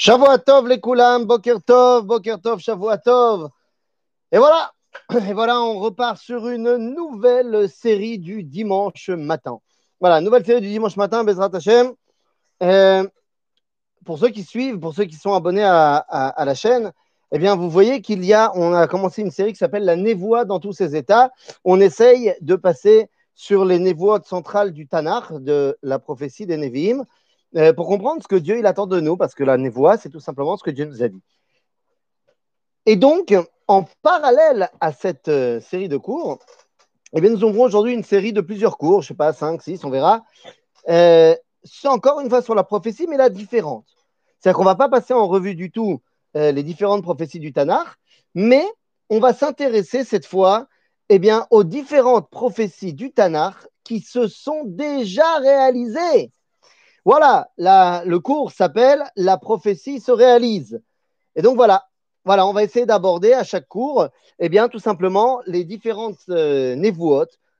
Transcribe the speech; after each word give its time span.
Shavuatov 0.00 0.68
les 0.68 0.78
Koulam, 0.78 1.24
Boker 1.24 1.60
Tov, 1.60 2.06
Boker 2.06 2.40
Tov, 2.40 2.60
Shavuatov. 2.60 3.50
Et 4.30 4.38
voilà, 4.38 4.72
et 5.28 5.32
voilà, 5.32 5.60
on 5.60 5.80
repart 5.80 6.18
sur 6.18 6.48
une 6.48 6.76
nouvelle 6.76 7.68
série 7.68 8.20
du 8.20 8.44
dimanche 8.44 9.08
matin. 9.08 9.58
Voilà, 10.00 10.20
nouvelle 10.20 10.46
série 10.46 10.60
du 10.60 10.68
dimanche 10.68 10.96
matin, 10.96 11.24
Bezrat 11.24 11.50
Hashem. 11.52 11.94
Euh, 12.62 13.08
pour 14.04 14.20
ceux 14.20 14.28
qui 14.28 14.44
suivent, 14.44 14.78
pour 14.78 14.94
ceux 14.94 15.04
qui 15.04 15.16
sont 15.16 15.34
abonnés 15.34 15.64
à, 15.64 16.44
la 16.44 16.54
chaîne, 16.54 16.92
eh 17.32 17.38
bien, 17.40 17.56
vous 17.56 17.68
voyez 17.68 18.00
qu'il 18.00 18.24
y 18.24 18.32
a, 18.32 18.52
on 18.54 18.74
a 18.74 18.86
commencé 18.86 19.22
une 19.22 19.32
série 19.32 19.52
qui 19.52 19.58
s'appelle 19.58 19.84
La 19.84 19.96
Névoie 19.96 20.44
dans 20.44 20.60
tous 20.60 20.72
ses 20.72 20.94
états. 20.94 21.32
On 21.64 21.80
essaye 21.80 22.36
de 22.40 22.54
passer 22.54 23.10
sur 23.34 23.64
les 23.64 23.80
névoies 23.80 24.22
centrales 24.24 24.72
du 24.72 24.86
Tanakh, 24.86 25.32
de 25.32 25.76
la 25.82 25.98
prophétie 25.98 26.46
des 26.46 26.56
Névi'im, 26.56 27.04
euh, 27.58 27.72
pour 27.72 27.88
comprendre 27.88 28.22
ce 28.22 28.28
que 28.28 28.36
Dieu 28.36 28.58
il 28.58 28.66
attend 28.66 28.86
de 28.86 29.00
nous, 29.00 29.16
parce 29.16 29.34
que 29.34 29.44
la 29.44 29.56
névoie, 29.56 29.96
c'est 29.96 30.10
tout 30.10 30.20
simplement 30.20 30.56
ce 30.56 30.62
que 30.62 30.70
Dieu 30.70 30.84
nous 30.84 31.02
a 31.02 31.08
dit. 31.08 31.22
Et 32.86 32.96
donc, 32.96 33.34
en 33.66 33.84
parallèle 34.02 34.70
à 34.80 34.92
cette 34.92 35.28
euh, 35.28 35.60
série 35.60 35.88
de 35.88 35.96
cours, 35.96 36.38
eh 37.12 37.20
bien, 37.20 37.30
nous 37.30 37.42
ouvrons 37.44 37.64
aujourd'hui 37.64 37.94
une 37.94 38.04
série 38.04 38.32
de 38.32 38.40
plusieurs 38.40 38.78
cours, 38.78 39.02
je 39.02 39.06
ne 39.06 39.08
sais 39.08 39.14
pas, 39.14 39.32
5, 39.32 39.60
6, 39.60 39.84
on 39.84 39.90
verra. 39.90 40.24
Euh, 40.88 41.34
c'est 41.64 41.88
encore 41.88 42.20
une 42.20 42.28
fois 42.28 42.42
sur 42.42 42.54
la 42.54 42.64
prophétie, 42.64 43.06
mais 43.08 43.16
la 43.16 43.28
différente. 43.28 43.86
C'est-à-dire 44.38 44.56
qu'on 44.56 44.64
ne 44.64 44.68
va 44.68 44.76
pas 44.76 44.88
passer 44.88 45.12
en 45.12 45.26
revue 45.26 45.54
du 45.54 45.70
tout 45.70 46.00
les 46.34 46.62
différentes 46.62 47.02
prophéties 47.02 47.40
du 47.40 47.52
Tanakh, 47.52 47.88
mais 48.34 48.64
on 49.10 49.18
va 49.18 49.32
s'intéresser 49.32 50.04
cette 50.04 50.26
fois 50.26 50.68
eh 51.08 51.18
bien, 51.18 51.46
aux 51.50 51.64
différentes 51.64 52.30
prophéties 52.30 52.92
du 52.92 53.10
Tanakh 53.10 53.56
qui 53.82 54.00
se 54.00 54.28
sont 54.28 54.62
déjà 54.64 55.38
réalisées. 55.38 56.30
Voilà, 57.10 57.48
le 57.56 58.18
cours 58.18 58.52
s'appelle 58.52 59.02
La 59.16 59.38
prophétie 59.38 59.98
se 59.98 60.12
réalise. 60.12 60.82
Et 61.36 61.40
donc 61.40 61.56
voilà, 61.56 61.86
voilà, 62.26 62.46
on 62.46 62.52
va 62.52 62.62
essayer 62.62 62.84
d'aborder 62.84 63.32
à 63.32 63.44
chaque 63.44 63.66
cours, 63.66 64.08
eh 64.38 64.50
bien, 64.50 64.68
tout 64.68 64.78
simplement 64.78 65.40
les 65.46 65.64
différentes 65.64 66.18
euh, 66.28 66.76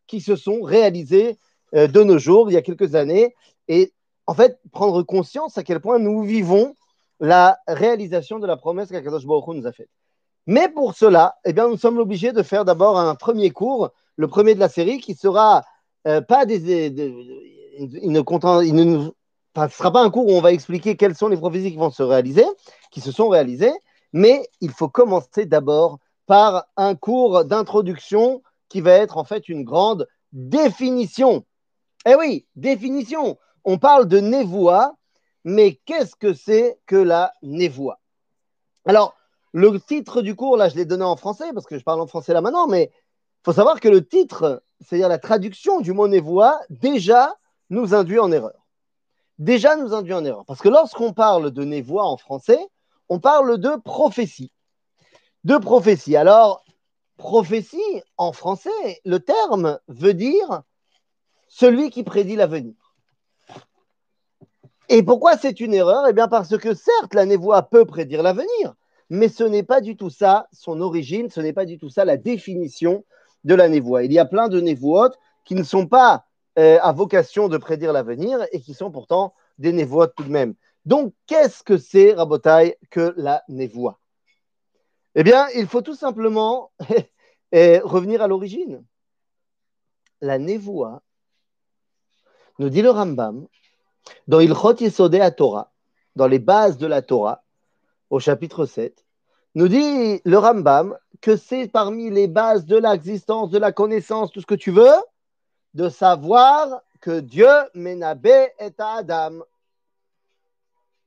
qui 0.06 0.20
se 0.20 0.36
sont 0.36 0.61
réalisées 0.61 1.39
euh, 1.75 1.86
de 1.86 2.03
nos 2.03 2.19
jours, 2.19 2.50
il 2.50 2.55
y 2.55 2.56
a 2.58 2.62
quelques 2.62 2.95
années, 2.95 3.34
et 3.69 3.95
en 4.27 4.34
fait, 4.34 4.61
prendre 4.70 5.03
conscience 5.03 5.56
à 5.56 5.62
quel 5.62 5.80
point 5.80 5.98
nous 5.98 6.25
vivons 6.25 6.75
la 7.19 7.56
réalisation 7.67 8.41
de 8.41 8.47
la 8.47 8.58
promesse 8.58 8.91
qu'Akadosh 8.91 9.25
Baruch 9.25 9.47
nous 9.56 9.67
a 9.67 9.73
faite. 9.73 9.89
Mais 10.47 10.69
pour 10.69 10.92
cela, 10.92 11.36
eh 11.47 11.55
bien, 11.55 11.69
nous 11.69 11.78
sommes 11.78 11.97
obligés 11.97 12.33
de 12.33 12.42
faire 12.42 12.67
d'abord 12.67 12.98
un 12.98 13.14
premier 13.14 13.48
cours, 13.48 13.92
le 14.17 14.28
premier 14.28 14.55
de 14.55 14.61
la 14.61 14.69
série, 14.69 14.98
qui 14.98 15.14
sera 15.14 15.64
euh, 16.06 16.20
pas 16.20 16.45
des, 16.45 16.92
il 17.78 18.12
ne 18.12 18.20
il 18.62 18.75
ne 18.75 19.11
ce 19.67 19.77
sera 19.77 19.91
pas 19.91 20.03
un 20.05 20.11
cours 20.11 20.27
où 20.27 20.33
on 20.33 20.41
va 20.41 20.53
expliquer 20.53 20.97
quelles 20.97 21.17
sont 21.17 21.28
les 21.28 21.37
prophéties 21.37 21.73
qui 21.73 21.77
vont 21.77 21.91
se 21.91 22.03
réaliser, 22.03 22.45
qui 22.91 23.01
se 23.01 23.11
sont 23.11 23.28
réalisées, 23.28 23.73
mais 24.12 24.48
il 24.61 24.70
faut 24.70 24.89
commencer 24.89 25.47
d'abord 25.47 25.98
par 26.27 26.67
un 26.77 26.95
cours 26.95 27.45
d'introduction 27.45 28.42
qui 28.69 28.81
va 28.81 28.92
être 28.92 29.17
en 29.17 29.25
fait 29.25 29.48
une 29.48 29.64
grande 29.64 30.06
définition. 30.33 31.45
Eh 32.06 32.14
oui, 32.14 32.47
définition. 32.55 33.39
On 33.64 33.79
parle 33.79 34.06
de 34.06 34.20
névoie, 34.20 34.95
mais 35.45 35.81
qu'est-ce 35.84 36.14
que 36.14 36.34
c'est 36.34 36.79
que 36.86 36.97
la 36.97 37.33
névoie? 37.42 37.98
Alors, 38.86 39.14
le 39.53 39.81
titre 39.81 40.23
du 40.23 40.36
cours, 40.36 40.56
là, 40.56 40.69
je 40.69 40.77
l'ai 40.77 40.84
donné 40.84 41.05
en 41.05 41.17
français 41.17 41.53
parce 41.53 41.67
que 41.67 41.79
je 41.79 41.84
parle 41.84 42.01
en 42.01 42.06
français 42.06 42.33
là 42.33 42.41
maintenant, 42.41 42.67
mais 42.67 42.91
il 42.92 43.45
faut 43.45 43.53
savoir 43.53 43.81
que 43.81 43.89
le 43.89 44.06
titre, 44.06 44.62
c'est-à-dire 44.81 45.09
la 45.09 45.19
traduction 45.19 45.81
du 45.81 45.92
mot 45.92 46.09
névoie, 46.09 46.61
déjà 46.70 47.34
nous 47.70 47.95
induit 47.95 48.19
en 48.19 48.31
erreur. 48.31 48.58
Déjà 49.39 49.77
nous 49.77 49.94
induit 49.94 50.14
en 50.14 50.25
erreur. 50.25 50.44
Parce 50.47 50.61
que 50.61 50.69
lorsqu'on 50.69 51.12
parle 51.12 51.50
de 51.50 51.64
névoie 51.64 52.05
en 52.05 52.17
français, 52.17 52.58
on 53.08 53.20
parle 53.20 53.58
de 53.58 53.77
prophétie. 53.77 54.53
De 55.45 55.56
prophétie. 55.56 56.17
Alors, 56.17 56.64
prophétie, 57.17 58.02
en 58.17 58.33
français, 58.33 59.01
le 59.05 59.20
terme 59.20 59.79
veut 59.89 60.14
dire 60.14 60.63
celui 61.48 61.90
qui 61.90 62.02
prédit 62.02 62.36
l'avenir. 62.36 62.74
Et 64.89 65.02
pourquoi 65.02 65.36
c'est 65.36 65.61
une 65.61 65.74
erreur? 65.74 66.07
Eh 66.08 66.13
bien 66.13 66.29
parce 66.29 66.57
que 66.57 66.74
certes, 66.74 67.14
la 67.14 67.27
névoie 67.27 67.63
peut 67.63 67.84
prédire 67.84 68.23
l'avenir, 68.23 68.74
mais 69.11 69.29
ce 69.29 69.45
n'est 69.45 69.63
pas 69.63 69.80
du 69.80 69.96
tout 69.96 70.11
ça 70.11 70.48
son 70.52 70.80
origine, 70.80 71.29
ce 71.29 71.40
n'est 71.40 71.52
pas 71.52 71.67
du 71.67 71.79
tout 71.79 71.90
ça 71.90 72.07
la 72.07 72.17
définition 72.17 73.05
de 73.45 73.55
la 73.55 73.68
névoie. 73.68 74.05
Il 74.05 74.13
y 74.13 74.18
a 74.18 74.24
plein 74.24 74.48
de 74.48 74.61
névoites 74.61 75.18
qui 75.45 75.55
ne 75.55 75.63
sont 75.63 75.86
pas 75.86 76.24
euh, 76.58 76.79
à 76.83 76.92
vocation 76.92 77.48
de 77.48 77.57
prédire 77.57 77.92
l'avenir 77.92 78.45
et 78.51 78.61
qui 78.61 78.74
sont 78.74 78.91
pourtant 78.91 79.33
des 79.58 79.73
névoites 79.73 80.14
tout 80.17 80.24
de 80.24 80.30
même. 80.30 80.55
Donc, 80.85 81.14
qu'est-ce 81.27 81.63
que 81.63 81.79
c'est, 81.79 82.14
Rabotai, 82.14 82.79
que 82.91 83.14
la 83.17 83.45
névoie? 83.48 84.01
Eh 85.14 85.23
bien, 85.23 85.46
il 85.55 85.67
faut 85.69 85.83
tout 85.83 85.95
simplement 85.95 86.73
eh, 87.52 87.79
revenir 87.79 88.23
à 88.23 88.27
l'origine. 88.27 88.85
La 90.20 90.39
névoie, 90.39 91.02
nous 92.58 92.70
dit 92.70 92.83
le 92.83 92.90
Rambam, 92.90 93.46
dans 94.27 94.40
Ilchot 94.40 94.80
Yesodei 94.80 95.20
à 95.20 95.30
Torah, 95.30 95.73
dans 96.17 96.27
les 96.27 96.40
bases 96.40 96.77
de 96.77 96.86
la 96.89 97.02
Torah, 97.02 97.45
au 98.11 98.19
chapitre 98.19 98.67
7, 98.67 99.05
nous 99.55 99.69
dit 99.69 100.20
le 100.25 100.39
Rambam 100.39 100.96
que 101.20 101.36
c'est 101.36 101.69
parmi 101.69 102.11
les 102.11 102.27
bases 102.27 102.64
de 102.64 102.77
l'existence, 102.77 103.51
de 103.51 103.58
la 103.58 103.70
connaissance, 103.70 104.33
tout 104.33 104.40
ce 104.40 104.46
que 104.46 104.55
tu 104.55 104.73
veux, 104.73 104.96
de 105.74 105.89
savoir 105.89 106.83
que 107.01 107.20
Dieu 107.20 107.48
menabé 107.74 108.48
est 108.58 108.79
à 108.80 108.96
Adam. 108.96 109.40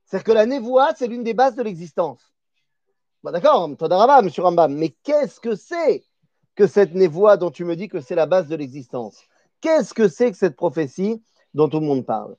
C'est-à-dire 0.04 0.24
que 0.24 0.32
la 0.32 0.46
névoie, 0.46 0.90
c'est 0.96 1.06
l'une 1.06 1.24
des 1.24 1.34
bases 1.34 1.54
de 1.54 1.62
l'existence. 1.62 2.32
Bon, 3.22 3.30
D'accord, 3.30 3.70
Todarava, 3.78 4.20
monsieur 4.22 4.42
Rambam, 4.42 4.74
mais 4.74 4.90
qu'est-ce 5.04 5.40
que 5.40 5.54
c'est 5.54 6.04
que 6.54 6.66
cette 6.66 6.94
névoie 6.94 7.36
dont 7.36 7.50
tu 7.50 7.64
me 7.64 7.76
dis 7.76 7.88
que 7.88 8.00
c'est 8.00 8.14
la 8.14 8.26
base 8.26 8.48
de 8.48 8.56
l'existence? 8.56 9.22
Qu'est-ce 9.60 9.94
que 9.94 10.08
c'est 10.08 10.30
que 10.32 10.36
cette 10.36 10.56
prophétie 10.56 11.22
dont 11.54 11.68
tout 11.68 11.80
le 11.80 11.86
monde 11.86 12.04
parle? 12.04 12.36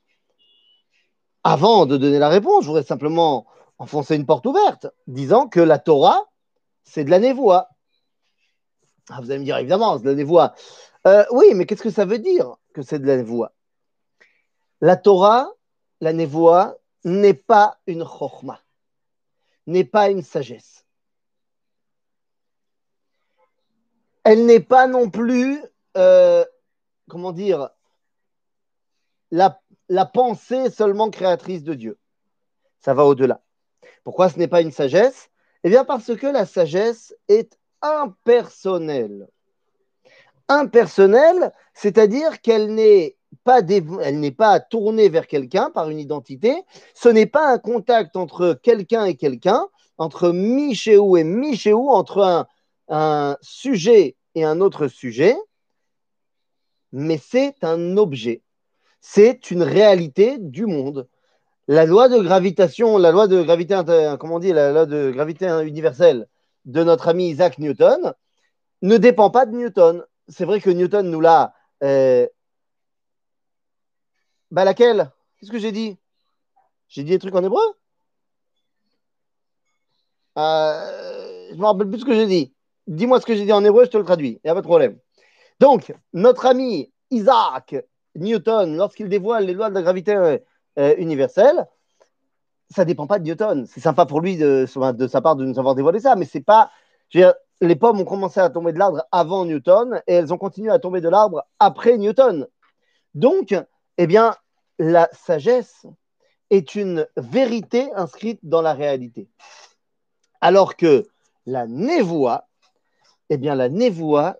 Avant 1.42 1.86
de 1.86 1.96
donner 1.96 2.18
la 2.18 2.28
réponse, 2.28 2.62
je 2.62 2.68
voudrais 2.68 2.82
simplement 2.82 3.46
enfoncer 3.78 4.14
une 4.14 4.26
porte 4.26 4.46
ouverte, 4.46 4.86
disant 5.06 5.48
que 5.48 5.60
la 5.60 5.78
Torah, 5.78 6.24
c'est 6.84 7.04
de 7.04 7.10
la 7.10 7.18
névoie. 7.18 7.68
Ah, 9.10 9.20
vous 9.20 9.30
allez 9.30 9.40
me 9.40 9.44
dire, 9.44 9.58
évidemment, 9.58 9.96
c'est 9.98 10.04
de 10.04 10.08
la 10.08 10.14
névoie. 10.14 10.54
Euh, 11.06 11.24
oui, 11.30 11.52
mais 11.54 11.66
qu'est-ce 11.66 11.82
que 11.82 11.90
ça 11.90 12.06
veut 12.06 12.18
dire 12.18 12.56
que 12.72 12.82
c'est 12.82 12.98
de 12.98 13.06
la 13.06 13.16
névoie? 13.16 13.52
La 14.80 14.96
Torah, 14.96 15.50
la 16.00 16.12
névoie, 16.12 16.78
n'est 17.04 17.34
pas 17.34 17.78
une 17.86 18.04
chorma, 18.04 18.60
n'est 19.66 19.84
pas 19.84 20.08
une 20.08 20.22
sagesse. 20.22 20.86
Elle 24.24 24.46
n'est 24.46 24.60
pas 24.60 24.86
non 24.86 25.10
plus, 25.10 25.62
euh, 25.98 26.44
comment 27.10 27.32
dire, 27.32 27.68
la, 29.30 29.60
la 29.90 30.06
pensée 30.06 30.70
seulement 30.70 31.10
créatrice 31.10 31.62
de 31.62 31.74
Dieu. 31.74 31.98
Ça 32.80 32.94
va 32.94 33.04
au-delà. 33.04 33.42
Pourquoi 34.02 34.30
ce 34.30 34.38
n'est 34.38 34.48
pas 34.48 34.62
une 34.62 34.72
sagesse? 34.72 35.30
Eh 35.62 35.68
bien 35.68 35.84
parce 35.84 36.14
que 36.16 36.26
la 36.26 36.46
sagesse 36.46 37.14
est 37.28 37.58
impersonnelle. 37.84 39.28
Impersonnelle, 40.48 41.52
c'est-à-dire 41.74 42.40
qu'elle 42.40 42.74
n'est 42.74 43.16
pas, 43.44 43.60
pas 44.36 44.60
tournée 44.60 45.08
vers 45.08 45.26
quelqu'un 45.26 45.70
par 45.70 45.90
une 45.90 45.98
identité. 45.98 46.54
Ce 46.94 47.08
n'est 47.08 47.26
pas 47.26 47.52
un 47.52 47.58
contact 47.58 48.16
entre 48.16 48.58
quelqu'un 48.62 49.04
et 49.04 49.16
quelqu'un, 49.16 49.68
entre 49.98 50.30
Michéou 50.30 51.16
et 51.16 51.24
Michéou, 51.24 51.90
entre 51.90 52.46
un, 52.88 53.36
sujet 53.40 54.16
et 54.34 54.44
un 54.44 54.60
autre 54.60 54.88
sujet, 54.88 55.36
mais 56.92 57.18
c'est 57.18 57.62
un 57.62 57.96
objet. 57.96 58.42
C'est 59.00 59.50
une 59.50 59.62
réalité 59.62 60.38
du 60.38 60.66
monde. 60.66 61.08
La 61.66 61.86
loi 61.86 62.08
de 62.08 62.18
gravitation, 62.18 62.98
la 62.98 63.10
loi 63.10 63.26
de 63.26 63.42
gravité, 63.42 63.80
comment 64.20 64.36
on 64.36 64.38
dit, 64.38 64.52
la 64.52 64.72
loi 64.72 64.86
de 64.86 65.10
gravité 65.10 65.46
universelle 65.64 66.28
de 66.64 66.82
notre 66.82 67.08
ami 67.08 67.28
Isaac 67.30 67.58
Newton 67.58 68.14
ne 68.82 68.96
dépend 68.96 69.30
pas 69.30 69.46
de 69.46 69.52
Newton. 69.56 70.04
C'est 70.28 70.44
vrai 70.44 70.60
que 70.60 70.70
Newton 70.70 71.10
nous 71.10 71.20
l'a. 71.20 71.54
euh, 71.82 72.26
Bah 74.50 74.64
laquelle? 74.64 75.10
Qu'est-ce 75.38 75.50
que 75.50 75.58
j'ai 75.58 75.72
dit? 75.72 75.98
J'ai 76.88 77.02
dit 77.02 77.10
des 77.10 77.18
trucs 77.18 77.34
en 77.34 77.42
hébreu? 77.44 77.62
Euh, 80.38 81.48
Je 81.52 81.56
me 81.56 81.64
rappelle 81.64 81.88
plus 81.88 82.00
ce 82.00 82.04
que 82.04 82.14
j'ai 82.14 82.26
dit. 82.26 82.54
Dis-moi 82.86 83.20
ce 83.20 83.26
que 83.26 83.34
j'ai 83.34 83.44
dit 83.44 83.52
en 83.52 83.64
hébreu, 83.64 83.84
je 83.84 83.90
te 83.90 83.96
le 83.96 84.04
traduis. 84.04 84.40
Il 84.42 84.46
n'y 84.46 84.50
a 84.50 84.54
pas 84.54 84.60
de 84.60 84.66
problème. 84.66 84.98
Donc, 85.60 85.94
notre 86.12 86.46
ami 86.46 86.92
Isaac 87.10 87.76
Newton, 88.16 88.76
lorsqu'il 88.76 89.08
dévoile 89.08 89.46
les 89.46 89.54
lois 89.54 89.70
de 89.70 89.74
la 89.74 89.82
gravité 89.82 90.38
euh, 90.78 90.94
universelle, 90.98 91.66
ça 92.70 92.84
dépend 92.84 93.06
pas 93.06 93.18
de 93.18 93.24
Newton. 93.24 93.66
C'est 93.66 93.80
sympa 93.80 94.06
pour 94.06 94.20
lui 94.20 94.36
de, 94.36 94.66
sa 94.66 95.20
part 95.20 95.36
de 95.36 95.44
nous 95.44 95.58
avoir 95.58 95.74
dévoilé 95.74 96.00
ça, 96.00 96.16
mais 96.16 96.24
c'est 96.24 96.40
pas. 96.40 96.70
les 97.60 97.76
pommes 97.76 98.00
ont 98.00 98.04
commencé 98.04 98.40
à 98.40 98.50
tomber 98.50 98.72
de 98.72 98.78
l'arbre 98.78 99.04
avant 99.12 99.44
Newton 99.44 100.02
et 100.06 100.14
elles 100.14 100.32
ont 100.32 100.38
continué 100.38 100.70
à 100.70 100.78
tomber 100.78 101.00
de 101.00 101.08
l'arbre 101.08 101.44
après 101.58 101.98
Newton. 101.98 102.46
Donc, 103.14 103.54
eh 103.98 104.06
bien, 104.06 104.34
la 104.78 105.08
sagesse 105.12 105.86
est 106.50 106.74
une 106.74 107.06
vérité 107.16 107.92
inscrite 107.94 108.40
dans 108.42 108.62
la 108.62 108.74
réalité. 108.74 109.28
Alors 110.40 110.76
que 110.76 111.06
la 111.46 111.66
névoie, 111.66 112.48
eh 113.30 113.36
bien 113.36 113.54
la 113.54 113.68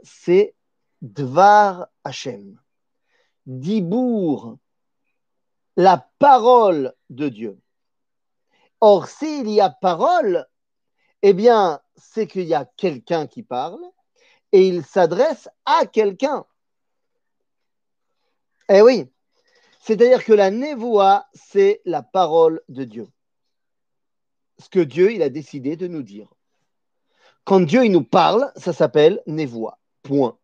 c'est 0.02 0.54
Dvar 1.02 1.88
Hashem. 2.04 2.58
Dibour, 3.46 4.56
la 5.76 6.08
parole 6.18 6.94
de 7.10 7.28
Dieu. 7.28 7.58
Or, 8.86 9.08
s'il 9.08 9.48
y 9.48 9.62
a 9.62 9.70
parole, 9.70 10.46
eh 11.22 11.32
bien, 11.32 11.80
c'est 11.96 12.26
qu'il 12.26 12.44
y 12.44 12.52
a 12.52 12.66
quelqu'un 12.76 13.26
qui 13.26 13.42
parle 13.42 13.80
et 14.52 14.68
il 14.68 14.84
s'adresse 14.84 15.48
à 15.64 15.86
quelqu'un. 15.86 16.44
Eh 18.68 18.82
oui, 18.82 19.10
c'est-à-dire 19.80 20.22
que 20.22 20.34
la 20.34 20.50
névoie, 20.50 21.24
c'est 21.32 21.80
la 21.86 22.02
parole 22.02 22.60
de 22.68 22.84
Dieu. 22.84 23.08
Ce 24.58 24.68
que 24.68 24.80
Dieu, 24.80 25.12
il 25.12 25.22
a 25.22 25.30
décidé 25.30 25.76
de 25.76 25.86
nous 25.86 26.02
dire. 26.02 26.28
Quand 27.44 27.60
Dieu, 27.60 27.86
il 27.86 27.90
nous 27.90 28.04
parle, 28.04 28.52
ça 28.54 28.74
s'appelle 28.74 29.22
névoie. 29.26 29.78
Point. 30.02 30.36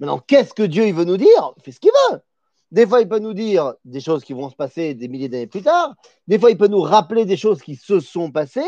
Maintenant, 0.00 0.18
qu'est-ce 0.18 0.52
que 0.52 0.64
Dieu, 0.64 0.88
il 0.88 0.94
veut 0.94 1.04
nous 1.04 1.16
dire? 1.16 1.54
Il 1.56 1.62
fait 1.62 1.70
ce 1.70 1.78
qu'il 1.78 1.92
veut. 2.10 2.20
Des 2.70 2.86
fois, 2.86 3.00
il 3.00 3.08
peut 3.08 3.18
nous 3.18 3.32
dire 3.32 3.74
des 3.84 4.00
choses 4.00 4.24
qui 4.24 4.34
vont 4.34 4.50
se 4.50 4.56
passer 4.56 4.94
des 4.94 5.08
milliers 5.08 5.28
d'années 5.28 5.46
plus 5.46 5.62
tard. 5.62 5.94
Des 6.26 6.38
fois, 6.38 6.50
il 6.50 6.58
peut 6.58 6.66
nous 6.66 6.82
rappeler 6.82 7.24
des 7.24 7.36
choses 7.36 7.62
qui 7.62 7.76
se 7.76 7.98
sont 8.00 8.30
passées. 8.30 8.60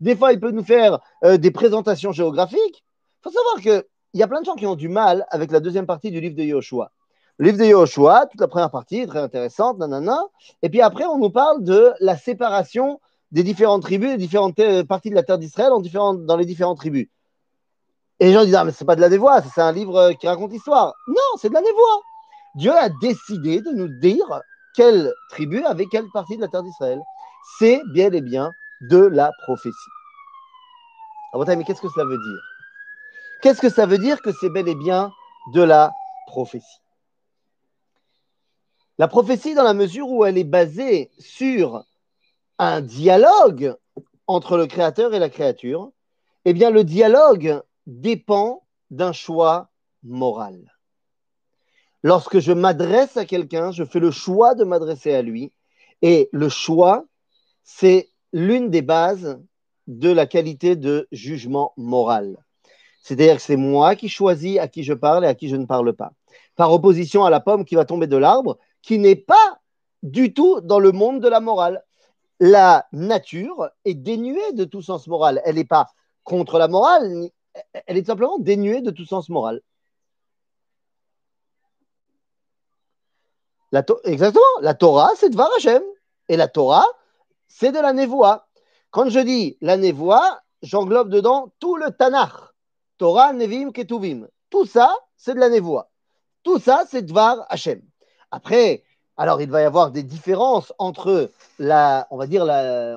Des 0.00 0.14
fois, 0.14 0.32
il 0.32 0.40
peut 0.40 0.50
nous 0.50 0.64
faire 0.64 0.98
euh, 1.24 1.38
des 1.38 1.50
présentations 1.50 2.12
géographiques. 2.12 2.84
Il 2.84 3.22
faut 3.22 3.30
savoir 3.30 3.60
qu'il 3.62 3.84
y 4.14 4.22
a 4.22 4.28
plein 4.28 4.40
de 4.40 4.44
gens 4.44 4.56
qui 4.56 4.66
ont 4.66 4.76
du 4.76 4.88
mal 4.88 5.26
avec 5.30 5.50
la 5.50 5.60
deuxième 5.60 5.86
partie 5.86 6.10
du 6.10 6.20
livre 6.20 6.36
de 6.36 6.42
Yoshua. 6.42 6.92
Le 7.38 7.46
livre 7.46 7.58
de 7.58 7.64
Yoshua, 7.64 8.26
toute 8.26 8.40
la 8.40 8.48
première 8.48 8.70
partie 8.70 9.00
est 9.00 9.06
très 9.06 9.20
intéressante, 9.20 9.78
nanana. 9.78 10.18
Et 10.62 10.68
puis 10.68 10.82
après, 10.82 11.04
on 11.04 11.18
nous 11.18 11.30
parle 11.30 11.64
de 11.64 11.92
la 12.00 12.16
séparation 12.16 13.00
des 13.32 13.42
différentes 13.42 13.82
tribus, 13.82 14.10
des 14.10 14.18
différentes 14.18 14.58
euh, 14.60 14.84
parties 14.84 15.10
de 15.10 15.14
la 15.14 15.22
terre 15.22 15.38
d'Israël 15.38 15.70
dans 15.72 16.36
les 16.36 16.44
différentes 16.44 16.78
tribus. 16.78 17.08
Et 18.20 18.26
les 18.26 18.32
gens 18.32 18.44
disent 18.44 18.54
Ah, 18.54 18.64
mais 18.64 18.72
c'est 18.72 18.84
pas 18.84 18.96
de 18.96 19.00
la 19.00 19.08
névoie, 19.08 19.42
c'est 19.42 19.60
un 19.60 19.72
livre 19.72 19.96
euh, 19.96 20.12
qui 20.12 20.28
raconte 20.28 20.52
l'histoire. 20.52 20.94
Non, 21.08 21.38
c'est 21.38 21.48
de 21.48 21.54
la 21.54 21.62
névoie. 21.62 22.02
Dieu 22.56 22.72
a 22.72 22.88
décidé 22.88 23.60
de 23.60 23.70
nous 23.70 23.88
dire 24.00 24.40
quelle 24.74 25.12
tribu 25.30 25.62
avait 25.64 25.86
quelle 25.86 26.08
partie 26.12 26.36
de 26.36 26.42
la 26.42 26.48
terre 26.48 26.62
d'Israël. 26.62 27.00
C'est 27.58 27.82
bien 27.92 28.10
et 28.12 28.20
bien 28.22 28.50
de 28.80 28.98
la 28.98 29.30
prophétie. 29.44 29.76
mais 31.34 31.64
qu'est-ce 31.64 31.82
que 31.82 31.88
cela 31.88 32.06
veut 32.06 32.18
dire? 32.18 32.42
Qu'est-ce 33.42 33.60
que 33.60 33.68
ça 33.68 33.84
veut 33.86 33.98
dire 33.98 34.22
que 34.22 34.32
c'est 34.32 34.48
bel 34.48 34.68
et 34.68 34.74
bien 34.74 35.12
de 35.52 35.62
la 35.62 35.92
prophétie? 36.26 36.80
La 38.98 39.08
prophétie, 39.08 39.54
dans 39.54 39.62
la 39.62 39.74
mesure 39.74 40.08
où 40.08 40.24
elle 40.24 40.38
est 40.38 40.44
basée 40.44 41.10
sur 41.18 41.84
un 42.58 42.80
dialogue 42.80 43.76
entre 44.26 44.56
le 44.56 44.66
créateur 44.66 45.12
et 45.12 45.18
la 45.18 45.28
créature, 45.28 45.90
eh 46.46 46.54
bien, 46.54 46.70
le 46.70 46.84
dialogue 46.84 47.62
dépend 47.86 48.62
d'un 48.90 49.12
choix 49.12 49.68
moral. 50.02 50.75
Lorsque 52.06 52.38
je 52.38 52.52
m'adresse 52.52 53.16
à 53.16 53.24
quelqu'un, 53.24 53.72
je 53.72 53.82
fais 53.82 53.98
le 53.98 54.12
choix 54.12 54.54
de 54.54 54.62
m'adresser 54.62 55.12
à 55.12 55.22
lui. 55.22 55.50
Et 56.02 56.28
le 56.30 56.48
choix, 56.48 57.04
c'est 57.64 58.10
l'une 58.32 58.70
des 58.70 58.80
bases 58.80 59.40
de 59.88 60.12
la 60.12 60.26
qualité 60.26 60.76
de 60.76 61.08
jugement 61.10 61.72
moral. 61.76 62.36
C'est-à-dire 63.02 63.34
que 63.34 63.42
c'est 63.42 63.56
moi 63.56 63.96
qui 63.96 64.08
choisis 64.08 64.56
à 64.60 64.68
qui 64.68 64.84
je 64.84 64.92
parle 64.92 65.24
et 65.24 65.26
à 65.26 65.34
qui 65.34 65.48
je 65.48 65.56
ne 65.56 65.66
parle 65.66 65.94
pas. 65.94 66.12
Par 66.54 66.72
opposition 66.72 67.24
à 67.24 67.30
la 67.30 67.40
pomme 67.40 67.64
qui 67.64 67.74
va 67.74 67.84
tomber 67.84 68.06
de 68.06 68.16
l'arbre, 68.16 68.56
qui 68.82 69.00
n'est 69.00 69.16
pas 69.16 69.58
du 70.04 70.32
tout 70.32 70.60
dans 70.60 70.78
le 70.78 70.92
monde 70.92 71.20
de 71.20 71.28
la 71.28 71.40
morale. 71.40 71.82
La 72.38 72.86
nature 72.92 73.70
est 73.84 73.94
dénuée 73.94 74.52
de 74.52 74.62
tout 74.62 74.80
sens 74.80 75.08
moral. 75.08 75.42
Elle 75.44 75.56
n'est 75.56 75.64
pas 75.64 75.88
contre 76.22 76.60
la 76.60 76.68
morale, 76.68 77.30
elle 77.84 77.96
est 77.96 78.06
simplement 78.06 78.38
dénuée 78.38 78.80
de 78.80 78.92
tout 78.92 79.06
sens 79.06 79.28
moral. 79.28 79.60
Exactement, 84.04 84.44
la 84.60 84.74
Torah, 84.74 85.10
c'est 85.16 85.30
de 85.30 85.56
Hashem. 85.56 85.82
Et 86.28 86.36
la 86.36 86.48
Torah, 86.48 86.86
c'est 87.48 87.72
de 87.72 87.78
la 87.78 87.92
névoie. 87.92 88.46
Quand 88.90 89.08
je 89.08 89.20
dis 89.20 89.56
la 89.60 89.76
névoie, 89.76 90.40
j'englobe 90.62 91.10
dedans 91.10 91.52
tout 91.58 91.76
le 91.76 91.90
Tanakh. 91.90 92.32
Torah, 92.98 93.32
Nevim, 93.32 93.72
Ketuvim. 93.72 94.26
Tout 94.50 94.66
ça, 94.66 94.94
c'est 95.16 95.34
de 95.34 95.40
la 95.40 95.48
névoie. 95.48 95.90
Tout 96.42 96.58
ça, 96.58 96.84
c'est 96.88 97.02
Dvar 97.02 97.46
Hashem. 97.48 97.82
Après, 98.30 98.84
alors 99.16 99.40
il 99.40 99.50
va 99.50 99.62
y 99.62 99.64
avoir 99.64 99.90
des 99.90 100.02
différences 100.02 100.72
entre 100.78 101.30
la, 101.58 102.06
on 102.10 102.16
va 102.16 102.26
dire, 102.26 102.44
la, 102.44 102.96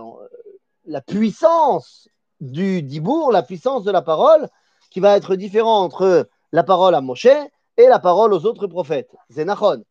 la 0.85 1.01
puissance 1.01 2.07
du 2.39 2.81
Dibour, 2.81 3.31
la 3.31 3.43
puissance 3.43 3.83
de 3.83 3.91
la 3.91 4.01
parole, 4.01 4.47
qui 4.89 4.99
va 4.99 5.17
être 5.17 5.35
différente 5.35 5.93
entre 5.93 6.29
la 6.51 6.63
parole 6.63 6.95
à 6.95 7.01
Moshe 7.01 7.27
et 7.77 7.87
la 7.87 7.99
parole 7.99 8.33
aux 8.33 8.45
autres 8.45 8.67
prophètes. 8.67 9.11
Zénachon. 9.29 9.83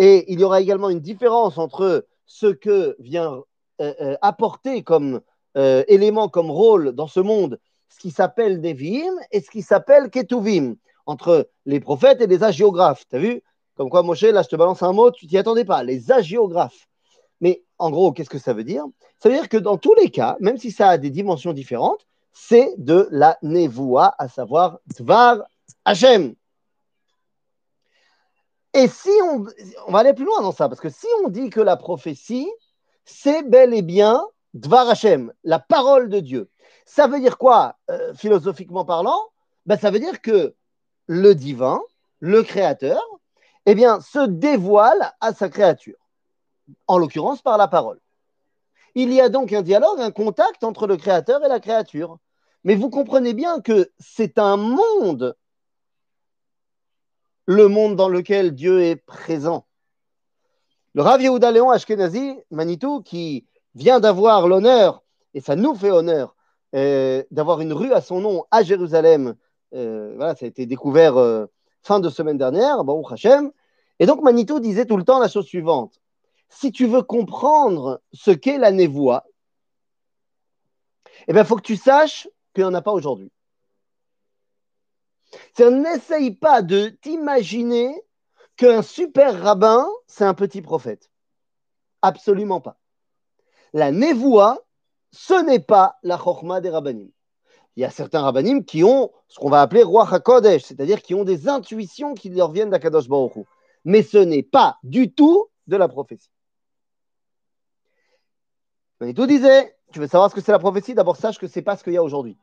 Et 0.00 0.32
il 0.32 0.40
y 0.40 0.44
aura 0.44 0.62
également 0.62 0.88
une 0.88 1.00
différence 1.00 1.58
entre 1.58 2.06
ce 2.24 2.46
que 2.46 2.96
vient 2.98 3.42
euh, 3.82 3.94
euh, 4.00 4.16
apporter 4.22 4.82
comme 4.82 5.20
euh, 5.58 5.84
élément, 5.88 6.30
comme 6.30 6.50
rôle 6.50 6.92
dans 6.92 7.06
ce 7.06 7.20
monde, 7.20 7.60
ce 7.90 7.98
qui 7.98 8.10
s'appelle 8.10 8.62
Devim 8.62 9.12
et 9.30 9.42
ce 9.42 9.50
qui 9.50 9.60
s'appelle 9.60 10.08
Ketuvim, 10.08 10.76
entre 11.04 11.50
les 11.66 11.80
prophètes 11.80 12.22
et 12.22 12.26
les 12.26 12.42
agiographes. 12.42 13.04
Tu 13.10 13.16
as 13.16 13.18
vu? 13.18 13.42
Comme 13.74 13.90
quoi, 13.90 14.02
Moshe, 14.02 14.22
là, 14.22 14.40
je 14.40 14.48
te 14.48 14.56
balance 14.56 14.82
un 14.82 14.92
mot, 14.92 15.10
tu 15.10 15.26
t'y 15.26 15.36
attendais 15.36 15.66
pas, 15.66 15.82
les 15.82 16.10
agiographes. 16.10 16.88
Mais 17.42 17.62
en 17.78 17.90
gros, 17.90 18.12
qu'est-ce 18.12 18.30
que 18.30 18.38
ça 18.38 18.54
veut 18.54 18.64
dire? 18.64 18.84
Ça 19.18 19.28
veut 19.28 19.34
dire 19.34 19.50
que 19.50 19.58
dans 19.58 19.76
tous 19.76 19.94
les 20.00 20.08
cas, 20.08 20.38
même 20.40 20.56
si 20.56 20.70
ça 20.70 20.88
a 20.88 20.98
des 20.98 21.10
dimensions 21.10 21.52
différentes, 21.52 22.06
c'est 22.32 22.72
de 22.78 23.06
la 23.10 23.36
nevoa, 23.42 24.14
à 24.18 24.28
savoir 24.28 24.78
Dvar 24.98 25.42
Hashem. 25.84 26.34
Et 28.74 28.88
si 28.88 29.10
on, 29.24 29.44
on 29.86 29.92
va 29.92 30.00
aller 30.00 30.14
plus 30.14 30.24
loin 30.24 30.42
dans 30.42 30.52
ça, 30.52 30.68
parce 30.68 30.80
que 30.80 30.90
si 30.90 31.06
on 31.24 31.28
dit 31.28 31.50
que 31.50 31.60
la 31.60 31.76
prophétie, 31.76 32.50
c'est 33.04 33.42
bel 33.42 33.74
et 33.74 33.82
bien 33.82 34.24
Dvar 34.54 34.88
Hashem, 34.88 35.32
la 35.44 35.58
parole 35.58 36.08
de 36.08 36.20
Dieu, 36.20 36.50
ça 36.84 37.06
veut 37.06 37.20
dire 37.20 37.38
quoi, 37.38 37.76
euh, 37.90 38.14
philosophiquement 38.14 38.84
parlant? 38.84 39.20
Ben, 39.66 39.78
Ça 39.78 39.90
veut 39.90 40.00
dire 40.00 40.20
que 40.20 40.54
le 41.06 41.34
divin, 41.34 41.80
le 42.18 42.42
créateur, 42.42 43.00
eh 43.66 43.74
bien, 43.74 44.00
se 44.00 44.26
dévoile 44.26 45.12
à 45.20 45.32
sa 45.32 45.48
créature, 45.48 45.98
en 46.88 46.98
l'occurrence 46.98 47.42
par 47.42 47.58
la 47.58 47.68
parole. 47.68 48.00
Il 48.94 49.12
y 49.12 49.20
a 49.20 49.28
donc 49.28 49.52
un 49.52 49.62
dialogue, 49.62 50.00
un 50.00 50.10
contact 50.10 50.64
entre 50.64 50.86
le 50.86 50.96
créateur 50.96 51.44
et 51.44 51.48
la 51.48 51.60
créature. 51.60 52.18
Mais 52.64 52.74
vous 52.74 52.90
comprenez 52.90 53.34
bien 53.34 53.60
que 53.60 53.90
c'est 53.98 54.38
un 54.38 54.56
monde 54.56 55.36
le 57.46 57.68
monde 57.68 57.96
dans 57.96 58.08
lequel 58.08 58.54
Dieu 58.54 58.82
est 58.82 58.96
présent. 58.96 59.66
Le 60.94 61.02
Rav 61.02 61.22
Yehuda 61.22 61.50
Léon 61.52 61.70
Ashkenazi, 61.70 62.36
Manitou, 62.50 63.02
qui 63.02 63.46
vient 63.74 64.00
d'avoir 64.00 64.48
l'honneur, 64.48 65.02
et 65.34 65.40
ça 65.40 65.56
nous 65.56 65.74
fait 65.74 65.90
honneur, 65.90 66.34
euh, 66.74 67.22
d'avoir 67.30 67.60
une 67.60 67.72
rue 67.72 67.92
à 67.92 68.00
son 68.00 68.20
nom 68.20 68.44
à 68.50 68.62
Jérusalem. 68.62 69.34
Euh, 69.74 70.14
voilà, 70.16 70.34
ça 70.34 70.46
a 70.46 70.48
été 70.48 70.66
découvert 70.66 71.16
euh, 71.16 71.46
fin 71.82 72.00
de 72.00 72.08
semaine 72.08 72.38
dernière, 72.38 72.84
Baruch 72.84 73.12
Hashem. 73.12 73.52
Et 73.98 74.06
donc 74.06 74.22
Manitou 74.22 74.60
disait 74.60 74.86
tout 74.86 74.96
le 74.96 75.04
temps 75.04 75.18
la 75.18 75.28
chose 75.28 75.46
suivante. 75.46 76.00
Si 76.48 76.72
tu 76.72 76.86
veux 76.86 77.02
comprendre 77.02 78.00
ce 78.12 78.32
qu'est 78.32 78.58
la 78.58 78.72
névoie, 78.72 79.24
eh 81.28 81.32
bien, 81.32 81.42
il 81.42 81.46
faut 81.46 81.56
que 81.56 81.62
tu 81.62 81.76
saches 81.76 82.28
qu'il 82.54 82.64
n'y 82.64 82.70
en 82.70 82.74
a 82.74 82.82
pas 82.82 82.92
aujourd'hui. 82.92 83.30
N'essaye 85.58 86.32
pas 86.32 86.62
de 86.62 86.88
t'imaginer 86.88 87.94
qu'un 88.56 88.82
super 88.82 89.40
rabbin, 89.42 89.88
c'est 90.06 90.24
un 90.24 90.34
petit 90.34 90.62
prophète. 90.62 91.10
Absolument 92.02 92.60
pas. 92.60 92.78
La 93.72 93.92
névoie, 93.92 94.66
ce 95.12 95.34
n'est 95.44 95.60
pas 95.60 95.98
la 96.02 96.18
chorma 96.18 96.60
des 96.60 96.70
rabbinim. 96.70 97.10
Il 97.76 97.80
y 97.82 97.84
a 97.84 97.90
certains 97.90 98.20
rabbinim 98.20 98.64
qui 98.64 98.82
ont 98.84 99.10
ce 99.28 99.38
qu'on 99.38 99.50
va 99.50 99.60
appeler 99.60 99.82
roi 99.82 100.08
HaKodesh, 100.10 100.62
c'est-à-dire 100.64 101.02
qui 101.02 101.14
ont 101.14 101.24
des 101.24 101.48
intuitions 101.48 102.14
qui 102.14 102.28
leur 102.30 102.50
viennent 102.50 102.70
d'Akadosh 102.70 103.08
Baruch 103.08 103.46
Mais 103.84 104.02
ce 104.02 104.18
n'est 104.18 104.42
pas 104.42 104.78
du 104.82 105.12
tout 105.12 105.48
de 105.66 105.76
la 105.76 105.88
prophétie. 105.88 106.30
Mais 109.00 109.14
tout 109.14 109.26
disait, 109.26 109.76
tu 109.92 109.98
veux 109.98 110.06
savoir 110.06 110.30
ce 110.30 110.34
que 110.34 110.40
c'est 110.40 110.52
la 110.52 110.58
prophétie? 110.58 110.94
D'abord, 110.94 111.16
sache 111.16 111.38
que 111.38 111.46
ce 111.46 111.58
n'est 111.58 111.64
pas 111.64 111.76
ce 111.76 111.84
qu'il 111.84 111.94
y 111.94 111.96
a 111.96 112.02
aujourd'hui. 112.02 112.36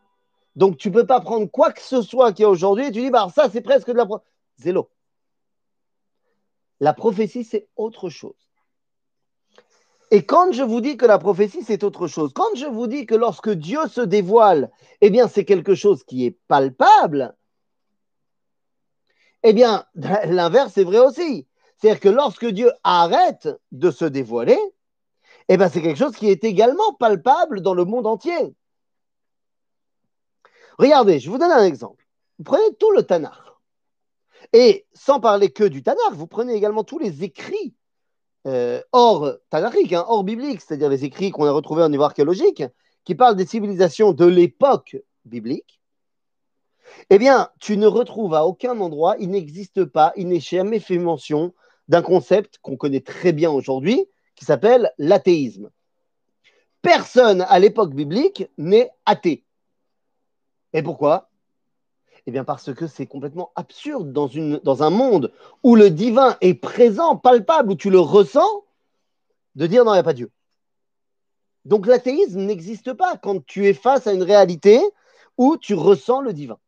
Donc, 0.58 0.78
tu 0.78 0.90
ne 0.90 0.94
peux 0.96 1.06
pas 1.06 1.22
prendre 1.22 1.46
quoi 1.46 1.72
que 1.72 1.82
ce 1.82 2.02
soit 2.02 2.34
qu'il 2.34 2.42
y 2.42 2.46
a 2.46 2.50
aujourd'hui 2.50 2.86
et 2.86 2.92
tu 2.92 3.00
dis, 3.00 3.12
bah, 3.12 3.28
ça, 3.34 3.48
c'est 3.48 3.62
presque 3.62 3.90
de 3.90 3.94
la 3.94 4.08
prophétie. 4.08 4.32
Zélo. 4.58 4.90
La 6.80 6.94
prophétie, 6.94 7.44
c'est 7.44 7.68
autre 7.76 8.10
chose. 8.10 8.34
Et 10.10 10.26
quand 10.26 10.52
je 10.54 10.64
vous 10.64 10.82
dis 10.82 10.98
que 10.98 11.06
la 11.06 11.20
prophétie, 11.20 11.62
c'est 11.64 11.84
autre 11.84 12.08
chose, 12.08 12.32
quand 12.34 12.56
je 12.56 12.66
vous 12.66 12.88
dis 12.88 13.06
que 13.06 13.14
lorsque 13.14 13.52
Dieu 13.52 13.88
se 13.88 14.02
dévoile, 14.02 14.72
eh 15.02 15.12
bien, 15.12 15.28
c'est 15.28 15.46
quelque 15.46 15.76
chose 15.76 16.04
qui 16.04 16.26
est 16.26 16.40
palpable, 16.48 17.36
eh 19.44 19.54
bien, 19.54 19.86
l'inverse 20.26 20.76
est 20.80 20.84
vrai 20.84 21.00
aussi. 21.00 21.48
C'est-à-dire 21.78 22.00
que 22.00 22.10
lorsque 22.10 22.48
Dieu 22.48 22.72
arrête 22.84 23.48
de 23.72 23.92
se 23.92 24.06
dévoiler, 24.06 24.58
eh 25.50 25.58
ben, 25.58 25.70
c'est 25.70 25.84
quelque 25.84 26.00
chose 26.00 26.16
qui 26.16 26.32
est 26.32 26.44
également 26.44 26.94
palpable 26.96 27.62
dans 27.62 27.76
le 27.76 27.86
monde 27.86 28.08
entier. 28.08 28.56
Regardez, 30.78 31.20
je 31.20 31.30
vous 31.30 31.38
donne 31.38 31.52
un 31.52 31.66
exemple. 31.66 32.06
Vous 32.38 32.44
prenez 32.44 32.76
tout 32.80 32.92
le 32.92 33.04
Tanakh. 33.04 33.34
Et 34.54 34.86
sans 34.94 35.20
parler 35.20 35.52
que 35.52 35.64
du 35.64 35.84
Tanakh, 35.84 36.14
vous 36.14 36.28
prenez 36.28 36.54
également 36.54 36.84
tous 36.84 37.00
les 37.00 37.24
écrits 37.24 37.76
euh, 38.48 38.82
hors 38.94 39.34
tanakhiques, 39.50 39.92
hein, 39.92 40.06
hors 40.08 40.24
bibliques, 40.24 40.62
c'est-à-dire 40.62 40.90
les 40.90 41.04
écrits 41.04 41.32
qu'on 41.32 41.46
a 41.46 41.52
retrouvés 41.52 41.84
au 41.84 41.90
niveau 41.90 42.04
archéologique, 42.04 42.64
qui 43.04 43.14
parlent 43.14 43.36
des 43.36 43.46
civilisations 43.46 44.14
de 44.14 44.26
l'époque 44.26 44.96
biblique. 45.26 45.82
Eh 47.10 47.18
bien, 47.18 47.50
tu 47.60 47.76
ne 47.76 47.88
retrouves 47.88 48.34
à 48.34 48.46
aucun 48.46 48.80
endroit, 48.80 49.18
il 49.20 49.32
n'existe 49.32 49.84
pas, 49.84 50.14
il 50.16 50.30
n'est 50.30 50.40
jamais 50.40 50.80
fait 50.80 50.98
mention 50.98 51.54
d'un 51.90 52.02
concept 52.02 52.60
qu'on 52.62 52.78
connaît 52.78 53.02
très 53.02 53.34
bien 53.34 53.52
aujourd'hui, 53.52 54.06
qui 54.36 54.46
s'appelle 54.46 54.94
l'athéisme. 54.98 55.70
Personne 56.82 57.46
à 57.50 57.60
l'époque 57.60 57.94
biblique 57.94 58.46
n'est 58.58 58.90
athée. 59.06 59.44
Et 60.78 60.84
pourquoi? 60.84 61.32
Eh 62.28 62.32
bien 62.32 62.44
parce 62.44 62.72
que 62.72 62.86
c'est 62.86 63.08
complètement 63.08 63.52
absurde 63.56 64.14
dans, 64.14 64.84
un 64.84 64.90
monde 64.92 65.34
où 65.64 65.76
le 65.76 65.90
divin 65.90 66.38
est 66.40 66.54
présent, 66.54 67.16
palpable, 67.16 67.72
où 67.72 67.76
tu 67.76 67.90
le 67.90 68.00
ressens, 68.00 68.64
de 69.56 69.66
dire 69.66 69.84
non, 69.84 69.94
il 69.94 69.96
n'y 69.96 70.02
a 70.02 70.04
pas 70.04 70.14
Dieu. 70.14 70.32
Donc 71.66 71.88
l'athéisme 71.88 72.42
n'existe 72.42 72.94
pas 72.94 73.18
quand 73.18 73.44
tu 73.44 73.66
es 73.66 73.74
face 73.74 74.06
à 74.06 74.14
une 74.14 74.22
réalité 74.22 74.80
où 75.36 75.58
tu 75.58 75.74
ressens 75.74 76.22
le 76.22 76.32
divin. 76.32 76.60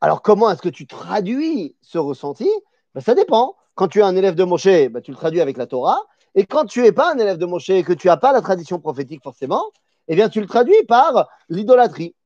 Alors 0.00 0.20
comment 0.20 0.50
est-ce 0.50 0.62
que 0.62 0.68
tu 0.68 0.88
traduis 0.88 1.76
ce 1.80 1.98
ressenti? 1.98 2.50
Ben, 2.96 3.00
Ça 3.00 3.14
dépend. 3.14 3.54
Quand 3.76 3.86
tu 3.86 4.00
es 4.00 4.02
un 4.02 4.16
élève 4.16 4.34
de 4.34 4.42
Moshe, 4.42 4.88
ben, 4.90 5.00
tu 5.00 5.12
le 5.12 5.16
traduis 5.16 5.40
avec 5.40 5.56
la 5.56 5.68
Torah. 5.68 6.00
Et 6.34 6.46
quand 6.46 6.64
tu 6.64 6.82
n'es 6.82 6.90
pas 6.90 7.14
un 7.14 7.18
élève 7.18 7.38
de 7.38 7.46
Moshe 7.46 7.70
et 7.70 7.84
que 7.84 7.92
tu 7.92 8.08
n'as 8.08 8.16
pas 8.16 8.32
la 8.32 8.40
tradition 8.40 8.80
prophétique 8.80 9.22
forcément, 9.22 9.70
eh 10.08 10.16
bien 10.16 10.28
tu 10.28 10.40
le 10.40 10.48
traduis 10.48 10.84
par 10.88 11.28
l'idolâtrie. 11.48 12.16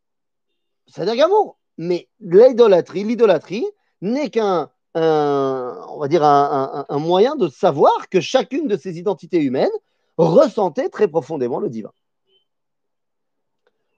C'est-à-dire. 0.86 1.28
Mais 1.78 2.08
l'idolâtrie, 2.20 3.04
l'idolâtrie 3.04 3.66
n'est 4.02 4.30
qu'un, 4.30 4.70
on 4.94 5.98
va 5.98 6.08
dire, 6.08 6.22
un, 6.24 6.98
moyen 6.98 7.34
de 7.36 7.48
savoir 7.48 8.08
que 8.08 8.20
chacune 8.20 8.68
de 8.68 8.76
ces 8.76 8.98
identités 8.98 9.40
humaines 9.40 9.70
ressentait 10.18 10.90
très 10.90 11.08
profondément 11.08 11.60
le 11.60 11.70
divin. 11.70 11.92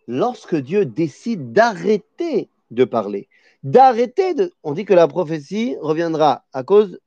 Lorsque 0.07 0.57
Dieu 0.57 0.85
décide 0.85 1.53
d'arrêter 1.53 2.51
de 2.71 2.85
parler, 2.85 3.29
d'arrêter 3.63 4.35
de... 4.35 4.53
On 4.63 4.73
dit 4.73 4.85
que 4.85 4.95
la 4.95 5.09
prophétie 5.09 5.77
reviendra 5.81 6.45
à 6.53 6.63
cause... 6.63 7.01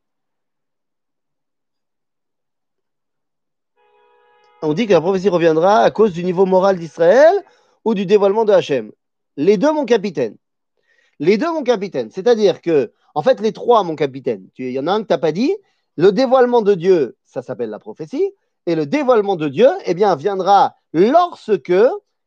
On 4.64 4.74
dit 4.74 4.88
que 4.88 4.94
la 4.94 5.02
prophétie 5.02 5.30
reviendra 5.30 5.82
à 5.82 5.92
cause 5.92 6.14
du 6.14 6.24
niveau 6.24 6.48
moral 6.48 6.80
d'Israël 6.80 7.44
ou 7.86 7.94
du 7.94 8.08
dévoilement 8.08 8.44
de 8.44 8.54
Hachem. 8.54 8.92
Les 9.38 9.58
deux, 9.58 9.72
mon 9.72 9.86
capitaine. 9.86 10.36
Les 11.20 11.38
deux, 11.38 11.52
mon 11.52 11.64
capitaine. 11.64 12.12
C'est-à-dire 12.12 12.62
que, 12.62 12.92
en 13.16 13.22
fait, 13.22 13.40
les 13.40 13.54
trois, 13.54 13.84
mon 13.84 13.96
capitaine. 13.96 14.50
Il 14.58 14.72
y 14.72 14.80
en 14.80 14.88
a 14.88 14.92
un 14.92 15.02
que 15.04 15.08
tu 15.08 15.14
n'as 15.14 15.20
pas 15.20 15.32
dit. 15.32 15.56
Le 15.96 16.12
dévoilement 16.12 16.62
de 16.62 16.74
Dieu, 16.74 17.18
ça 17.24 17.42
s'appelle 17.42 17.70
la 17.70 17.80
prophétie. 17.80 18.32
Et 18.66 18.76
le 18.76 18.86
dévoilement 18.86 19.36
de 19.36 19.48
Dieu, 19.48 19.70
eh 19.86 19.94
bien, 19.94 20.16
viendra 20.16 20.76
lorsque 20.92 21.74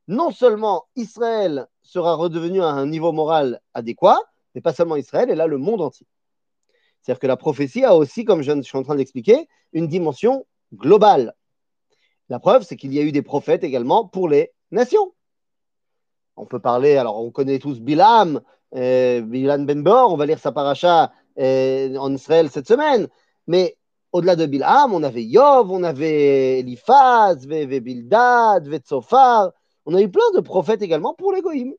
non 0.09 0.31
seulement 0.31 0.85
Israël 0.97 1.67
sera 1.83 2.14
redevenu 2.14 2.62
à 2.62 2.69
un 2.69 2.87
niveau 2.87 3.12
moral 3.12 3.61
adéquat, 3.75 4.19
mais 4.55 4.61
pas 4.61 4.73
seulement 4.73 4.97
Israël, 4.97 5.31
et 5.31 5.35
là, 5.35 5.47
le 5.47 5.59
monde 5.59 5.81
entier. 5.81 6.07
C'est-à-dire 7.00 7.21
que 7.21 7.26
la 7.26 7.37
prophétie 7.37 7.85
a 7.85 7.95
aussi, 7.95 8.25
comme 8.25 8.43
je 8.43 8.61
suis 8.62 8.79
en 8.79 8.83
train 8.83 8.97
d'expliquer, 8.97 9.49
une 9.73 9.87
dimension 9.87 10.47
globale. 10.75 11.35
La 12.29 12.38
preuve, 12.38 12.62
c'est 12.62 12.76
qu'il 12.76 12.93
y 12.93 12.99
a 12.99 13.02
eu 13.02 13.12
des 13.12 13.23
prophètes 13.23 13.64
également 13.64 14.07
pour 14.07 14.29
les 14.29 14.52
nations. 14.71 15.12
On 16.40 16.47
peut 16.47 16.59
parler, 16.59 16.97
alors 16.97 17.23
on 17.23 17.30
connaît 17.30 17.59
tous 17.59 17.80
Bilam, 17.80 18.40
euh, 18.75 19.20
Bilam 19.20 19.66
Ben 19.66 19.82
Bor, 19.82 20.11
on 20.11 20.16
va 20.16 20.25
lire 20.25 20.38
sa 20.38 20.52
paracha 20.52 21.12
euh, 21.38 21.94
en 21.97 22.14
Israël 22.14 22.49
cette 22.50 22.66
semaine. 22.66 23.09
Mais 23.47 23.76
au-delà 24.12 24.37
de 24.37 24.47
Bilam, 24.47 24.94
on 24.94 25.02
avait 25.02 25.23
Yov, 25.23 25.70
on 25.70 25.82
avait 25.82 26.61
Eliphaz, 26.61 27.47
Bildad, 27.47 28.75
Tsofar. 28.78 29.52
On 29.85 29.94
a 29.94 30.00
eu 30.00 30.09
plein 30.09 30.30
de 30.35 30.40
prophètes 30.40 30.80
également 30.80 31.12
pour 31.12 31.32
les 31.32 31.42
Goïm. 31.42 31.75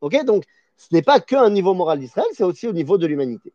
Ok, 0.00 0.24
donc 0.24 0.44
ce 0.78 0.86
n'est 0.92 1.02
pas 1.02 1.20
qu'un 1.20 1.50
niveau 1.50 1.74
moral 1.74 1.98
d'Israël, 1.98 2.28
c'est 2.32 2.44
aussi 2.44 2.66
au 2.68 2.72
niveau 2.72 2.96
de 2.96 3.06
l'humanité. 3.06 3.52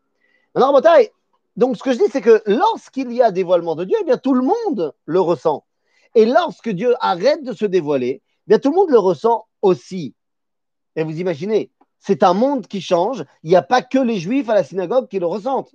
Alors, 0.53 0.73
bataille, 0.73 1.09
donc 1.55 1.75
ce 1.75 1.81
que 1.81 1.91
je 1.91 1.97
dis, 1.97 2.09
c'est 2.11 2.21
que 2.21 2.43
lorsqu'il 2.45 3.11
y 3.11 3.23
a 3.23 3.31
dévoilement 3.31 3.73
de 3.75 3.83
Dieu, 3.83 3.97
eh 3.99 4.03
bien 4.03 4.17
tout 4.17 4.35
le 4.35 4.43
monde 4.43 4.93
le 5.05 5.19
ressent. 5.19 5.65
Et 6.13 6.27
lorsque 6.27 6.69
Dieu 6.69 6.93
arrête 6.99 7.43
de 7.43 7.53
se 7.53 7.65
dévoiler, 7.65 8.21
eh 8.23 8.43
bien 8.45 8.59
tout 8.59 8.69
le 8.69 8.75
monde 8.75 8.91
le 8.91 8.99
ressent 8.99 9.47
aussi. 9.63 10.13
Et 10.95 11.03
vous 11.03 11.19
imaginez, 11.19 11.71
c'est 11.99 12.21
un 12.21 12.33
monde 12.33 12.67
qui 12.67 12.81
change. 12.81 13.25
Il 13.41 13.49
n'y 13.49 13.55
a 13.55 13.63
pas 13.63 13.81
que 13.81 13.97
les 13.97 14.19
juifs 14.19 14.49
à 14.49 14.53
la 14.53 14.63
synagogue 14.63 15.07
qui 15.07 15.19
le 15.19 15.25
ressentent. 15.25 15.73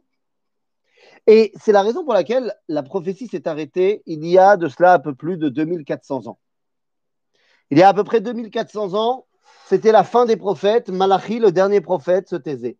Et 1.26 1.52
c'est 1.60 1.72
la 1.72 1.82
raison 1.82 2.04
pour 2.04 2.14
laquelle 2.14 2.54
la 2.68 2.82
prophétie 2.82 3.26
s'est 3.26 3.48
arrêtée 3.48 4.02
il 4.06 4.24
y 4.26 4.38
a 4.38 4.56
de 4.56 4.68
cela 4.68 4.94
un 4.94 4.98
peu 4.98 5.14
plus 5.14 5.36
de 5.36 5.48
2400 5.48 6.26
ans. 6.26 6.38
Il 7.70 7.78
y 7.78 7.82
a 7.82 7.88
à 7.88 7.94
peu 7.94 8.04
près 8.04 8.20
2400 8.20 8.94
ans, 8.94 9.26
c'était 9.66 9.92
la 9.92 10.04
fin 10.04 10.24
des 10.24 10.36
prophètes. 10.36 10.88
Malachi, 10.88 11.38
le 11.38 11.52
dernier 11.52 11.80
prophète, 11.80 12.28
se 12.28 12.36
taisait. 12.36 12.78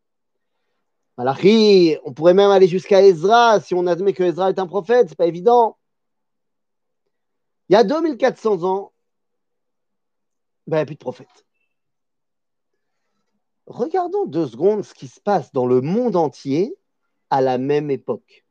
Malachi, 1.19 1.97
on 2.05 2.13
pourrait 2.13 2.33
même 2.33 2.51
aller 2.51 2.69
jusqu'à 2.69 3.03
Ezra 3.03 3.61
si 3.61 3.75
on 3.75 3.87
admet 3.87 4.13
que 4.13 4.23
Ezra 4.23 4.49
est 4.49 4.59
un 4.59 4.67
prophète, 4.67 5.09
c'est 5.09 5.19
pas 5.19 5.27
évident. 5.27 5.77
Il 7.69 7.75
y 7.75 7.77
a 7.77 7.85
2400 7.85 8.63
ans, 8.65 8.93
ben, 10.69 10.77
il 10.77 10.81
n'y 10.81 10.83
a 10.83 10.87
plus 10.87 10.95
de 10.97 11.01
prophète. 11.01 11.47
Regardons 13.67 14.27
deux 14.27 14.47
secondes 14.47 14.83
ce 14.83 14.95
qui 14.95 15.09
se 15.09 15.21
passe 15.21 15.53
dans 15.53 15.67
le 15.67 15.81
monde 15.81 16.15
entier 16.15 16.77
à 17.31 17.41
la 17.41 17.59
même 17.59 17.91
époque. 17.91 18.45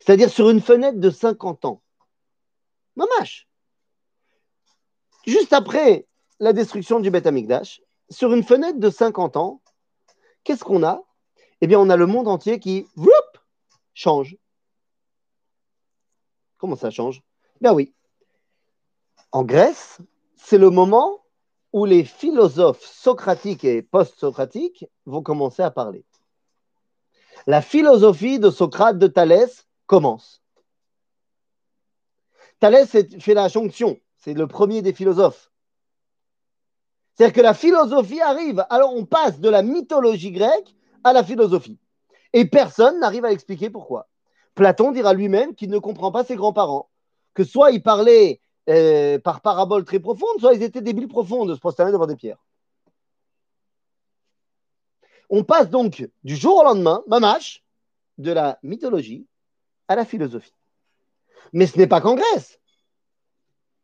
C'est-à-dire 0.00 0.30
sur 0.30 0.48
une 0.50 0.60
fenêtre 0.60 0.98
de 0.98 1.10
50 1.10 1.66
ans. 1.66 1.82
Mamache. 2.96 3.48
Juste 5.26 5.52
après 5.52 6.06
la 6.40 6.52
destruction 6.52 7.00
du 7.00 7.10
Beth 7.10 7.26
Amikdash, 7.26 7.82
sur 8.10 8.32
une 8.32 8.42
fenêtre 8.42 8.78
de 8.78 8.90
50 8.90 9.36
ans, 9.36 9.62
qu'est-ce 10.42 10.64
qu'on 10.64 10.82
a? 10.82 11.02
Eh 11.60 11.66
bien, 11.66 11.78
on 11.78 11.90
a 11.90 11.96
le 11.96 12.06
monde 12.06 12.28
entier 12.28 12.58
qui 12.58 12.86
change. 13.94 14.36
Comment 16.56 16.76
ça 16.76 16.90
change? 16.90 17.22
Ben 17.60 17.72
oui. 17.72 17.94
En 19.30 19.44
Grèce, 19.44 19.98
c'est 20.44 20.58
le 20.58 20.70
moment 20.70 21.24
où 21.72 21.84
les 21.84 22.04
philosophes 22.04 22.84
socratiques 22.84 23.64
et 23.64 23.80
post-socratiques 23.80 24.84
vont 25.06 25.22
commencer 25.22 25.62
à 25.62 25.70
parler. 25.70 26.04
La 27.46 27.62
philosophie 27.62 28.38
de 28.38 28.50
Socrate 28.50 28.98
de 28.98 29.06
Thalès 29.06 29.66
commence. 29.86 30.42
Thalès 32.60 32.88
fait 33.18 33.34
la 33.34 33.48
jonction, 33.48 33.98
c'est 34.16 34.34
le 34.34 34.46
premier 34.46 34.82
des 34.82 34.92
philosophes. 34.92 35.50
C'est-à-dire 37.14 37.34
que 37.34 37.40
la 37.40 37.54
philosophie 37.54 38.20
arrive, 38.20 38.64
alors 38.68 38.94
on 38.94 39.04
passe 39.04 39.40
de 39.40 39.48
la 39.48 39.62
mythologie 39.62 40.32
grecque 40.32 40.74
à 41.04 41.12
la 41.12 41.24
philosophie. 41.24 41.78
Et 42.32 42.46
personne 42.46 43.00
n'arrive 43.00 43.24
à 43.24 43.32
expliquer 43.32 43.70
pourquoi. 43.70 44.08
Platon 44.54 44.92
dira 44.92 45.14
lui-même 45.14 45.54
qu'il 45.54 45.70
ne 45.70 45.78
comprend 45.78 46.12
pas 46.12 46.24
ses 46.24 46.36
grands-parents, 46.36 46.90
que 47.34 47.44
soit 47.44 47.70
il 47.70 47.82
parlait 47.82 48.40
euh, 48.68 49.18
par 49.18 49.40
parabole 49.40 49.84
très 49.84 49.98
profonde, 49.98 50.38
soit 50.38 50.54
ils 50.54 50.62
étaient 50.62 50.82
débiles 50.82 51.08
profonds 51.08 51.46
de 51.46 51.54
se 51.54 51.60
prosterner 51.60 51.92
devant 51.92 52.06
des 52.06 52.16
pierres. 52.16 52.44
On 55.30 55.44
passe 55.44 55.70
donc 55.70 56.08
du 56.24 56.36
jour 56.36 56.58
au 56.58 56.64
lendemain, 56.64 57.02
mamache, 57.08 57.64
de 58.18 58.30
la 58.30 58.58
mythologie 58.62 59.26
à 59.88 59.96
la 59.96 60.04
philosophie. 60.04 60.54
Mais 61.52 61.66
ce 61.66 61.78
n'est 61.78 61.86
pas 61.86 62.00
qu'en 62.00 62.14
Grèce. 62.14 62.60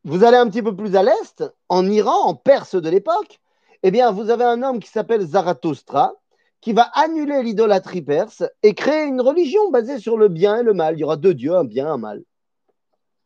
Vous 0.04 0.24
allez 0.24 0.36
un 0.36 0.48
petit 0.48 0.62
peu 0.62 0.76
plus 0.76 0.94
à 0.94 1.02
l'est, 1.02 1.42
en 1.68 1.86
Iran, 1.90 2.26
en 2.26 2.34
Perse 2.34 2.76
de 2.76 2.88
l'époque, 2.88 3.40
eh 3.82 3.90
bien, 3.90 4.10
vous 4.10 4.30
avez 4.30 4.44
un 4.44 4.62
homme 4.62 4.80
qui 4.80 4.90
s'appelle 4.90 5.24
Zarathustra, 5.26 6.14
qui 6.60 6.72
va 6.72 6.82
annuler 6.94 7.42
l'idolâtrie 7.42 8.02
perse 8.02 8.42
et 8.62 8.74
créer 8.74 9.04
une 9.04 9.20
religion 9.20 9.70
basée 9.70 9.98
sur 9.98 10.16
le 10.16 10.28
bien 10.28 10.58
et 10.58 10.62
le 10.62 10.74
mal. 10.74 10.96
Il 10.96 11.00
y 11.00 11.04
aura 11.04 11.16
deux 11.16 11.34
dieux, 11.34 11.54
un 11.54 11.64
bien, 11.64 11.86
un 11.90 11.98
mal. 11.98 12.24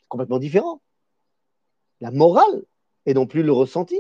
Complètement 0.09 0.39
différent 0.39 0.81
la 2.03 2.11
morale 2.11 2.65
et 3.07 3.15
non 3.15 3.27
plus 3.27 3.43
le 3.43 3.53
ressenti. 3.53 3.97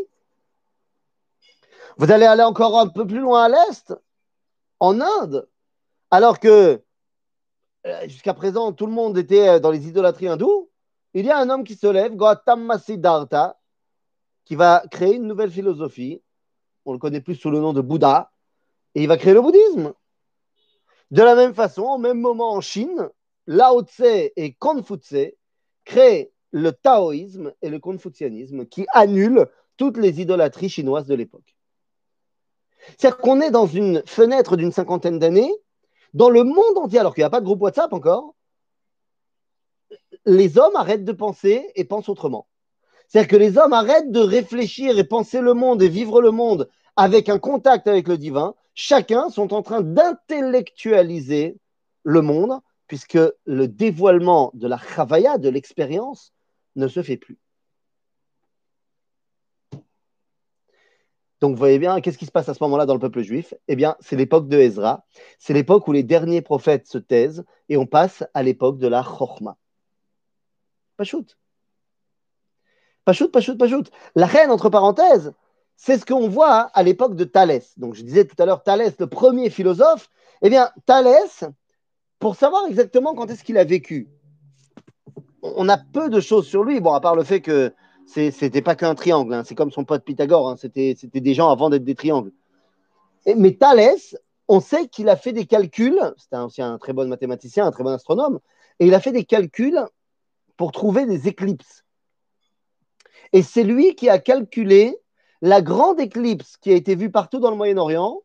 Vous 1.97 2.11
allez 2.11 2.27
aller 2.27 2.43
encore 2.43 2.79
un 2.79 2.89
peu 2.89 3.07
plus 3.07 3.21
loin 3.21 3.45
à 3.45 3.49
l'est, 3.49 3.95
en 4.81 5.01
Inde, 5.01 5.49
alors 6.11 6.41
que 6.41 6.83
euh, 7.87 8.09
jusqu'à 8.09 8.35
présent 8.35 8.73
tout 8.73 8.87
le 8.87 8.93
monde 8.93 9.17
était 9.19 9.49
euh, 9.49 9.61
dans 9.61 9.71
les 9.71 9.87
idolâtries 9.87 10.29
hindoues. 10.29 10.69
Il 11.15 11.27
y 11.27 11.31
a 11.31 11.39
un 11.39 11.49
homme 11.49 11.65
qui 11.65 11.77
se 11.77 11.87
lève, 11.87 12.17
Gautama 12.17 12.79
Siddhartha, 12.79 13.59
qui 14.45 14.57
va 14.57 14.83
créer 14.91 15.15
une 15.15 15.27
nouvelle 15.29 15.51
philosophie. 15.51 16.21
On 16.85 16.93
le 16.93 16.99
connaît 16.99 17.21
plus 17.21 17.37
sous 17.37 17.51
le 17.51 17.61
nom 17.61 17.73
de 17.73 17.81
Bouddha, 17.81 18.33
et 18.97 19.03
il 19.03 19.09
va 19.09 19.17
créer 19.17 19.35
le 19.35 19.43
bouddhisme. 19.43 19.93
De 21.13 21.23
la 21.23 21.37
même 21.37 21.55
façon, 21.55 21.83
au 21.83 21.99
même 21.99 22.21
moment 22.21 22.55
en 22.55 22.61
Chine, 22.61 23.11
Lao 23.47 23.83
Tse 23.83 24.33
et 24.35 24.55
Confucius 24.55 25.35
crée 25.85 26.33
le 26.53 26.73
taoïsme 26.73 27.53
et 27.63 27.71
le 27.71 27.79
confucianisme 27.79 28.67
qui 28.67 28.87
annulent 28.93 29.49
toutes 29.77 29.97
les 29.97 30.21
idolâtries 30.21 30.69
chinoises 30.69 31.07
de 31.07 31.15
l'époque. 31.15 31.57
C'est-à-dire 32.97 33.19
qu'on 33.19 33.41
est 33.41 33.51
dans 33.51 33.67
une 33.67 34.03
fenêtre 34.07 34.57
d'une 34.57 34.73
cinquantaine 34.73 35.19
d'années, 35.19 35.53
dans 36.15 36.31
le 36.31 36.45
monde 36.45 36.77
entier, 36.77 36.99
alors 36.99 37.15
qu'il 37.15 37.23
n'y 37.23 37.27
a 37.27 37.31
pas 37.31 37.41
de 37.41 37.47
groupe 37.47 37.63
WhatsApp 37.63 37.93
encore, 37.93 38.35
les 40.27 40.59
hommes 40.59 40.77
arrêtent 40.77 41.05
de 41.05 41.13
penser 41.13 41.71
et 41.75 41.85
pensent 41.85 42.09
autrement. 42.09 42.47
C'est-à-dire 43.09 43.29
que 43.29 43.37
les 43.37 43.59
hommes 43.59 43.73
arrêtent 43.73 44.11
de 44.11 44.21
réfléchir 44.21 44.99
et 44.99 45.05
penser 45.05 45.41
le 45.41 45.55
monde 45.55 45.83
et 45.83 45.89
vivre 45.89 46.21
le 46.21 46.31
monde 46.31 46.69
avec 46.97 47.29
un 47.29 47.39
contact 47.39 47.89
avec 47.89 48.09
le 48.09 48.19
divin. 48.19 48.55
Chacun 48.75 49.31
sont 49.31 49.53
en 49.53 49.63
train 49.63 49.81
d'intellectualiser 49.81 51.57
le 52.05 52.23
monde, 52.23 52.59
puisque 52.87 53.19
le 53.45 53.69
dévoilement 53.69 54.51
de 54.55 54.67
la 54.67 54.79
chavaya, 54.79 55.39
de 55.39 55.49
l'expérience, 55.49 56.33
ne 56.77 56.89
se 56.89 57.03
fait 57.03 57.17
plus. 57.17 57.39
Donc, 61.41 61.53
vous 61.53 61.59
voyez 61.59 61.81
bien, 61.81 62.01
qu'est-ce 62.01 62.19
qui 62.19 62.27
se 62.27 62.31
passe 62.31 62.49
à 62.49 62.55
ce 62.55 62.63
moment-là 62.63 62.87
dans 62.87 62.95
le 62.95 63.01
peuple 63.01 63.23
juif? 63.23 63.53
Eh 63.67 63.75
bien, 63.75 63.97
c'est 63.99 64.15
l'époque 64.15 64.49
de 64.49 64.59
Ezra. 64.59 65.05
C'est 65.41 65.53
l'époque 65.53 65.89
où 65.89 65.93
les 65.93 66.05
derniers 66.05 66.41
prophètes 66.41 66.87
se 66.87 66.99
taisent 66.99 67.45
et 67.69 67.77
on 67.77 67.85
passe 67.85 68.23
à 68.33 68.45
l'époque 68.45 68.79
de 68.79 68.87
la 68.87 69.03
Chochma. 69.03 69.57
Pachout. 70.97 71.37
Pachout, 73.05 73.29
pachout, 73.33 73.59
pachout. 73.59 73.91
La 74.15 74.27
reine, 74.27 74.53
entre 74.53 74.71
parenthèses, 74.71 75.33
c'est 75.75 75.99
ce 75.99 76.07
qu'on 76.07 76.29
voit 76.29 76.71
à 76.75 76.83
l'époque 76.85 77.17
de 77.17 77.25
Thalès. 77.25 77.77
Donc, 77.77 77.95
je 77.95 78.03
disais 78.03 78.25
tout 78.25 78.41
à 78.41 78.47
l'heure, 78.47 78.63
Thalès, 78.63 78.95
le 79.01 79.09
premier 79.09 79.51
philosophe. 79.51 80.11
Eh 80.43 80.49
bien, 80.49 80.71
Thalès, 80.87 81.43
pour 82.21 82.37
savoir 82.37 82.67
exactement 82.67 83.17
quand 83.17 83.29
est-ce 83.33 83.43
qu'il 83.43 83.59
a 83.59 83.65
vécu, 83.65 84.09
on 85.43 85.69
a 85.69 85.77
peu 85.77 86.09
de 86.09 86.21
choses 86.21 86.47
sur 86.47 86.65
lui, 86.65 86.81
bon, 86.81 86.95
à 86.95 87.01
part 87.01 87.17
le 87.17 87.25
fait 87.25 87.41
que 87.41 87.73
c'était 88.07 88.63
pas 88.63 88.75
qu'un 88.75 88.95
triangle, 88.95 89.35
hein. 89.35 89.43
c'est 89.45 89.55
comme 89.55 89.71
son 89.71 89.85
pote 89.85 90.05
Pythagore, 90.05 90.51
hein. 90.51 90.57
c'était 90.57 90.95
des 90.95 91.35
gens 91.35 91.51
avant 91.51 91.71
d'être 91.71 91.85
des 91.85 91.95
triangles. 91.95 92.33
mais 93.37 93.53
Thalès, 93.53 94.17
on 94.49 94.61
sait 94.61 94.89
qu'il 94.89 95.09
a 95.09 95.17
fait 95.17 95.33
des 95.33 95.47
calculs, 95.47 96.01
c'était 96.17 96.37
aussi 96.37 96.63
un 96.63 96.79
très 96.79 96.93
bon 96.93 97.09
mathématicien, 97.09 97.67
un 97.67 97.71
très 97.71 97.85
bon 97.85 97.91
astronome, 97.91 98.41
et 98.81 98.87
il 98.87 98.95
a 98.95 99.01
fait 99.01 99.13
des 99.13 99.25
calculs 99.25 99.81
pour 100.57 100.73
trouver 100.73 101.07
des 101.07 101.29
éclipses. 101.29 101.85
Et 103.33 103.43
c'est 103.43 103.65
lui 103.65 103.95
qui 103.95 104.09
a 104.09 104.19
calculé 104.19 104.99
la 105.41 105.63
grande 105.63 106.01
éclipse 106.01 106.57
qui 106.59 106.71
a 106.71 106.75
été 106.75 106.95
vue 106.95 107.11
partout 107.11 107.41
dans 107.41 107.51
le 107.51 107.57
Moyen-Orient. 107.57 108.21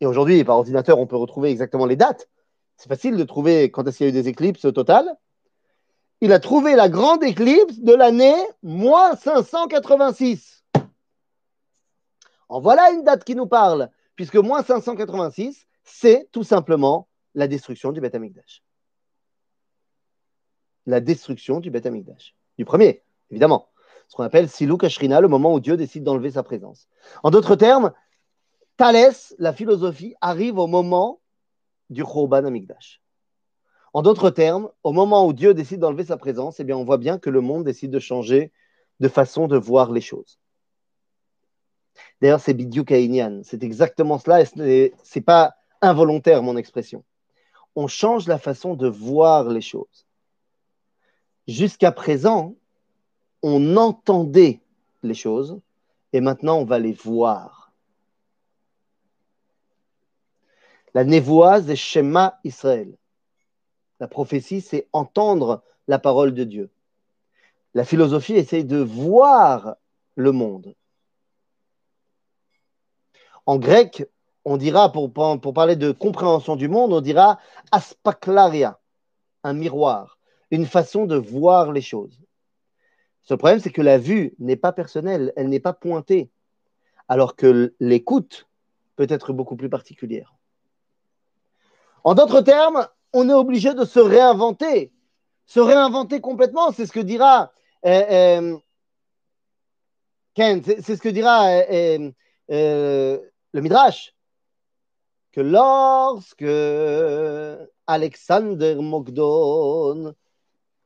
Et 0.00 0.06
aujourd'hui, 0.06 0.42
par 0.44 0.56
ordinateur, 0.56 0.98
on 0.98 1.06
peut 1.06 1.16
retrouver 1.16 1.50
exactement 1.50 1.86
les 1.86 1.96
dates. 1.96 2.28
C'est 2.76 2.88
facile 2.88 3.16
de 3.16 3.24
trouver 3.24 3.70
quand 3.70 3.86
est-ce 3.86 3.98
qu'il 3.98 4.06
y 4.06 4.08
a 4.08 4.10
eu 4.10 4.22
des 4.22 4.28
éclipses 4.28 4.64
au 4.64 4.72
total 4.72 5.14
il 6.20 6.32
a 6.32 6.40
trouvé 6.40 6.74
la 6.74 6.88
grande 6.88 7.22
éclipse 7.22 7.78
de 7.80 7.94
l'année 7.94 8.34
moins 8.62 9.16
586. 9.16 10.64
En 12.48 12.60
voilà 12.60 12.90
une 12.92 13.02
date 13.02 13.24
qui 13.24 13.34
nous 13.34 13.46
parle, 13.46 13.90
puisque 14.16 14.36
moins 14.36 14.62
586, 14.62 15.66
c'est 15.82 16.28
tout 16.32 16.44
simplement 16.44 17.08
la 17.34 17.48
destruction 17.48 17.92
du 17.92 18.00
Beth 18.00 18.14
Amikdash. 18.14 18.62
La 20.86 21.00
destruction 21.00 21.60
du 21.60 21.70
Beth 21.70 21.86
Amikdash. 21.86 22.34
Du 22.58 22.64
premier, 22.64 23.02
évidemment. 23.30 23.70
Ce 24.08 24.16
qu'on 24.16 24.22
appelle 24.22 24.48
Silou 24.48 24.76
Kashrina, 24.76 25.20
le 25.20 25.28
moment 25.28 25.54
où 25.54 25.60
Dieu 25.60 25.76
décide 25.76 26.04
d'enlever 26.04 26.30
sa 26.30 26.42
présence. 26.42 26.88
En 27.22 27.30
d'autres 27.30 27.56
termes, 27.56 27.92
Thalès, 28.76 29.34
la 29.38 29.52
philosophie, 29.52 30.14
arrive 30.20 30.58
au 30.58 30.66
moment 30.66 31.20
du 31.90 32.04
Chorban 32.04 32.44
Amikdash. 32.44 33.00
En 33.94 34.02
d'autres 34.02 34.30
termes, 34.30 34.70
au 34.82 34.92
moment 34.92 35.24
où 35.24 35.32
Dieu 35.32 35.54
décide 35.54 35.78
d'enlever 35.78 36.04
sa 36.04 36.16
présence, 36.16 36.58
eh 36.58 36.64
bien, 36.64 36.76
on 36.76 36.84
voit 36.84 36.98
bien 36.98 37.16
que 37.16 37.30
le 37.30 37.40
monde 37.40 37.62
décide 37.62 37.92
de 37.92 38.00
changer 38.00 38.52
de 38.98 39.08
façon 39.08 39.46
de 39.46 39.56
voir 39.56 39.92
les 39.92 40.00
choses. 40.00 40.40
D'ailleurs, 42.20 42.40
c'est 42.40 42.54
Bidyu 42.54 42.84
Kainian. 42.84 43.42
C'est 43.44 43.62
exactement 43.62 44.18
cela 44.18 44.42
et 44.42 44.46
ce 44.46 44.58
n'est 45.18 45.24
pas 45.24 45.54
involontaire, 45.80 46.42
mon 46.42 46.56
expression. 46.56 47.04
On 47.76 47.86
change 47.86 48.26
la 48.26 48.38
façon 48.38 48.74
de 48.74 48.88
voir 48.88 49.48
les 49.48 49.60
choses. 49.60 50.06
Jusqu'à 51.46 51.92
présent, 51.92 52.56
on 53.42 53.76
entendait 53.76 54.60
les 55.04 55.14
choses 55.14 55.60
et 56.12 56.20
maintenant 56.20 56.58
on 56.58 56.64
va 56.64 56.80
les 56.80 56.92
voir. 56.92 57.72
La 60.94 61.04
névoise 61.04 61.70
est 61.70 61.76
Shema 61.76 62.40
Israël. 62.42 62.96
La 64.00 64.08
prophétie, 64.08 64.60
c'est 64.60 64.88
entendre 64.92 65.62
la 65.88 65.98
parole 65.98 66.34
de 66.34 66.44
Dieu. 66.44 66.70
La 67.74 67.84
philosophie 67.84 68.34
essaye 68.34 68.64
de 68.64 68.78
voir 68.78 69.76
le 70.14 70.32
monde. 70.32 70.74
En 73.46 73.58
grec, 73.58 74.04
on 74.44 74.56
dira, 74.56 74.92
pour, 74.92 75.12
pour 75.12 75.54
parler 75.54 75.76
de 75.76 75.90
compréhension 75.90 76.56
du 76.56 76.68
monde, 76.68 76.92
on 76.92 77.00
dira 77.00 77.38
aspaklaria, 77.72 78.78
un 79.42 79.52
miroir, 79.52 80.18
une 80.50 80.66
façon 80.66 81.06
de 81.06 81.16
voir 81.16 81.72
les 81.72 81.82
choses. 81.82 82.20
Ce 83.22 83.34
problème, 83.34 83.58
c'est 83.58 83.72
que 83.72 83.82
la 83.82 83.98
vue 83.98 84.34
n'est 84.38 84.56
pas 84.56 84.72
personnelle, 84.72 85.32
elle 85.36 85.48
n'est 85.48 85.60
pas 85.60 85.72
pointée, 85.72 86.30
alors 87.08 87.36
que 87.36 87.74
l'écoute 87.80 88.48
peut 88.96 89.06
être 89.08 89.32
beaucoup 89.32 89.56
plus 89.56 89.70
particulière. 89.70 90.34
En 92.04 92.14
d'autres 92.14 92.42
termes, 92.42 92.86
on 93.14 93.28
est 93.28 93.34
obligé 93.34 93.72
de 93.72 93.84
se 93.84 94.00
réinventer, 94.00 94.92
se 95.46 95.60
réinventer 95.60 96.20
complètement. 96.20 96.72
C'est 96.72 96.84
ce 96.84 96.92
que 96.92 97.00
dira 97.00 97.52
euh, 97.86 98.02
euh, 98.10 98.58
Ken, 100.34 100.62
c'est 100.64 100.96
ce 100.96 101.00
que 101.00 101.08
dira 101.08 101.46
euh, 101.48 102.10
le 102.48 103.60
Midrash, 103.60 104.14
que 105.30 105.40
lorsque 105.40 106.44
Alexander 107.86 108.74
Mogdon 108.74 110.14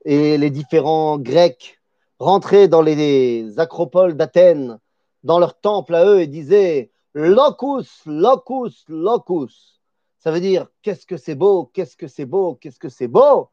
et 0.04 0.36
les 0.36 0.50
différents 0.50 1.18
Grecs 1.18 1.80
rentraient 2.18 2.68
dans 2.68 2.82
les 2.82 3.58
acropoles 3.58 4.16
d'Athènes, 4.16 4.78
dans 5.24 5.38
leur 5.38 5.58
temple 5.58 5.94
à 5.94 6.04
eux, 6.04 6.20
et 6.20 6.26
disaient 6.26 6.90
Locus, 7.14 8.02
locus, 8.04 8.84
locus 8.88 9.77
ça 10.18 10.32
veut 10.32 10.40
dire 10.40 10.68
qu'est-ce 10.82 11.06
que 11.06 11.16
c'est 11.16 11.34
beau, 11.34 11.66
qu'est-ce 11.66 11.96
que 11.96 12.08
c'est 12.08 12.26
beau, 12.26 12.56
qu'est-ce 12.56 12.78
que 12.78 12.88
c'est 12.88 13.08
beau? 13.08 13.50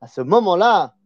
À 0.00 0.06
ce 0.06 0.20
moment-là, 0.20 0.96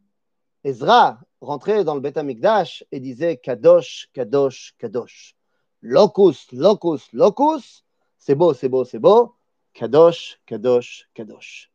Ezra 0.64 1.20
rentrait 1.40 1.84
dans 1.84 1.94
le 1.94 2.00
Beth 2.00 2.16
Amikdash 2.16 2.84
et 2.90 2.98
disait 2.98 3.36
Kadosh, 3.36 4.08
Kadosh, 4.12 4.74
Kadosh. 4.78 5.36
Locus, 5.80 6.50
locus, 6.52 7.12
locus. 7.12 7.84
C'est 8.18 8.34
beau, 8.34 8.52
c'est 8.52 8.68
beau, 8.68 8.84
c'est 8.84 8.98
beau. 8.98 9.36
Kadosh, 9.74 10.40
Kadosh, 10.46 11.08
Kadosh. 11.14 11.70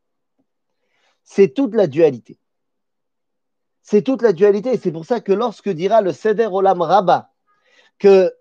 C'est 1.23 1.53
toute 1.53 1.73
la 1.73 1.87
dualité. 1.87 2.37
C'est 3.81 4.01
toute 4.01 4.21
la 4.21 4.33
dualité. 4.33 4.77
C'est 4.77 4.91
pour 4.91 5.05
ça 5.05 5.21
que 5.21 5.31
lorsque 5.31 5.69
dira 5.69 6.01
le 6.01 6.11
Seder 6.11 6.47
Olam 6.47 6.81
Rabba, 6.81 7.31
que, 7.97 8.33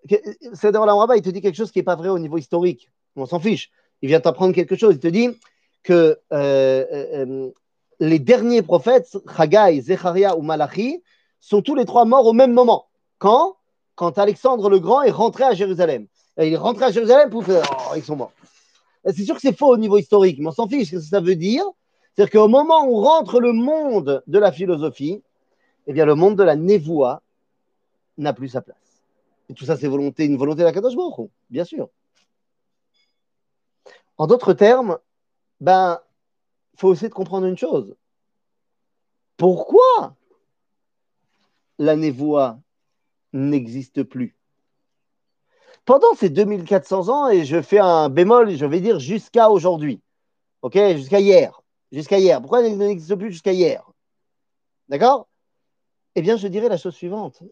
Seder 0.55 0.79
Olam 0.79 0.97
Rabba, 0.97 1.17
il 1.17 1.23
te 1.23 1.31
dit 1.31 1.41
quelque 1.41 1.57
chose 1.57 1.71
qui 1.71 1.79
n'est 1.79 1.85
pas 1.85 1.97
vrai 1.97 2.09
au 2.09 2.19
niveau 2.19 2.39
historique. 2.39 2.91
On 3.15 3.27
s'en 3.27 3.39
fiche 3.39 3.71
il 4.03 4.09
vient 4.09 4.21
t'apprendre 4.21 4.55
quelque 4.55 4.77
chose. 4.77 4.95
Il 4.95 5.01
te 5.01 5.09
dit 5.09 5.29
que 5.83 5.93
euh, 5.93 6.17
euh, 6.33 7.07
euh, 7.15 7.51
les 8.01 8.19
derniers 8.19 8.63
prophètes, 8.63 9.17
Chagai, 9.37 9.81
Zecharia 9.81 10.37
ou 10.37 10.43
Malachi, 10.43 11.03
sont 11.41 11.63
tous 11.63 11.75
les 11.75 11.85
trois 11.85 12.05
morts 12.05 12.27
au 12.27 12.33
même 12.33 12.53
moment. 12.53 12.87
Quand? 13.19 13.57
Quand 13.95 14.19
Alexandre 14.19 14.71
le 14.71 14.79
Grand 14.79 15.03
est 15.03 15.11
rentré 15.11 15.45
à 15.45 15.53
Jérusalem. 15.53 16.07
il 16.39 16.53
est 16.53 16.57
rentré 16.57 16.87
à 16.87 16.91
Jérusalem, 16.91 17.31
pour 17.31 17.45
faire 17.45 17.63
oh, 17.71 17.95
ils 17.97 18.03
sont 18.03 18.17
morts. 18.17 18.33
C'est 19.05 19.25
sûr 19.25 19.35
que 19.35 19.41
c'est 19.41 19.57
faux 19.57 19.73
au 19.73 19.77
niveau 19.77 19.99
historique, 19.99 20.39
mais 20.39 20.49
on 20.49 20.53
s'en 20.53 20.69
fiche. 20.69 20.91
Ce 20.91 20.97
que 20.97 21.01
ça 21.01 21.21
veut 21.21 21.37
dire, 21.37 21.65
c'est 22.17 22.31
qu'au 22.31 22.49
moment 22.49 22.87
où 22.87 23.01
rentre 23.01 23.41
le 23.41 23.53
monde 23.53 24.23
de 24.27 24.39
la 24.39 24.53
philosophie, 24.53 25.23
eh 25.87 25.93
bien, 25.93 26.05
le 26.05 26.15
monde 26.15 26.37
de 26.37 26.43
la 26.43 26.57
névoie 26.57 27.23
n'a 28.19 28.33
plus 28.33 28.49
sa 28.49 28.61
place. 28.61 28.77
Et 29.49 29.55
tout 29.55 29.65
ça, 29.65 29.77
c'est 29.77 29.89
volonté, 29.89 30.25
une 30.25 30.37
volonté 30.37 30.61
de 30.61 30.65
la 30.65 30.73
Kadosh 30.73 30.95
bien 31.51 31.65
sûr. 31.65 31.89
En 34.21 34.27
d'autres 34.27 34.53
termes, 34.53 34.99
ben, 35.61 35.99
faut 36.77 36.93
essayer 36.93 37.09
de 37.09 37.15
comprendre 37.15 37.47
une 37.47 37.57
chose. 37.57 37.97
Pourquoi 39.39 40.15
la 41.79 41.97
névoie 41.97 42.61
n'existe 43.33 44.03
plus? 44.03 44.37
Pendant 45.87 46.13
ces 46.17 46.29
2400 46.29 47.09
ans, 47.09 47.31
et 47.31 47.47
je 47.47 47.63
fais 47.63 47.79
un 47.79 48.11
bémol, 48.11 48.55
je 48.55 48.67
vais 48.67 48.81
dire 48.81 48.99
jusqu'à 48.99 49.49
aujourd'hui, 49.49 50.03
ok, 50.61 50.77
jusqu'à 50.97 51.21
hier, 51.21 51.63
jusqu'à 51.91 52.19
hier. 52.19 52.43
Pourquoi 52.43 52.61
elle 52.63 52.77
n'existe 52.77 53.17
plus 53.17 53.33
jusqu'à 53.33 53.55
hier? 53.55 53.91
D'accord? 54.91 55.29
Eh 56.15 56.21
bien, 56.21 56.37
je 56.37 56.47
dirais 56.47 56.69
la 56.69 56.77
chose 56.77 56.95
suivante. 56.95 57.43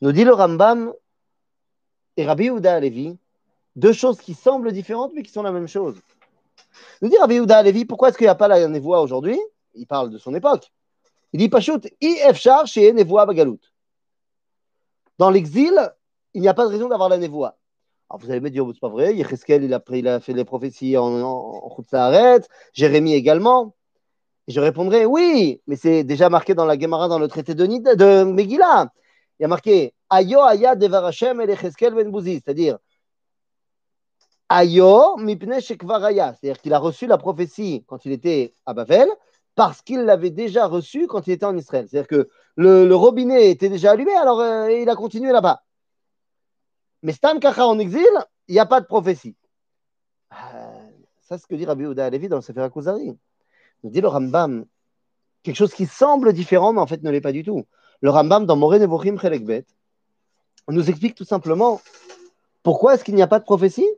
Nous 0.00 0.12
dit 0.12 0.22
le 0.22 0.32
Rambam 0.32 0.94
et 2.16 2.24
Rabbi 2.24 2.50
Ouda 2.50 2.76
Alevi 2.76 3.18
deux 3.76 3.92
choses 3.92 4.18
qui 4.18 4.34
semblent 4.34 4.72
différentes, 4.72 5.12
mais 5.14 5.22
qui 5.22 5.30
sont 5.30 5.42
la 5.42 5.52
même 5.52 5.68
chose. 5.68 5.96
Nous 7.00 7.08
dire 7.08 7.20
Rabbi 7.20 7.34
Yehuda 7.34 7.62
Levi, 7.62 7.84
pourquoi 7.84 8.08
est-ce 8.08 8.18
qu'il 8.18 8.26
n'y 8.26 8.30
a 8.30 8.34
pas 8.34 8.48
la 8.48 8.66
névoie 8.68 9.00
aujourd'hui? 9.00 9.38
Il 9.74 9.86
parle 9.86 10.10
de 10.10 10.18
son 10.18 10.34
époque. 10.34 10.70
Il 11.32 11.38
dit 11.38 11.48
Pashut, 11.48 11.80
I 12.00 12.18
Efchar 12.28 12.66
chez 12.66 12.92
Nevoa 12.92 13.26
Bagalout. 13.26 13.60
Dans 15.18 15.30
l'exil, 15.30 15.74
il 16.34 16.42
n'y 16.42 16.48
a 16.48 16.54
pas 16.54 16.64
de 16.64 16.70
raison 16.70 16.88
d'avoir 16.88 17.08
la 17.08 17.18
Nevoa. 17.18 17.56
Alors 18.12 18.20
vous 18.20 18.30
allez 18.30 18.40
me 18.40 18.50
dire, 18.50 18.66
c'est 18.74 18.80
pas 18.80 18.90
vrai, 18.90 19.14
Yecheskel, 19.14 19.64
il 19.64 19.72
a, 19.72 19.82
il 19.90 20.06
a 20.06 20.20
fait 20.20 20.34
les 20.34 20.44
prophéties 20.44 20.98
en, 20.98 21.22
en, 21.22 21.76
Jérémie 22.74 23.14
également. 23.14 23.74
Et 24.46 24.52
je 24.52 24.60
répondrai, 24.60 25.06
oui, 25.06 25.62
mais 25.66 25.76
c'est 25.76 26.04
déjà 26.04 26.28
marqué 26.28 26.54
dans 26.54 26.66
la 26.66 26.78
Gemara, 26.78 27.08
dans 27.08 27.18
le 27.18 27.28
traité 27.28 27.54
de, 27.54 27.64
Nid, 27.64 27.82
de 27.82 28.24
Megillah. 28.24 28.92
Il 29.38 29.42
y 29.42 29.44
a 29.46 29.48
marqué 29.48 29.94
Ayo 30.10 30.40
Aya 30.40 30.76
Devar 30.76 31.06
Hashem 31.06 31.40
et 31.40 31.46
Yecheskel 31.46 31.94
Ben 31.94 32.10
Bouzi, 32.10 32.34
c'est-à-dire 32.34 32.76
Ayo 34.48 35.16
c'est-à-dire 35.18 36.60
qu'il 36.60 36.74
a 36.74 36.78
reçu 36.78 37.06
la 37.06 37.18
prophétie 37.18 37.84
quand 37.86 38.04
il 38.04 38.12
était 38.12 38.54
à 38.66 38.74
Bavel, 38.74 39.08
parce 39.54 39.82
qu'il 39.82 40.00
l'avait 40.00 40.30
déjà 40.30 40.66
reçu 40.66 41.06
quand 41.06 41.26
il 41.26 41.32
était 41.32 41.46
en 41.46 41.56
Israël. 41.56 41.86
C'est-à-dire 41.88 42.08
que 42.08 42.28
le, 42.56 42.92
robinet 42.94 43.50
était 43.50 43.68
déjà 43.68 43.92
allumé, 43.92 44.14
alors 44.14 44.40
euh, 44.40 44.70
il 44.70 44.88
a 44.88 44.94
continué 44.94 45.32
là-bas. 45.32 45.62
Mais 47.02 47.12
Stam 47.12 47.40
Kacha 47.40 47.66
en 47.66 47.78
exil, 47.78 48.08
il 48.48 48.52
n'y 48.52 48.60
a 48.60 48.66
pas 48.66 48.80
de 48.80 48.86
prophétie. 48.86 49.36
Euh, 50.32 50.36
ça, 51.22 51.36
c'est 51.36 51.42
ce 51.42 51.46
que 51.46 51.54
dit 51.54 51.64
Rabbi 51.64 51.86
Ouda 51.86 52.06
Alevi 52.06 52.28
dans 52.28 52.36
le 52.36 52.42
Sefer. 52.42 52.68
Il 53.84 53.90
dit 53.90 54.00
le 54.00 54.08
Rambam, 54.08 54.64
quelque 55.42 55.56
chose 55.56 55.74
qui 55.74 55.86
semble 55.86 56.32
différent, 56.32 56.72
mais 56.72 56.80
en 56.80 56.86
fait 56.86 57.02
ne 57.02 57.10
l'est 57.10 57.20
pas 57.20 57.32
du 57.32 57.42
tout. 57.42 57.64
Le 58.00 58.10
Rambam, 58.10 58.46
dans 58.46 58.56
Moré 58.56 58.78
Nevochim 58.78 59.18
Chelekbet, 59.18 59.64
nous 60.68 60.88
explique 60.88 61.14
tout 61.14 61.24
simplement 61.24 61.80
pourquoi 62.62 62.94
est-ce 62.94 63.04
qu'il 63.04 63.14
n'y 63.14 63.22
a 63.22 63.26
pas 63.26 63.40
de 63.40 63.44
prophétie 63.44 63.88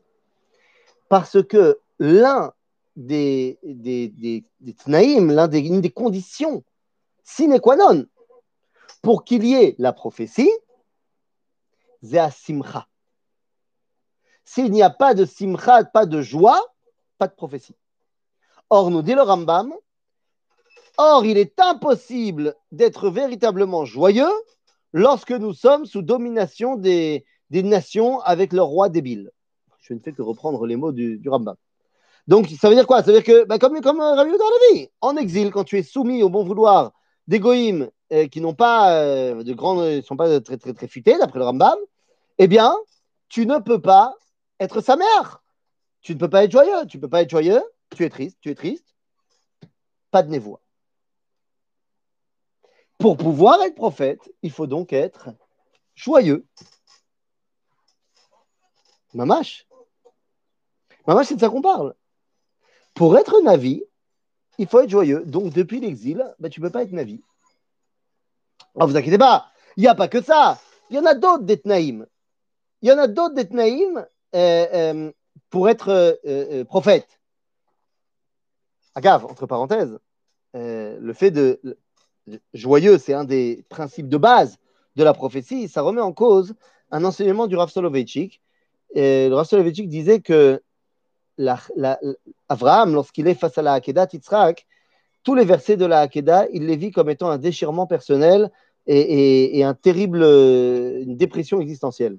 Parce 1.09 1.43
que 1.43 1.79
l'un 1.99 2.53
des, 2.97 3.59
des, 3.63 4.09
des, 4.09 4.45
des 4.61 4.77
l'un 4.87 5.49
des, 5.49 5.91
conditions 5.91 6.65
sine 7.23 7.59
qua 7.61 7.77
non 7.77 8.07
pour 9.03 9.25
qu'il 9.25 9.45
y 9.45 9.55
ait 9.55 9.75
la 9.79 9.93
prophétie, 9.93 10.51
c'est 12.03 12.31
simcha. 12.31 12.87
S'il 14.45 14.71
n'y 14.71 14.83
a 14.83 14.91
pas 14.91 15.15
de 15.15 15.25
simcha, 15.25 15.85
pas 15.85 16.07
de 16.07 16.21
joie, 16.23 16.61
pas 17.19 17.29
de 17.29 17.35
prophétie. 17.35 17.77
Or, 18.71 18.91
nous 18.91 19.03
dit 19.03 19.15
le 19.15 19.23
Rambam, 19.23 19.75
or 20.97 21.25
il 21.27 21.39
est 21.39 21.59
impossible 21.61 22.55
d'être 22.73 23.11
véritablement 23.11 23.85
joyeux 23.85 24.33
lorsque 24.93 25.33
nous 25.33 25.53
sommes 25.53 25.87
sous 25.87 26.03
domination 26.03 26.77
des, 26.77 27.27
des 27.51 27.63
nations 27.63 28.21
avec 28.21 28.53
leur 28.53 28.67
roi 28.67 28.89
débile. 28.89 29.31
Je 29.85 29.93
ne 29.93 29.99
fais 29.99 30.13
que 30.13 30.23
reprendre 30.23 30.67
les 30.67 30.77
mots 30.77 30.93
du, 30.93 31.21
Rambam. 31.27 31.57
Donc, 32.27 32.49
ça 32.49 32.71
veut 32.71 32.75
dire 32.75 32.87
quoi? 32.87 33.03
Ça 33.03 33.13
veut 33.13 33.21
dire 33.21 33.25
que, 33.25 33.45
bah, 33.45 33.59
comme, 33.59 33.79
comme 33.83 34.01
Rabbi 34.01 34.31
la 34.31 34.73
vie, 34.73 34.89
en 35.03 35.17
exil, 35.17 35.51
quand 35.51 35.65
tu 35.65 35.79
es 35.79 35.83
soumis 35.83 36.23
au 36.23 36.31
bon 36.31 36.43
vouloir 36.43 36.93
des 37.27 37.41
euh, 38.13 38.27
qui 38.29 38.41
n'ont 38.41 38.55
pas 38.55 38.95
euh, 38.95 39.43
de 39.43 39.53
grandes, 39.53 40.03
sont 40.03 40.17
pas 40.17 40.41
très, 40.41 40.57
très, 40.57 40.73
très 40.73 40.89
futés, 40.89 41.19
d'après 41.19 41.39
le 41.39 41.45
Rambam, 41.45 41.77
eh 42.39 42.47
bien, 42.47 42.75
tu 43.29 43.47
ne 43.47 43.59
peux 43.59 43.81
pas 43.81 44.15
être 44.59 44.81
sa 44.81 44.97
mère. 44.97 45.43
Tu 46.01 46.15
ne 46.15 46.19
peux 46.19 46.31
pas 46.31 46.45
être 46.45 46.53
joyeux. 46.53 46.87
Tu 46.89 46.97
ne 46.97 47.03
peux 47.03 47.09
pas 47.09 47.23
être 47.23 47.31
joyeux. 47.31 47.63
Tu 47.95 48.05
es 48.05 48.11
triste. 48.11 48.39
Tu 48.41 48.51
es 48.51 48.55
triste. 48.55 48.95
Pas 50.11 50.23
de 50.23 50.31
névoie. 50.31 50.61
Pour 52.99 53.17
pouvoir 53.17 53.61
être 53.63 53.75
prophète, 53.75 54.33
il 54.43 54.51
faut 54.51 54.67
donc 54.67 54.93
être 54.93 55.31
joyeux. 55.95 56.47
Mamache. 59.13 59.67
Mamache, 61.07 61.29
c'est 61.29 61.35
de 61.35 61.41
ça 61.41 61.49
qu'on 61.49 61.63
parle. 61.63 61.95
Pour 62.95 63.19
être 63.19 63.41
Navi, 63.43 63.85
il 64.59 64.67
faut 64.67 64.81
être 64.81 64.91
joyeux. 64.91 65.25
Donc, 65.27 65.53
depuis 65.53 65.81
l'exil, 65.81 66.25
bah, 66.39 66.49
tu 66.49 66.61
ne 66.61 66.67
peux 66.67 66.73
pas 66.73 66.83
être 66.83 66.93
Navi. 66.93 67.21
Alors, 68.75 68.89
vous 68.89 68.97
inquiétez 68.97 69.19
pas, 69.19 69.51
il 69.77 69.83
n'y 69.83 69.89
a 69.89 69.95
pas 69.95 70.09
que 70.09 70.23
ça. 70.23 70.59
Il 70.91 70.97
y 70.97 70.99
en 70.99 71.07
a 71.07 71.15
d'autres 71.15 71.45
d'Etnaïm. 71.45 72.07
Il 72.83 72.89
y 72.89 72.93
en 72.93 72.99
a 72.99 73.07
d'autres 73.07 73.35
d'Etnaïm 73.35 74.07
euh, 74.35 74.67
euh, 74.75 75.13
pour 75.51 75.69
être 75.69 75.89
euh, 75.89 76.15
euh 76.25 76.65
prophète. 76.65 77.21
Agave, 78.95 79.25
entre 79.25 79.47
parenthèses, 79.47 79.99
euh, 80.55 80.99
le 81.01 81.13
fait 81.13 81.31
de 81.31 81.61
joyeux, 82.53 82.99
c'est 82.99 83.15
un 83.15 83.25
des 83.25 83.65
principes 83.69 84.09
de 84.09 84.17
base 84.17 84.59
de 84.97 85.03
la 85.03 85.15
prophétie. 85.15 85.69
Ça 85.69 85.83
remet 85.83 86.01
en 86.01 86.13
cause 86.13 86.55
un 86.91 87.05
enseignement 87.05 87.49
du 87.49 87.57
Rav 87.57 87.71
Soloveitchik. 87.71 88.41
Le 88.95 89.33
Rav 89.33 89.47
Soloveitchik 89.47 89.89
disait 89.89 90.21
que 90.21 90.63
la, 91.39 91.59
la, 91.77 91.99
Abraham, 92.49 92.95
lorsqu'il 92.95 93.27
est 93.27 93.35
face 93.35 93.59
à 93.59 93.63
la 93.63 93.75
Hakeda 93.75 94.07
Titzrak, 94.07 94.67
tous 95.23 95.35
les 95.35 95.45
versets 95.45 95.77
de 95.77 95.87
la 95.87 96.01
Hakeda, 96.01 96.47
il 96.53 96.67
les 96.67 96.77
vit 96.77 96.91
comme 96.91 97.11
étant 97.11 97.31
un 97.31 97.39
déchirement 97.39 97.87
personnel 97.87 98.51
et, 98.87 99.59
et, 99.59 99.65
un 99.65 99.75
terrible, 99.75 100.23
une 100.23 101.17
dépression 101.17 101.61
existentielle. 101.61 102.19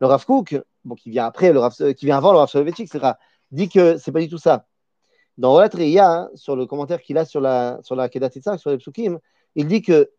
Le 0.00 0.06
Rav 0.06 0.26
Kook, 0.26 0.60
qui 0.98 1.10
vient 1.10 1.24
après, 1.24 1.50
Rav, 1.50 1.74
qui 1.94 2.06
vient 2.06 2.18
avant 2.18 2.32
le 2.32 2.38
Rav 2.38 2.50
Soloveitchik, 2.50 2.92
dit 3.50 3.68
que 3.68 3.96
c'est 3.96 4.12
pas 4.12 4.20
du 4.20 4.28
tout 4.28 4.38
ça. 4.38 4.66
Dans 5.38 5.54
Olat 5.54 5.70
hein, 5.74 6.28
sur 6.34 6.54
le 6.54 6.66
commentaire 6.66 7.00
qu'il 7.00 7.18
a 7.18 7.24
sur 7.24 7.40
la, 7.40 7.80
sur 7.82 7.96
la 7.96 8.04
Hakeda 8.04 8.28
Titzrak, 8.28 8.60
sur 8.60 8.70
les 8.70 8.78
psukim, 8.78 9.18
il 9.56 9.66
dit 9.66 9.82
que 9.82 10.10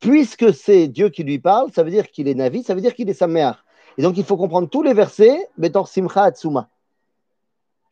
puisque 0.00 0.52
c'est 0.52 0.88
Dieu 0.88 1.10
qui 1.10 1.22
lui 1.22 1.38
parle, 1.38 1.70
ça 1.72 1.82
veut 1.82 1.90
dire 1.90 2.10
qu'il 2.10 2.26
est 2.26 2.34
Navi, 2.34 2.62
ça 2.62 2.74
veut 2.74 2.80
dire 2.80 2.94
qu'il 2.94 3.08
est 3.08 3.14
Sameach. 3.14 3.56
Et 3.98 4.02
donc 4.02 4.16
il 4.16 4.24
faut 4.24 4.36
comprendre 4.36 4.68
tous 4.68 4.82
les 4.82 4.94
versets, 4.94 5.48
mettant 5.58 5.84
Simcha 5.84 6.24
Atsuma. 6.24 6.68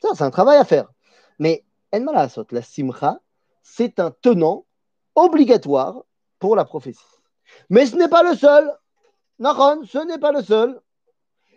C'est 0.01 0.23
un 0.23 0.31
travail 0.31 0.57
à 0.57 0.65
faire. 0.65 0.91
Mais 1.39 1.63
la 1.93 2.61
simcha, 2.61 3.19
c'est 3.63 3.99
un 3.99 4.11
tenant 4.21 4.65
obligatoire 5.15 6.03
pour 6.39 6.55
la 6.55 6.65
prophétie. 6.65 6.99
Mais 7.69 7.85
ce 7.85 7.95
n'est 7.95 8.07
pas 8.07 8.23
le 8.23 8.35
seul. 8.35 8.71
Naron, 9.39 9.83
ce 9.85 9.99
n'est 9.99 10.17
pas 10.17 10.31
le 10.31 10.41
seul. 10.41 10.79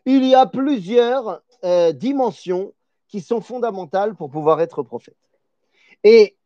Il 0.07 0.25
y 0.25 0.35
a 0.35 0.47
plusieurs 0.47 1.43
euh, 1.65 1.93
dimensions 1.93 2.73
qui 3.09 3.21
sont 3.21 3.41
fondamentales 3.41 4.15
pour 4.15 4.31
pouvoir 4.31 4.61
être 4.61 4.83
prophète. 4.83 5.17
Et 6.03 6.37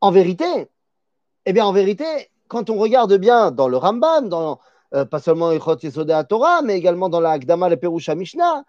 en 0.00 0.10
vérité, 0.10 0.68
eh 1.46 1.52
bien 1.52 1.64
en 1.64 1.72
vérité, 1.72 2.30
quand 2.48 2.70
on 2.70 2.76
regarde 2.76 3.14
bien 3.16 3.50
dans 3.50 3.68
le 3.68 3.76
Rambam, 3.76 4.28
dans, 4.28 4.58
euh, 4.94 5.04
pas 5.04 5.20
seulement 5.20 5.52
Echot 5.52 5.78
Yesodeh 5.78 6.22
Torah, 6.28 6.62
mais 6.62 6.76
également 6.76 7.08
dans 7.08 7.20
la 7.20 7.30
Akdama 7.30 7.68
le 7.68 7.76
Perusha 7.76 8.14
Mishnah, 8.14 8.64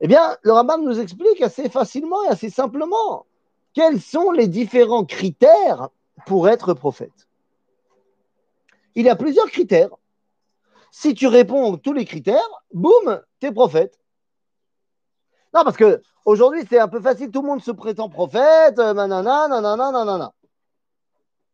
eh 0.00 0.06
bien, 0.06 0.36
le 0.42 0.52
Rambam 0.52 0.84
nous 0.84 1.00
explique 1.00 1.40
assez 1.40 1.68
facilement 1.68 2.22
et 2.24 2.28
assez 2.28 2.50
simplement 2.50 3.26
quels 3.74 4.00
sont 4.00 4.30
les 4.30 4.48
différents 4.48 5.04
critères 5.04 5.88
pour 6.26 6.48
être 6.48 6.74
prophète. 6.74 7.28
Il 8.94 9.06
y 9.06 9.10
a 9.10 9.16
plusieurs 9.16 9.50
critères. 9.50 9.90
Si 10.90 11.14
tu 11.14 11.26
réponds 11.26 11.74
à 11.74 11.78
tous 11.78 11.92
les 11.92 12.04
critères, 12.04 12.48
boum, 12.72 13.22
tu 13.40 13.46
es 13.46 13.52
prophète. 13.52 13.98
Non, 15.54 15.62
parce 15.64 15.76
que 15.76 16.02
aujourd'hui, 16.24 16.64
c'est 16.68 16.78
un 16.78 16.88
peu 16.88 17.00
facile, 17.00 17.30
tout 17.30 17.42
le 17.42 17.48
monde 17.48 17.62
se 17.62 17.70
prétend 17.70 18.08
prophète, 18.08 18.78
euh, 18.78 18.94
nanana, 18.94 19.48
nanana, 19.48 19.92
nanana. 19.92 20.32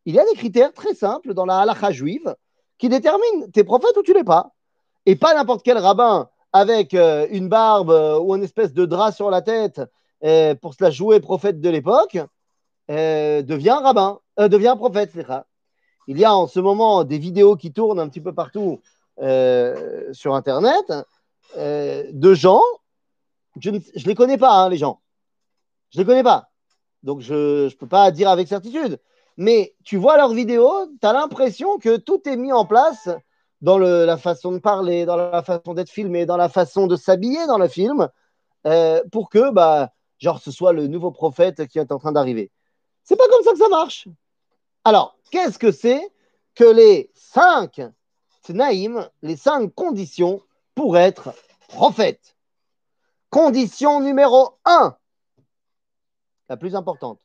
Il 0.04 0.14
y 0.14 0.18
a 0.18 0.24
des 0.24 0.36
critères 0.36 0.72
très 0.72 0.94
simples 0.94 1.34
dans 1.34 1.46
la 1.46 1.58
halakha 1.60 1.90
juive 1.90 2.34
qui 2.78 2.88
déterminent 2.88 3.46
tu 3.52 3.60
es 3.60 3.64
prophète 3.64 3.96
ou 3.96 4.02
tu 4.02 4.12
l'es 4.12 4.24
pas. 4.24 4.52
Et 5.06 5.16
pas 5.16 5.34
n'importe 5.34 5.62
quel 5.62 5.78
rabbin 5.78 6.28
avec 6.54 6.94
euh, 6.94 7.26
une 7.30 7.48
barbe 7.48 7.90
euh, 7.90 8.18
ou 8.20 8.34
une 8.36 8.44
espèce 8.44 8.72
de 8.72 8.86
drap 8.86 9.10
sur 9.10 9.28
la 9.28 9.42
tête 9.42 9.82
euh, 10.22 10.54
pour 10.54 10.72
se 10.72 10.82
la 10.82 10.90
jouer 10.90 11.18
prophète 11.18 11.60
de 11.60 11.68
l'époque, 11.68 12.16
devient 12.88 13.78
rabbin, 13.82 14.20
devient 14.38 14.74
prophète. 14.76 15.12
Il 16.06 16.18
y 16.18 16.24
a 16.24 16.34
en 16.34 16.46
ce 16.46 16.60
moment 16.60 17.02
des 17.02 17.18
vidéos 17.18 17.56
qui 17.56 17.72
tournent 17.72 17.98
un 17.98 18.08
petit 18.08 18.20
peu 18.20 18.34
partout 18.34 18.80
sur 19.18 20.34
Internet 20.34 20.92
de 21.56 22.34
gens, 22.34 22.62
je 23.58 23.70
ne 23.70 23.78
les 24.04 24.14
connais 24.14 24.36
pas, 24.36 24.52
hein, 24.52 24.68
les 24.68 24.76
gens. 24.76 25.00
Je 25.90 25.98
ne 25.98 26.02
les 26.02 26.06
connais 26.06 26.22
pas. 26.22 26.50
Donc 27.02 27.20
je 27.20 27.64
ne 27.64 27.70
peux 27.70 27.88
pas 27.88 28.10
dire 28.10 28.28
avec 28.28 28.48
certitude. 28.48 29.00
Mais 29.38 29.74
tu 29.82 29.96
vois 29.96 30.18
leurs 30.18 30.34
vidéos, 30.34 30.86
tu 31.00 31.06
as 31.06 31.14
l'impression 31.14 31.78
que 31.78 31.96
tout 31.96 32.20
est 32.28 32.36
mis 32.36 32.52
en 32.52 32.66
place 32.66 33.08
dans 33.60 33.78
la 33.78 34.16
façon 34.16 34.52
de 34.52 34.58
parler, 34.58 35.06
dans 35.06 35.16
la 35.16 35.42
façon 35.42 35.74
d'être 35.74 35.90
filmé, 35.90 36.26
dans 36.26 36.36
la 36.36 36.48
façon 36.48 36.86
de 36.86 36.96
s'habiller 36.96 37.46
dans 37.46 37.58
le 37.58 37.68
film, 37.68 38.08
euh, 38.66 39.02
pour 39.10 39.30
que, 39.30 39.50
bah, 39.50 39.92
genre, 40.18 40.40
ce 40.40 40.50
soit 40.50 40.72
le 40.72 40.86
nouveau 40.86 41.10
prophète 41.10 41.66
qui 41.66 41.78
est 41.78 41.92
en 41.92 41.98
train 41.98 42.12
d'arriver. 42.12 42.50
C'est 43.02 43.16
pas 43.16 43.28
comme 43.28 43.42
ça 43.42 43.52
que 43.52 43.58
ça 43.58 43.68
marche. 43.68 44.08
Alors, 44.84 45.16
qu'est-ce 45.30 45.58
que 45.58 45.72
c'est 45.72 46.02
que 46.54 46.64
les 46.64 47.10
cinq 47.14 47.80
naïm, 48.48 49.08
les 49.22 49.36
cinq 49.36 49.74
conditions 49.74 50.42
pour 50.74 50.98
être 50.98 51.34
prophète? 51.68 52.36
Condition 53.30 54.00
numéro 54.00 54.58
un, 54.64 54.96
la 56.48 56.56
plus 56.56 56.74
importante. 56.74 57.20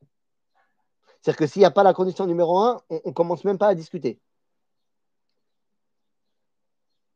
C'est-à-dire 1.22 1.38
que 1.38 1.48
s'il 1.48 1.60
n'y 1.60 1.66
a 1.66 1.72
pas 1.72 1.84
la 1.84 1.94
condition 1.94 2.26
numéro 2.26 2.58
un, 2.60 2.82
on 2.90 3.02
ne 3.06 3.12
commence 3.12 3.44
même 3.44 3.58
pas 3.58 3.68
à 3.68 3.76
discuter. 3.76 4.20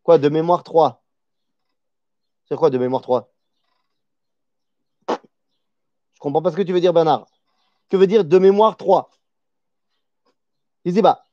Quoi, 0.03 0.17
de 0.17 0.29
mémoire 0.29 0.63
3 0.63 1.01
C'est 2.45 2.55
quoi 2.55 2.69
de 2.69 2.77
mémoire 2.77 3.01
3 3.01 3.31
Je 5.09 6.19
comprends 6.19 6.41
pas 6.41 6.51
ce 6.51 6.57
que 6.57 6.61
tu 6.61 6.73
veux 6.73 6.81
dire, 6.81 6.93
Bernard. 6.93 7.25
Que 7.89 7.97
veut 7.97 8.07
dire 8.07 8.25
de 8.25 8.37
mémoire 8.37 8.77
3 8.77 9.09
Ici-bas. 10.85 11.25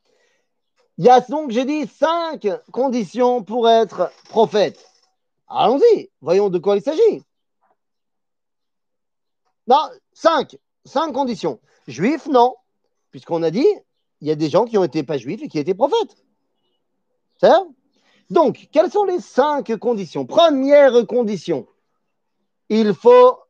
Il 0.98 1.04
y 1.04 1.08
a 1.08 1.20
donc, 1.20 1.50
j'ai 1.50 1.64
dit, 1.64 1.86
cinq 1.86 2.46
conditions 2.70 3.42
pour 3.42 3.68
être 3.68 4.12
prophète. 4.28 4.84
Allons-y, 5.48 6.10
voyons 6.20 6.50
de 6.50 6.58
quoi 6.58 6.76
il 6.76 6.82
s'agit. 6.82 7.24
Non, 9.66 9.88
cinq. 10.12 10.58
Cinq 10.84 11.12
conditions. 11.12 11.60
Juif, 11.88 12.26
non. 12.26 12.54
Puisqu'on 13.10 13.42
a 13.42 13.50
dit, 13.50 13.66
il 14.20 14.28
y 14.28 14.30
a 14.30 14.34
des 14.34 14.50
gens 14.50 14.64
qui 14.64 14.78
ont 14.78 14.84
été 14.84 15.02
pas 15.02 15.18
juifs 15.18 15.42
et 15.42 15.48
qui 15.48 15.58
étaient 15.58 15.74
prophètes. 15.74 16.16
C'est 17.38 17.48
Donc, 18.30 18.68
quelles 18.70 18.90
sont 18.90 19.04
les 19.04 19.20
cinq 19.20 19.76
conditions? 19.76 20.24
Première 20.24 21.06
condition, 21.06 21.66
il 22.68 22.94
faut 22.94 23.40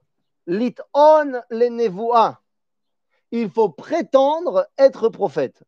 lit'on 0.46 1.42
les 1.50 1.90
Il 3.30 3.50
faut 3.50 3.68
prétendre 3.68 4.66
être 4.78 5.10
prophète. 5.10 5.62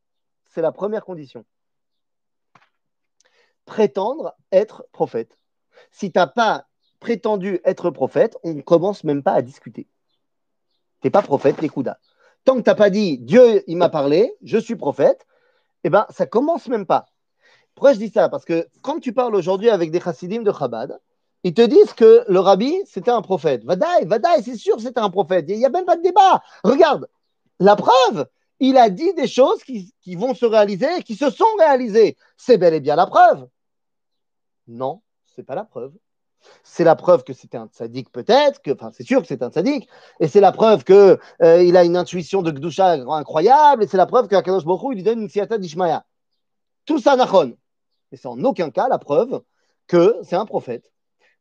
C'est 0.46 0.62
la 0.62 0.72
première 0.72 1.04
condition. 1.04 1.44
Prétendre 3.66 4.34
être 4.50 4.86
prophète. 4.92 5.38
Si 5.90 6.10
tu 6.10 6.18
n'as 6.18 6.26
pas 6.26 6.66
prétendu 6.98 7.60
être 7.64 7.90
prophète, 7.90 8.36
on 8.42 8.54
ne 8.54 8.62
commence 8.62 9.04
même 9.04 9.22
pas 9.22 9.32
à 9.32 9.42
discuter. 9.42 9.86
Tu 11.00 11.06
n'es 11.06 11.10
pas 11.10 11.22
prophète, 11.22 11.60
les 11.60 11.68
Kouda. 11.68 11.98
Tant 12.44 12.56
que 12.56 12.62
tu 12.62 12.70
n'as 12.70 12.74
pas 12.74 12.90
dit 12.90 13.18
Dieu, 13.18 13.62
il 13.68 13.76
m'a 13.76 13.88
parlé, 13.88 14.34
je 14.42 14.58
suis 14.58 14.76
prophète, 14.76 15.26
eh 15.84 15.90
ben, 15.90 16.06
ça 16.10 16.26
commence 16.26 16.68
même 16.68 16.86
pas. 16.86 17.11
Pourquoi 17.74 17.94
je 17.94 17.98
dis 17.98 18.10
ça? 18.10 18.28
Parce 18.28 18.44
que 18.44 18.68
quand 18.82 19.00
tu 19.00 19.12
parles 19.12 19.34
aujourd'hui 19.34 19.70
avec 19.70 19.90
des 19.90 20.00
chassidim 20.00 20.42
de 20.42 20.52
Chabad, 20.52 20.98
ils 21.44 21.54
te 21.54 21.62
disent 21.62 21.92
que 21.94 22.24
le 22.28 22.38
rabbi, 22.38 22.74
c'était 22.86 23.10
un 23.10 23.22
prophète. 23.22 23.64
Vadaï, 23.64 24.06
Vadaï, 24.06 24.42
c'est 24.42 24.56
sûr 24.56 24.80
c'était 24.80 25.00
un 25.00 25.10
prophète. 25.10 25.46
Il 25.48 25.58
n'y 25.58 25.66
a 25.66 25.70
même 25.70 25.84
pas 25.84 25.96
de 25.96 26.02
débat. 26.02 26.42
Regarde, 26.62 27.08
la 27.58 27.74
preuve, 27.76 28.26
il 28.60 28.76
a 28.76 28.90
dit 28.90 29.12
des 29.14 29.26
choses 29.26 29.62
qui, 29.64 29.92
vont 30.14 30.34
se 30.34 30.46
réaliser, 30.46 31.02
qui 31.04 31.16
se 31.16 31.30
sont 31.30 31.44
réalisées. 31.58 32.16
C'est 32.36 32.58
bel 32.58 32.74
et 32.74 32.80
bien 32.80 32.94
la 32.94 33.06
preuve. 33.06 33.48
Non, 34.68 35.02
ce 35.24 35.40
n'est 35.40 35.44
pas 35.44 35.56
la 35.56 35.64
preuve. 35.64 35.92
C'est 36.62 36.84
la 36.84 36.96
preuve 36.96 37.24
que 37.24 37.32
c'était 37.32 37.56
un 37.56 37.66
tzaddik 37.66 38.10
peut-être, 38.10 38.62
que, 38.62 38.72
enfin 38.72 38.90
c'est 38.92 39.04
sûr 39.04 39.20
que 39.20 39.28
c'est 39.28 39.42
un 39.42 39.50
tzaddik, 39.50 39.88
et 40.18 40.26
c'est 40.26 40.40
la 40.40 40.50
preuve 40.50 40.82
qu'il 40.82 40.94
euh, 40.94 41.62
il 41.62 41.76
a 41.76 41.84
une 41.84 41.96
intuition 41.96 42.42
de 42.42 42.50
Gdusha 42.50 42.92
incroyable, 42.92 43.84
et 43.84 43.86
c'est 43.86 43.96
la 43.96 44.06
preuve 44.06 44.26
qu'Akadosh 44.26 44.64
Baruch 44.64 44.96
il 44.96 45.04
donne 45.04 45.22
une 45.22 45.28
siata 45.28 45.58
d'Ishmaïa. 45.58 46.04
Tout 46.84 46.98
ça 46.98 47.14
nachon. 47.14 47.56
C'est 48.12 48.26
en 48.26 48.42
aucun 48.44 48.70
cas 48.70 48.88
la 48.88 48.98
preuve 48.98 49.42
que 49.86 50.16
c'est 50.22 50.36
un 50.36 50.46
prophète. 50.46 50.92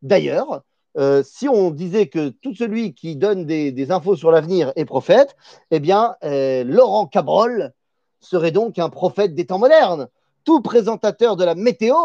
D'ailleurs, 0.01 0.63
euh, 0.97 1.23
si 1.23 1.47
on 1.47 1.71
disait 1.71 2.07
que 2.07 2.29
tout 2.29 2.53
celui 2.53 2.93
qui 2.93 3.15
donne 3.15 3.45
des, 3.45 3.91
infos 3.91 4.15
sur 4.15 4.31
l'avenir 4.31 4.73
est 4.75 4.85
prophète, 4.85 5.35
eh 5.71 5.79
bien, 5.79 6.15
euh, 6.23 6.63
Laurent 6.63 7.07
Cabrol 7.07 7.73
serait 8.19 8.51
donc 8.51 8.79
un 8.79 8.89
prophète 8.89 9.35
des 9.35 9.45
temps 9.45 9.59
modernes. 9.59 10.07
Tout 10.43 10.61
présentateur 10.61 11.35
de 11.35 11.43
la 11.43 11.55
météo 11.55 11.95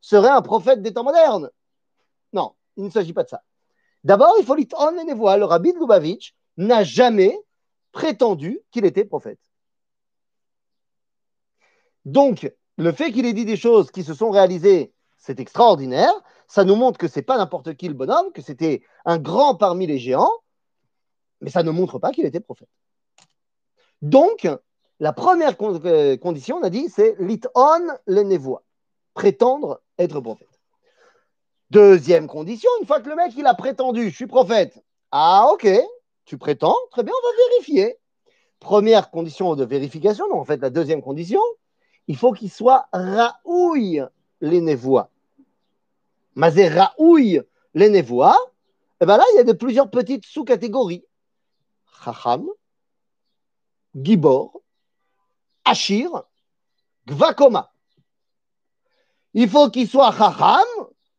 serait 0.00 0.28
un 0.28 0.42
prophète 0.42 0.82
des 0.82 0.92
temps 0.92 1.04
modernes. 1.04 1.50
Non, 2.32 2.52
il 2.76 2.84
ne 2.84 2.90
s'agit 2.90 3.12
pas 3.12 3.24
de 3.24 3.28
ça. 3.28 3.42
D'abord, 4.04 4.34
il 4.38 4.44
faut 4.44 4.54
l'it'on 4.54 4.96
et 4.96 5.04
Le 5.04 5.44
rabbi 5.44 5.72
Lubavitch 5.72 6.34
n'a 6.56 6.84
jamais 6.84 7.36
prétendu 7.90 8.60
qu'il 8.70 8.84
était 8.84 9.04
prophète. 9.04 9.40
Donc, 12.04 12.52
le 12.76 12.92
fait 12.92 13.12
qu'il 13.12 13.26
ait 13.26 13.32
dit 13.32 13.44
des 13.44 13.56
choses 13.56 13.90
qui 13.90 14.04
se 14.04 14.14
sont 14.14 14.30
réalisées, 14.30 14.92
c'est 15.16 15.40
extraordinaire. 15.40 16.12
Ça 16.46 16.64
nous 16.64 16.76
montre 16.76 16.98
que 16.98 17.08
c'est 17.08 17.22
pas 17.22 17.38
n'importe 17.38 17.74
qui 17.74 17.88
le 17.88 17.94
bonhomme, 17.94 18.32
que 18.32 18.42
c'était 18.42 18.82
un 19.04 19.18
grand 19.18 19.56
parmi 19.56 19.86
les 19.86 19.98
géants, 19.98 20.32
mais 21.40 21.50
ça 21.50 21.62
ne 21.62 21.70
montre 21.70 21.98
pas 21.98 22.12
qu'il 22.12 22.26
était 22.26 22.40
prophète. 22.40 22.68
Donc, 24.02 24.46
la 25.00 25.12
première 25.12 25.54
euh, 25.60 26.16
condition, 26.16 26.58
on 26.58 26.62
a 26.62 26.70
dit, 26.70 26.88
c'est 26.88 27.16
l'it'on 27.18 27.80
le 28.06 28.56
prétendre 29.14 29.80
être 29.98 30.20
prophète. 30.20 30.48
Deuxième 31.70 32.28
condition, 32.28 32.70
une 32.80 32.86
fois 32.86 33.00
que 33.00 33.08
le 33.08 33.16
mec 33.16 33.32
il 33.36 33.46
a 33.46 33.54
prétendu, 33.54 34.10
je 34.10 34.14
suis 34.14 34.26
prophète. 34.26 34.84
Ah 35.10 35.48
ok, 35.52 35.66
tu 36.24 36.38
prétends, 36.38 36.76
très 36.90 37.02
bien, 37.02 37.12
on 37.12 37.26
va 37.26 37.48
vérifier. 37.48 37.98
Première 38.60 39.10
condition 39.10 39.56
de 39.56 39.64
vérification, 39.64 40.28
donc 40.28 40.38
en 40.38 40.44
fait 40.44 40.60
la 40.60 40.70
deuxième 40.70 41.02
condition, 41.02 41.40
il 42.08 42.16
faut 42.16 42.32
qu'il 42.32 42.50
soit 42.50 42.88
raouille 42.92 44.04
les 44.40 44.60
névois. 44.60 45.10
Mazé 46.34 46.68
raouille 46.68 47.42
les 47.74 47.88
névois, 47.88 48.36
et 49.00 49.04
eh 49.04 49.06
bien 49.06 49.16
là 49.16 49.24
il 49.32 49.36
y 49.36 49.40
a 49.40 49.44
de 49.44 49.52
plusieurs 49.52 49.90
petites 49.90 50.24
sous-catégories. 50.24 51.04
Chacham, 52.04 52.46
Gibor, 53.94 54.60
Achir, 55.64 56.10
Gvakoma. 57.06 57.72
Il 59.34 59.48
faut 59.48 59.70
qu'il 59.70 59.88
soit 59.88 60.12
Chacham, 60.12 60.66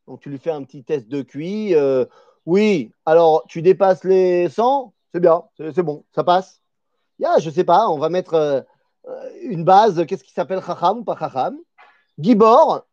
donc 0.06 0.20
tu 0.20 0.30
lui 0.30 0.38
fais 0.38 0.50
un 0.50 0.62
petit 0.64 0.84
test 0.84 1.08
de 1.08 1.22
QI. 1.22 1.74
Euh, 1.74 2.06
oui, 2.46 2.92
alors 3.04 3.44
tu 3.46 3.60
dépasses 3.62 4.04
les 4.04 4.48
100, 4.48 4.94
c'est 5.12 5.20
bien, 5.20 5.44
c'est 5.58 5.82
bon, 5.82 6.04
ça 6.14 6.24
passe. 6.24 6.62
Yeah, 7.18 7.38
je 7.40 7.50
sais 7.50 7.64
pas, 7.64 7.88
on 7.88 7.98
va 7.98 8.08
mettre 8.08 8.34
euh, 8.34 8.62
une 9.42 9.64
base, 9.64 10.04
qu'est-ce 10.06 10.24
qui 10.24 10.32
s'appelle 10.32 10.62
Chacham 10.64 10.98
ou 10.98 11.04
pas 11.04 11.16
Chacham? 11.18 11.56
Gibor, 12.18 12.86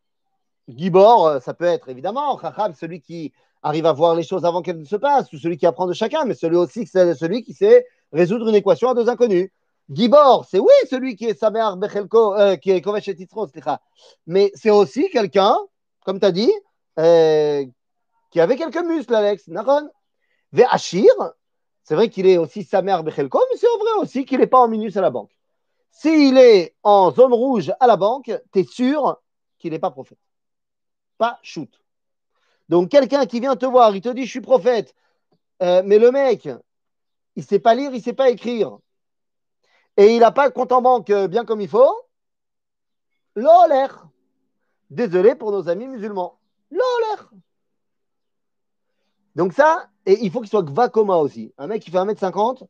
Gibor, 0.68 1.42
ça 1.42 1.54
peut 1.54 1.64
être 1.64 1.88
évidemment 1.88 2.38
Chacham, 2.40 2.74
celui 2.74 3.00
qui 3.00 3.32
arrive 3.62 3.86
à 3.86 3.92
voir 3.92 4.14
les 4.14 4.22
choses 4.22 4.44
avant 4.44 4.62
qu'elles 4.62 4.78
ne 4.78 4.84
se 4.84 4.96
passent, 4.96 5.32
ou 5.32 5.38
celui 5.38 5.56
qui 5.56 5.66
apprend 5.66 5.86
de 5.86 5.92
chacun, 5.92 6.24
mais 6.24 6.34
celui 6.34 6.56
aussi, 6.56 6.86
c'est 6.86 7.14
celui 7.14 7.42
qui 7.42 7.54
sait 7.54 7.84
résoudre 8.12 8.48
une 8.48 8.54
équation 8.54 8.90
à 8.90 8.94
deux 8.94 9.08
inconnus. 9.08 9.50
Gibor, 9.90 10.46
c'est 10.50 10.58
oui, 10.58 10.72
celui 10.90 11.16
qui 11.16 11.26
est 11.26 11.38
Samer 11.38 11.68
Bechelko, 11.76 12.34
qui 12.60 12.70
est 12.70 12.80
Kovesh 12.80 13.08
et 13.08 13.16
mais 14.26 14.50
c'est 14.54 14.70
aussi 14.70 15.08
quelqu'un, 15.10 15.56
comme 16.04 16.18
tu 16.18 16.26
as 16.26 16.32
dit, 16.32 16.52
euh, 16.98 17.64
qui 18.30 18.40
avait 18.40 18.56
quelques 18.56 18.84
muscles, 18.84 19.14
Alex. 19.14 19.48
Naron. 19.48 19.88
Achir, 20.70 21.10
c'est 21.82 21.94
vrai 21.94 22.08
qu'il 22.08 22.26
est 22.26 22.38
aussi 22.38 22.64
sa 22.64 22.82
mère 22.82 23.04
Bechelko, 23.04 23.40
mais 23.50 23.58
c'est 23.58 23.66
vrai 23.66 24.00
aussi 24.00 24.24
qu'il 24.24 24.40
n'est 24.40 24.46
pas 24.46 24.58
en 24.58 24.68
minus 24.68 24.96
à 24.96 25.00
la 25.00 25.10
banque. 25.10 25.35
S'il 25.96 26.36
est 26.36 26.76
en 26.82 27.10
zone 27.10 27.32
rouge 27.32 27.72
à 27.80 27.86
la 27.86 27.96
banque, 27.96 28.30
tu 28.52 28.58
es 28.58 28.64
sûr 28.64 29.18
qu'il 29.56 29.70
n'est 29.72 29.78
pas 29.78 29.90
prophète. 29.90 30.18
Pas 31.16 31.40
shoot. 31.42 31.70
Donc, 32.68 32.90
quelqu'un 32.90 33.24
qui 33.24 33.40
vient 33.40 33.56
te 33.56 33.64
voir, 33.64 33.96
il 33.96 34.02
te 34.02 34.10
dit 34.10 34.26
Je 34.26 34.30
suis 34.30 34.42
prophète, 34.42 34.94
euh, 35.62 35.82
mais 35.86 35.98
le 35.98 36.10
mec, 36.10 36.44
il 36.44 36.58
ne 37.36 37.42
sait 37.42 37.60
pas 37.60 37.74
lire, 37.74 37.92
il 37.92 37.96
ne 37.96 38.02
sait 38.02 38.12
pas 38.12 38.28
écrire, 38.28 38.78
et 39.96 40.14
il 40.14 40.20
n'a 40.20 40.32
pas 40.32 40.50
compte 40.50 40.70
en 40.72 40.82
banque 40.82 41.10
bien 41.10 41.46
comme 41.46 41.62
il 41.62 41.68
faut, 41.68 41.94
l'air. 43.34 44.06
Désolé 44.90 45.34
pour 45.34 45.50
nos 45.50 45.66
amis 45.70 45.88
musulmans. 45.88 46.38
L'olère. 46.70 47.32
Donc 49.34 49.54
ça, 49.54 49.88
il 50.04 50.30
faut 50.30 50.40
qu'il 50.40 50.50
soit 50.50 50.62
Gvakoma 50.62 51.16
aussi. 51.16 51.54
Un 51.56 51.68
mec 51.68 51.82
qui 51.82 51.90
fait 51.90 51.96
1m50, 51.96 52.66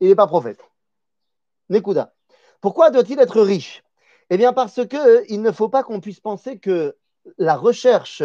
il 0.00 0.08
n'est 0.08 0.14
pas 0.14 0.26
prophète. 0.26 0.64
Nekuda. 1.68 2.13
Pourquoi 2.64 2.88
doit-il 2.88 3.20
être 3.20 3.42
riche? 3.42 3.84
Eh 4.30 4.38
bien 4.38 4.54
parce 4.54 4.86
qu'il 4.86 4.98
euh, 4.98 5.36
ne 5.36 5.50
faut 5.52 5.68
pas 5.68 5.82
qu'on 5.82 6.00
puisse 6.00 6.20
penser 6.20 6.58
que 6.58 6.96
la 7.36 7.56
recherche 7.56 8.22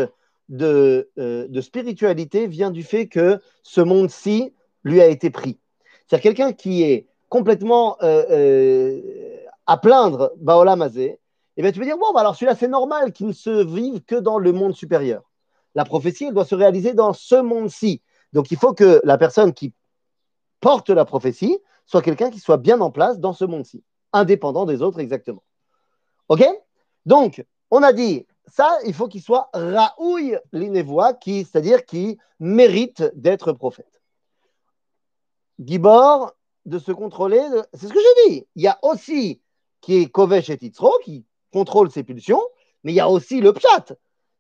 de, 0.48 1.10
euh, 1.18 1.62
spiritualité 1.62 2.48
vient 2.48 2.72
du 2.72 2.84
fait 2.84 3.10
que 3.10 3.42
ce 3.64 3.82
monde-ci 3.82 4.54
lui 4.86 5.02
a 5.02 5.08
été 5.08 5.30
pris. 5.30 5.60
C'est-à-dire 6.08 6.24
quelqu'un 6.24 6.54
qui 6.54 6.84
est 6.84 7.10
complètement 7.28 7.98
euh, 8.02 9.02
à 9.68 9.76
plaindre 9.76 10.32
Baola 10.38 10.78
Mazé, 10.78 11.20
eh 11.58 11.62
bien 11.62 11.74
tu 11.74 11.80
peux 11.80 11.86
dire, 11.86 11.98
bon, 11.98 12.14
bah, 12.14 12.22
alors 12.22 12.38
celui-là, 12.38 12.56
c'est 12.56 12.70
normal 12.70 13.12
qu'il 13.12 13.28
ne 13.28 13.34
se 13.34 13.66
vive 13.66 14.00
que 14.06 14.16
dans 14.16 14.40
le 14.40 14.54
monde 14.54 14.74
supérieur. 14.74 15.30
La 15.76 15.84
prophétie, 15.84 16.28
elle 16.28 16.34
doit 16.34 16.46
se 16.46 16.56
réaliser 16.56 16.94
dans 16.94 17.12
ce 17.12 17.36
monde-ci. 17.36 18.02
Donc 18.32 18.52
il 18.52 18.58
faut 18.58 18.74
que 18.74 19.02
la 19.04 19.18
personne 19.18 19.52
qui 19.54 19.74
porte 20.62 20.90
la 20.92 21.04
prophétie 21.04 21.60
soit 21.86 22.02
quelqu'un 22.02 22.30
qui 22.30 22.40
soit 22.40 22.56
bien 22.56 22.80
en 22.80 22.90
place 22.90 23.20
dans 23.20 23.34
ce 23.34 23.44
monde-ci, 23.44 23.84
indépendant 24.14 24.66
des 24.66 24.82
autres 24.82 25.00
exactement. 25.00 25.44
OK? 26.30 26.44
Donc, 27.06 27.46
on 27.72 27.84
a 27.84 27.94
dit, 27.94 28.26
ça, 28.48 28.78
il 28.86 28.94
faut 28.94 29.08
qu'il 29.08 29.22
soit 29.22 29.50
raouille 29.54 30.38
l'inévois, 30.52 31.14
qui, 31.14 31.46
c'est-à-dire 31.46 31.86
qui 31.86 32.18
mérite 32.40 33.04
d'être 33.16 33.54
prophète. 33.54 34.02
Gibor, 35.60 36.34
de 36.66 36.80
se 36.80 36.92
contrôler, 36.92 37.42
c'est 37.74 37.88
ce 37.88 37.94
que 37.94 38.00
j'ai 38.00 38.30
dit. 38.30 38.48
Il 38.56 38.64
y 38.64 38.68
a 38.68 38.80
aussi 38.82 39.42
qui 39.82 39.98
est 39.98 40.06
Kovesh 40.08 40.50
et 40.50 40.58
Titzro, 40.58 40.92
qui 41.04 41.26
contrôle 41.52 41.92
ses 41.92 42.04
pulsions, 42.04 42.42
mais 42.84 42.92
il 42.92 42.96
y 42.96 43.00
a 43.00 43.10
aussi 43.10 43.42
le 43.42 43.54
pchat. 43.54 43.86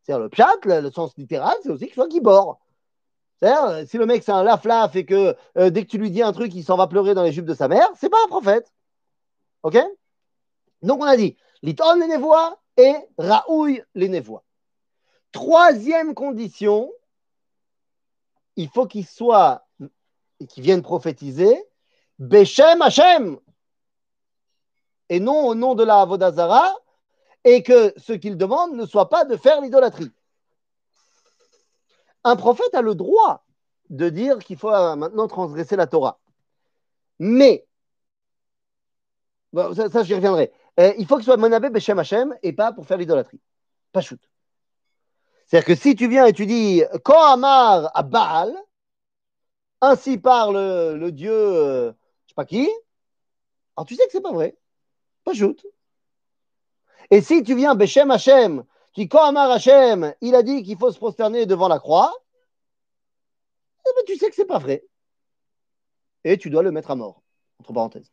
C'est-à-dire 0.01 0.23
le 0.23 0.29
pchat, 0.29 0.81
le, 0.81 0.91
sens 0.91 1.15
littéral, 1.17 1.55
c'est 1.63 1.69
aussi 1.69 1.85
qu'il 1.85 1.93
soit 1.93 2.09
gibor. 2.09 2.59
C'est-à-dire, 3.39 3.87
si 3.87 3.97
le 3.97 4.05
mec 4.05 4.23
c'est 4.23 4.31
un 4.31 4.43
laf-laf 4.43 4.95
et 4.95 5.05
que 5.05 5.35
euh, 5.57 5.69
dès 5.69 5.83
que 5.83 5.89
tu 5.89 5.97
lui 5.97 6.11
dis 6.11 6.21
un 6.21 6.33
truc, 6.33 6.53
il 6.53 6.63
s'en 6.63 6.77
va 6.77 6.87
pleurer 6.87 7.13
dans 7.13 7.23
les 7.23 7.31
jupes 7.31 7.45
de 7.45 7.53
sa 7.53 7.67
mère, 7.67 7.89
c'est 7.95 8.09
pas 8.09 8.17
un 8.25 8.27
prophète. 8.27 8.71
Ok? 9.63 9.77
Donc 10.81 11.01
on 11.01 11.05
a 11.05 11.17
dit 11.17 11.37
liton 11.61 11.95
les 11.99 12.07
névois 12.07 12.59
et 12.77 12.95
raouille 13.17 13.83
les 13.95 14.09
névois. 14.09 14.43
Troisième 15.31 16.15
condition, 16.15 16.91
il 18.55 18.69
faut 18.69 18.87
qu'il 18.87 19.05
soit, 19.05 19.67
qu'il 20.49 20.63
vienne 20.63 20.81
prophétiser, 20.81 21.63
Beshem 22.17 22.81
Hashem, 22.81 23.37
et 25.09 25.19
non 25.19 25.47
au 25.47 25.55
nom 25.55 25.75
de 25.75 25.83
la 25.83 26.01
Avodazara, 26.01 26.73
et 27.43 27.63
que 27.63 27.93
ce 27.97 28.13
qu'il 28.13 28.37
demande 28.37 28.73
ne 28.73 28.85
soit 28.85 29.09
pas 29.09 29.25
de 29.25 29.37
faire 29.37 29.61
l'idolâtrie. 29.61 30.11
Un 32.23 32.35
prophète 32.35 32.73
a 32.73 32.81
le 32.81 32.95
droit 32.95 33.45
de 33.89 34.09
dire 34.09 34.39
qu'il 34.39 34.57
faut 34.57 34.71
euh, 34.71 34.95
maintenant 34.95 35.27
transgresser 35.27 35.75
la 35.75 35.87
Torah. 35.87 36.19
Mais, 37.17 37.65
ça, 39.53 40.03
j'y 40.03 40.13
reviendrai. 40.13 40.51
Euh, 40.79 40.93
il 40.97 41.05
faut 41.05 41.15
que 41.15 41.21
ce 41.21 41.25
soit 41.25 41.37
Monabé 41.37 41.69
Beshem 41.69 41.99
Hashem 41.99 42.35
et 42.43 42.53
pas 42.53 42.71
pour 42.71 42.85
faire 42.85 42.97
l'idolâtrie. 42.97 43.39
Pas 43.91 44.01
shoot. 44.01 44.19
C'est-à-dire 45.45 45.65
que 45.65 45.75
si 45.75 45.95
tu 45.95 46.07
viens 46.07 46.25
et 46.25 46.33
tu 46.33 46.45
dis 46.45 46.83
Quand 47.03 47.33
Amar 47.33 47.91
à 47.95 48.03
Baal, 48.03 48.53
ainsi 49.81 50.17
parle 50.17 50.57
le 50.95 51.11
Dieu, 51.11 51.33
euh, 51.33 51.91
je 52.25 52.29
sais 52.29 52.35
pas 52.35 52.45
qui, 52.45 52.69
alors 53.75 53.85
tu 53.85 53.95
sais 53.95 54.05
que 54.05 54.11
c'est 54.11 54.21
pas 54.21 54.33
vrai. 54.33 54.57
Pas 55.23 55.33
shoot. 55.33 55.65
Et 57.11 57.21
si 57.21 57.43
tu 57.43 57.55
viens 57.55 57.75
Beshem 57.75 58.11
Hashem, 58.11 58.63
tu 58.93 59.01
dis 59.01 59.09
Quand 59.09 59.23
Amar 59.23 59.49
Hashem, 59.51 60.13
il 60.21 60.35
a 60.35 60.43
dit 60.43 60.63
qu'il 60.63 60.77
faut 60.77 60.91
se 60.91 60.97
prosterner 60.97 61.45
devant 61.45 61.67
la 61.67 61.79
croix, 61.79 62.13
eh 63.87 63.89
ben, 63.95 64.03
tu 64.05 64.17
sais 64.17 64.29
que 64.29 64.35
c'est 64.35 64.45
pas 64.45 64.59
vrai. 64.59 64.85
Et 66.23 66.37
tu 66.37 66.49
dois 66.49 66.61
le 66.61 66.71
mettre 66.71 66.91
à 66.91 66.95
mort, 66.95 67.23
entre 67.59 67.73
parenthèses. 67.73 68.11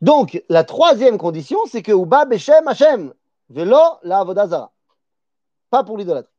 Donc, 0.00 0.42
la 0.48 0.64
troisième 0.64 1.18
condition, 1.18 1.58
c'est 1.66 1.82
que 1.82 1.92
Uba 1.92 2.24
Beshem 2.24 2.66
Hashem, 2.68 3.12
velo 3.48 3.80
la 4.02 4.18
Avodazara. 4.18 4.72
Pas 5.70 5.84
pour 5.84 5.96
l'idolâtrie. 5.96 6.32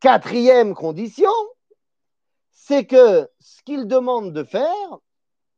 Quatrième 0.00 0.74
condition, 0.74 1.30
c'est 2.50 2.84
que 2.84 3.28
ce 3.38 3.62
qu'il 3.62 3.86
demande 3.86 4.32
de 4.32 4.44
faire 4.44 4.98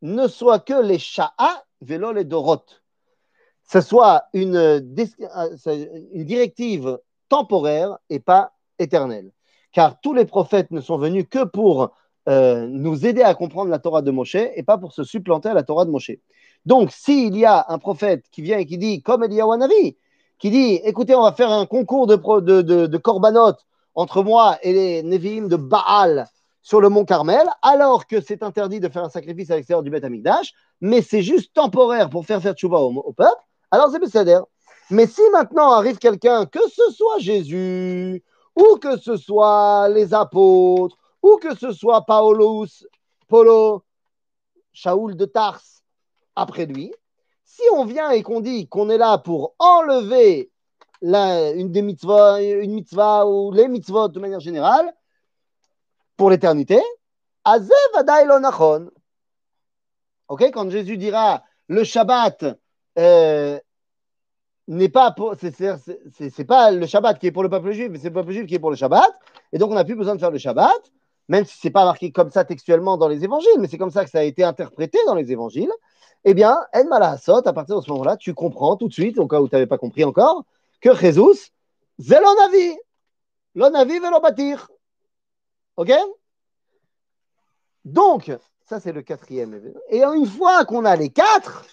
ne 0.03 0.27
soit 0.27 0.59
que 0.59 0.81
les 0.83 0.99
sha'a 0.99 1.65
vélo 1.81 2.13
les 2.13 2.25
dorot. 2.25 2.65
Ce 3.65 3.81
soit 3.81 4.25
une, 4.33 4.85
une 6.13 6.25
directive 6.25 6.99
temporaire 7.29 7.99
et 8.11 8.21
pas 8.21 8.53
éternelle. 8.79 9.33
Car 9.73 10.01
tous 10.01 10.13
les 10.13 10.27
prophètes 10.27 10.71
ne 10.71 10.81
sont 10.81 10.99
venus 10.99 11.25
que 11.31 11.45
pour 11.45 11.93
euh, 12.29 12.67
nous 12.67 13.07
aider 13.07 13.23
à 13.23 13.35
comprendre 13.35 13.71
la 13.71 13.79
Torah 13.79 14.03
de 14.03 14.11
Moshe 14.11 14.35
et 14.35 14.63
pas 14.63 14.79
pour 14.79 14.93
se 14.93 15.05
supplanter 15.05 15.49
à 15.49 15.55
la 15.55 15.63
Torah 15.63 15.85
de 15.85 15.91
Moshe. 15.91 16.13
Donc, 16.65 16.91
s'il 16.93 17.37
y 17.37 17.45
a 17.45 17.67
un 17.69 17.79
prophète 17.79 18.25
qui 18.31 18.43
vient 18.43 18.59
et 18.59 18.67
qui 18.67 18.79
dit, 18.79 19.03
comme 19.03 19.25
Eliyahu 19.25 19.59
Navi, 19.59 19.97
qui 20.39 20.51
dit 20.51 20.81
écoutez, 20.85 21.15
on 21.15 21.23
va 21.23 21.33
faire 21.33 21.51
un 21.51 21.67
concours 21.67 22.07
de, 22.07 22.17
de, 22.17 23.01
entre 23.95 24.23
moi 24.23 24.59
et 24.63 24.73
les 24.73 25.03
Nevi'im 25.03 25.49
de 25.49 25.57
Baal 25.57 26.29
sur 26.63 26.81
le 26.81 26.89
mont 26.89 27.05
Carmel, 27.05 27.49
alors 27.63 28.07
que 28.07 28.21
c'est 28.21 28.43
interdit 28.43 28.81
de 28.81 28.89
faire 28.89 29.05
un 29.05 29.09
sacrifice 29.09 29.51
à 29.51 29.57
l'extérieur 29.57 29.83
du 29.83 29.91
Beth 29.91 30.05
Amikdash, 30.05 30.53
mais 30.81 31.03
c'est 31.03 31.23
juste 31.23 31.53
temporaire 31.55 32.09
pour 32.09 32.25
faire 32.25 32.41
faire 32.41 32.55
tchouva 32.55 32.79
au, 32.79 33.13
peuple, 33.13 33.43
alors 33.71 33.91
c'est 33.91 33.99
Besséder. 33.99 34.41
Mais 34.91 35.07
si 35.07 35.23
maintenant 35.33 35.73
arrive 35.73 35.99
quelqu'un, 35.99 36.47
que 36.47 36.61
ce 36.69 36.93
soit 36.93 37.19
Jésus, 37.19 38.23
ou 38.55 38.77
que 38.77 38.97
ce 38.99 39.17
soit 39.17 39.89
les 39.89 40.15
apôtres, 40.15 40.97
ou 41.23 41.37
que 41.37 41.57
ce 41.57 41.73
soit 41.73 42.03
Paulus, 42.03 42.87
Polo, 43.29 43.83
Shaoul 44.73 45.17
de 45.17 45.25
Tars 45.25 45.63
après 46.37 46.67
lui, 46.67 46.93
si 47.45 47.63
on 47.75 47.85
vient 47.85 48.11
et 48.11 48.23
qu'on 48.23 48.41
dit 48.41 48.69
qu'on 48.69 48.89
est 48.91 48.99
là 48.99 49.19
pour 49.19 49.55
enlever 49.59 50.51
une 51.03 51.83
mitzvahs, 51.83 52.41
une 52.41 52.75
mitzvah 52.75 53.27
ou 53.27 53.53
les 53.53 53.69
mitzvot 53.69 54.09
de 54.09 54.21
manière 54.21 54.41
générale, 54.41 54.93
pour 56.17 56.31
l'éternité, 56.31 56.81
Ok, 60.29 60.43
quand 60.53 60.71
Jésus 60.71 60.97
dira 60.97 61.43
le 61.69 61.85
Shabbat 61.85 62.45
euh, 62.99 63.59
n'est 64.69 64.89
pas 64.89 65.11
pour, 65.11 65.35
c'est 65.41 66.45
pas 66.45 66.71
le 66.71 66.87
Shabbat 66.87 67.19
qui 67.19 67.27
est 67.27 67.33
pour 67.33 67.43
le 67.43 67.49
peuple 67.49 67.73
juif, 67.73 67.89
mais 67.91 67.99
c'est 67.99 68.09
le 68.09 68.15
peuple 68.15 68.33
juif 68.33 68.47
qui 68.47 68.55
est 68.55 68.61
pour 68.61 68.71
le 68.71 68.77
Shabbat, 68.77 69.11
et 69.53 69.59
donc 69.59 69.71
on 69.71 69.75
n'a 69.75 69.85
plus 69.85 69.97
besoin 69.97 70.15
de 70.15 70.21
faire 70.21 70.31
le 70.31 70.39
Shabbat, 70.39 70.93
même 71.29 71.45
si 71.45 71.59
c'est 71.59 71.71
pas 71.71 71.85
marqué 71.85 72.13
comme 72.13 72.31
ça 72.31 72.45
textuellement 72.45 72.97
dans 72.97 73.09
les 73.09 73.25
évangiles, 73.25 73.59
mais 73.59 73.69
c'est 73.69 73.79
comme 73.79 73.91
ça 73.91 74.05
que 74.05 74.11
ça 74.11 74.19
a 74.19 74.23
été 74.23 74.45
interprété 74.45 74.99
dans 75.07 75.15
les 75.15 75.33
évangiles 75.33 75.73
eh 76.25 76.35
bien, 76.35 76.59
En 76.73 76.85
Malasot, 76.85 77.47
à 77.47 77.53
partir 77.53 77.77
de 77.77 77.81
ce 77.81 77.91
moment-là, 77.91 78.17
tu 78.17 78.35
comprends 78.35 78.77
tout 78.77 78.89
de 78.89 78.93
suite, 78.93 79.19
au 79.19 79.27
cas 79.27 79.41
où 79.41 79.49
tu 79.49 79.55
n'avais 79.55 79.67
pas 79.67 79.79
compris 79.79 80.05
encore, 80.05 80.45
que 80.81 80.95
Jésus, 80.95 81.53
c'est 81.99 82.21
l'onavi. 82.21 82.77
L'onavi 83.55 83.99
veut 83.99 84.21
bâtir. 84.21 84.69
OK? 85.77 85.93
Donc, 87.85 88.31
ça 88.65 88.79
c'est 88.81 88.93
le 88.93 89.03
quatrième 89.03 89.55
événement. 89.55 89.81
Et 89.91 90.03
une 90.03 90.27
fois 90.27 90.65
qu'on 90.65 90.85
a 90.85 90.95
les 90.97 91.11
quatre, 91.11 91.67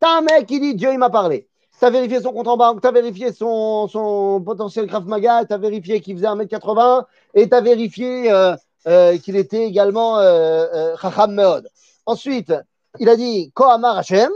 tu 0.00 0.06
as 0.06 0.18
un 0.18 0.20
mec 0.20 0.46
qui 0.46 0.60
dit 0.60 0.74
Dieu 0.74 0.92
il 0.92 0.98
m'a 0.98 1.10
parlé. 1.10 1.48
Tu 1.78 1.84
as 1.84 1.90
vérifié 1.90 2.20
son 2.20 2.32
compte 2.32 2.46
en 2.46 2.56
banque, 2.56 2.82
tu 2.82 2.88
as 2.88 2.92
vérifié 2.92 3.32
son, 3.32 3.88
son 3.88 4.42
potentiel 4.44 4.86
Krav 4.86 5.06
Maga, 5.06 5.46
tu 5.46 5.54
as 5.54 5.58
vérifié 5.58 6.00
qu'il 6.00 6.14
faisait 6.16 6.28
1m80 6.28 7.06
et 7.34 7.48
tu 7.48 7.54
as 7.54 7.60
vérifié 7.60 8.30
euh, 8.30 8.54
euh, 8.86 9.18
qu'il 9.18 9.36
était 9.36 9.64
également 9.64 10.18
euh, 10.18 10.96
Chacham 10.96 11.34
Meod. 11.34 11.68
Ensuite, 12.06 12.52
il 12.98 13.08
a 13.08 13.16
dit 13.16 13.52
Kohamar 13.52 13.98
Hashem, 13.98 14.30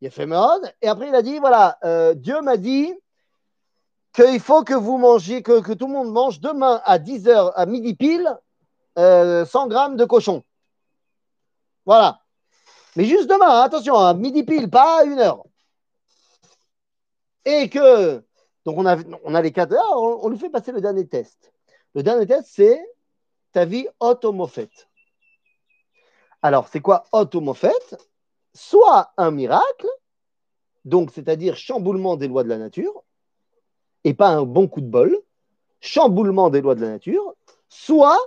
il 0.00 0.08
a 0.08 0.10
fait 0.10 0.26
mode, 0.26 0.72
et 0.82 0.88
après 0.88 1.08
il 1.08 1.14
a 1.14 1.22
dit 1.22 1.38
voilà, 1.38 1.78
euh, 1.84 2.14
Dieu 2.14 2.40
m'a 2.42 2.56
dit 2.56 2.92
qu'il 4.12 4.40
faut 4.40 4.62
que 4.62 4.74
vous 4.74 4.98
mangiez, 4.98 5.42
que, 5.42 5.60
que, 5.60 5.72
tout 5.72 5.86
le 5.86 5.92
monde 5.92 6.12
mange 6.12 6.40
demain 6.40 6.80
à 6.84 6.98
10h, 6.98 7.52
à 7.54 7.66
midi 7.66 7.94
pile, 7.94 8.24
100 8.96 9.02
euh, 9.02 9.44
grammes 9.66 9.96
de 9.96 10.04
cochon. 10.04 10.42
Voilà. 11.84 12.20
Mais 12.96 13.04
juste 13.04 13.28
demain, 13.28 13.48
hein, 13.48 13.62
attention, 13.62 13.96
à 13.96 14.14
midi 14.14 14.42
pile, 14.42 14.70
pas 14.70 15.00
à 15.00 15.04
une 15.04 15.18
heure. 15.18 15.44
Et 17.44 17.68
que, 17.68 18.24
donc 18.64 18.78
on 18.78 18.86
a, 18.86 18.96
on 19.24 19.34
a 19.34 19.42
les 19.42 19.52
quatre 19.52 19.72
heures, 19.72 20.02
on, 20.02 20.20
on 20.22 20.28
lui 20.28 20.38
fait 20.38 20.50
passer 20.50 20.72
le 20.72 20.80
dernier 20.80 21.06
test. 21.06 21.52
Le 21.94 22.02
dernier 22.02 22.26
test, 22.26 22.48
c'est 22.50 22.80
vie 23.64 23.86
automophète. 24.00 24.88
Alors, 26.42 26.68
c'est 26.68 26.80
quoi 26.80 27.04
automofet 27.12 27.72
Soit 28.54 29.12
un 29.16 29.30
miracle, 29.30 29.88
donc 30.84 31.10
c'est-à-dire 31.12 31.56
chamboulement 31.56 32.16
des 32.16 32.28
lois 32.28 32.44
de 32.44 32.48
la 32.48 32.58
nature, 32.58 33.02
et 34.04 34.14
pas 34.14 34.28
un 34.28 34.44
bon 34.44 34.68
coup 34.68 34.80
de 34.80 34.86
bol, 34.86 35.18
chamboulement 35.80 36.50
des 36.50 36.60
lois 36.60 36.74
de 36.74 36.82
la 36.82 36.90
nature, 36.90 37.34
soit 37.68 38.18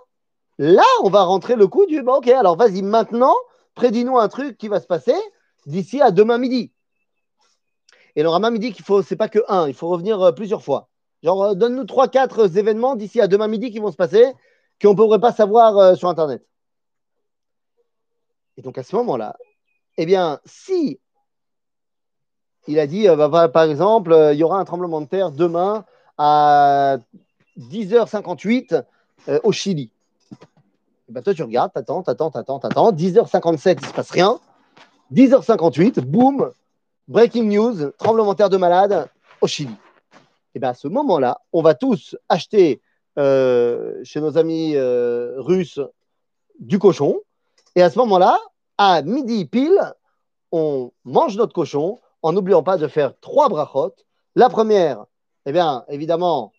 là, 0.57 0.83
on 1.03 1.09
va 1.09 1.23
rentrer 1.23 1.55
le 1.55 1.67
coup 1.67 1.85
du 1.85 2.01
bon, 2.03 2.15
ok, 2.15 2.27
alors 2.27 2.57
vas-y, 2.57 2.81
maintenant, 2.81 3.35
prédis-nous 3.75 4.17
un 4.17 4.27
truc 4.27 4.57
qui 4.57 4.67
va 4.67 4.79
se 4.79 4.87
passer 4.87 5.15
d'ici 5.65 6.01
à 6.01 6.11
demain 6.11 6.37
midi. 6.37 6.73
Et 8.15 8.23
le 8.23 8.29
Rama 8.29 8.51
me 8.51 8.57
dit 8.57 8.73
qu'il 8.73 8.83
faut, 8.83 9.01
c'est 9.01 9.15
pas 9.15 9.29
que 9.29 9.39
un, 9.47 9.67
il 9.67 9.73
faut 9.73 9.87
revenir 9.87 10.21
euh, 10.21 10.31
plusieurs 10.31 10.63
fois. 10.63 10.89
Genre, 11.23 11.43
euh, 11.43 11.53
donne-nous 11.53 11.85
trois, 11.85 12.07
quatre 12.07 12.57
événements 12.57 12.95
d'ici 12.95 13.21
à 13.21 13.27
demain 13.27 13.47
midi 13.47 13.71
qui 13.71 13.79
vont 13.79 13.91
se 13.91 13.97
passer, 13.97 14.25
qu'on 14.81 14.91
ne 14.91 14.95
pourrait 14.95 15.19
pas 15.19 15.33
savoir 15.33 15.77
euh, 15.77 15.95
sur 15.95 16.09
Internet. 16.09 16.45
Et 18.57 18.61
donc 18.61 18.77
à 18.77 18.83
ce 18.83 18.95
moment-là, 18.95 19.35
eh 19.97 20.05
bien, 20.05 20.39
si 20.45 20.99
il 22.69 22.79
a 22.79 22.87
dit, 22.87 23.07
euh, 23.07 23.15
bah, 23.15 23.49
par 23.49 23.63
exemple, 23.63 24.11
euh, 24.11 24.33
il 24.33 24.39
y 24.39 24.43
aura 24.43 24.59
un 24.59 24.65
tremblement 24.65 25.01
de 25.01 25.07
terre 25.07 25.31
demain 25.31 25.85
à 26.17 26.97
10h58 27.57 28.83
euh, 29.27 29.39
au 29.43 29.51
Chili. 29.51 29.83
Et 30.31 30.35
eh 31.09 31.11
ben 31.13 31.23
toi, 31.23 31.33
tu 31.33 31.41
regardes, 31.41 31.73
t'attends, 31.73 32.03
t'attends, 32.03 32.29
t'attends, 32.29 32.59
t'attends. 32.59 32.91
10h57, 32.91 33.77
il 33.79 33.81
ne 33.81 33.87
se 33.87 33.93
passe 33.93 34.11
rien. 34.11 34.39
10h58, 35.11 36.01
boum, 36.01 36.51
breaking 37.07 37.45
news, 37.45 37.89
tremblement 37.97 38.33
de 38.33 38.37
terre 38.37 38.51
de 38.51 38.57
malade 38.57 39.09
au 39.41 39.47
Chili. 39.47 39.73
Et 39.73 40.17
eh 40.55 40.59
bien 40.59 40.69
à 40.69 40.73
ce 40.75 40.87
moment-là, 40.87 41.41
on 41.51 41.63
va 41.63 41.73
tous 41.73 42.15
acheter 42.27 42.81
chez 43.19 44.21
nos 44.21 44.37
amis 44.37 44.75
russes 44.77 45.79
du 46.59 46.79
cochon 46.79 47.21
et 47.75 47.81
à 47.81 47.89
ce 47.89 47.99
moment-là, 47.99 48.37
à 48.77 49.01
midi 49.01 49.45
pile, 49.45 49.79
on 50.51 50.91
mange 51.05 51.37
notre 51.37 51.53
cochon 51.53 51.99
en 52.21 52.33
n'oubliant 52.33 52.63
pas 52.63 52.77
de 52.77 52.87
faire 52.87 53.13
trois 53.19 53.49
brachot. 53.49 53.93
La 54.35 54.49
première, 54.49 55.05
eh 55.45 55.51
bien, 55.51 55.85
évidemment, 55.89 56.51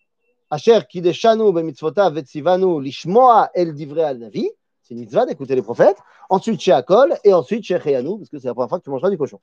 Asher 0.51 0.81
Kideshanu 0.89 1.53
bemitzvotav 1.53 2.15
vetzivanu 2.15 2.81
lishmoa 2.81 3.51
el 3.55 3.75
divrei 3.75 4.05
al 4.05 4.19
navi. 4.19 4.51
C'est 4.83 4.95
une 4.95 5.01
mitzvah 5.01 5.27
d'écouter 5.27 5.55
les 5.55 5.63
prophètes. 5.63 5.99
Ensuite, 6.29 6.61
chez 6.61 6.73
Akol 6.73 7.15
et 7.25 7.33
ensuite 7.33 7.65
chez 7.65 7.79
Cheyanu, 7.81 8.19
parce 8.19 8.31
que 8.31 8.39
c'est 8.39 8.49
la 8.49 8.55
première 8.55 8.69
fois 8.69 8.79
que 8.79 8.85
tu 8.85 8.91
mangeras 8.91 9.11
du 9.11 9.19
cochon. 9.19 9.41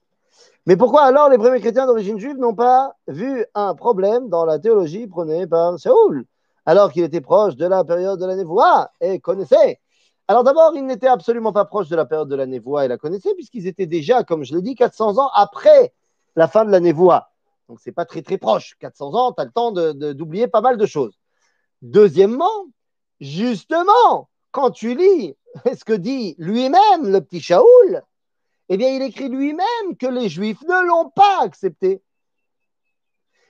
Mais 0.66 0.76
pourquoi 0.76 1.04
alors 1.04 1.30
les 1.30 1.38
premiers 1.38 1.60
chrétiens 1.60 1.86
d'origine 1.86 2.20
juive 2.20 2.38
n'ont 2.38 2.56
pas 2.56 2.94
vu 3.08 3.46
un 3.56 3.74
problème 3.74 4.30
dans 4.30 4.46
la 4.46 4.60
théologie 4.60 5.08
prônée 5.08 5.48
par 5.48 5.78
Shaoul, 5.80 6.26
alors 6.68 6.92
qu'il 6.92 7.04
était 7.04 7.22
proche 7.22 7.56
de 7.56 7.66
la 7.66 7.84
période 7.84 8.20
de 8.20 8.26
la 8.28 8.36
névoie 8.36 8.92
et 9.02 9.20
connaissait 9.20 9.80
alors 10.30 10.44
d'abord, 10.44 10.74
ils 10.76 10.86
n'étaient 10.86 11.08
absolument 11.08 11.54
pas 11.54 11.64
proches 11.64 11.88
de 11.88 11.96
la 11.96 12.06
période 12.06 12.28
de 12.28 12.36
la 12.36 12.46
névoie 12.46 12.84
et 12.84 12.90
la 12.90 12.98
connaissaient, 12.98 13.34
puisqu'ils 13.34 13.66
étaient 13.66 13.86
déjà, 13.86 14.24
comme 14.24 14.44
je 14.44 14.54
l'ai 14.54 14.62
dit, 14.62 14.76
400 14.76 15.20
ans 15.20 15.30
après 15.34 15.94
la 16.36 16.50
fin 16.50 16.66
de 16.66 16.72
la 16.72 16.82
névoie. 16.82 17.30
Donc 17.70 17.80
c'est 17.80 17.94
pas 17.94 18.04
très 18.04 18.22
très 18.22 18.38
proche. 18.38 18.76
400 18.80 19.14
ans, 19.14 19.32
tu 19.32 19.42
as 19.42 19.46
le 19.46 19.52
temps 19.52 19.72
d'oublier 19.72 20.48
pas 20.48 20.60
mal 20.60 20.78
de 20.78 20.86
choses. 20.86 21.18
Deuxièmement, 21.82 22.66
justement, 23.22 24.30
quand 24.52 24.72
tu 24.72 24.96
lis 24.96 25.36
ce 25.66 25.86
que 25.86 25.94
dit 25.94 26.36
lui-même 26.38 27.10
le 27.10 27.22
petit 27.22 27.40
Shaoul, 27.40 28.04
eh 28.70 28.76
bien, 28.76 28.90
il 28.90 29.02
écrit 29.02 29.30
lui-même 29.30 29.96
que 29.98 30.08
les 30.08 30.28
Juifs 30.28 30.62
ne 30.64 30.86
l'ont 30.86 31.10
pas 31.10 31.40
accepté. 31.42 32.02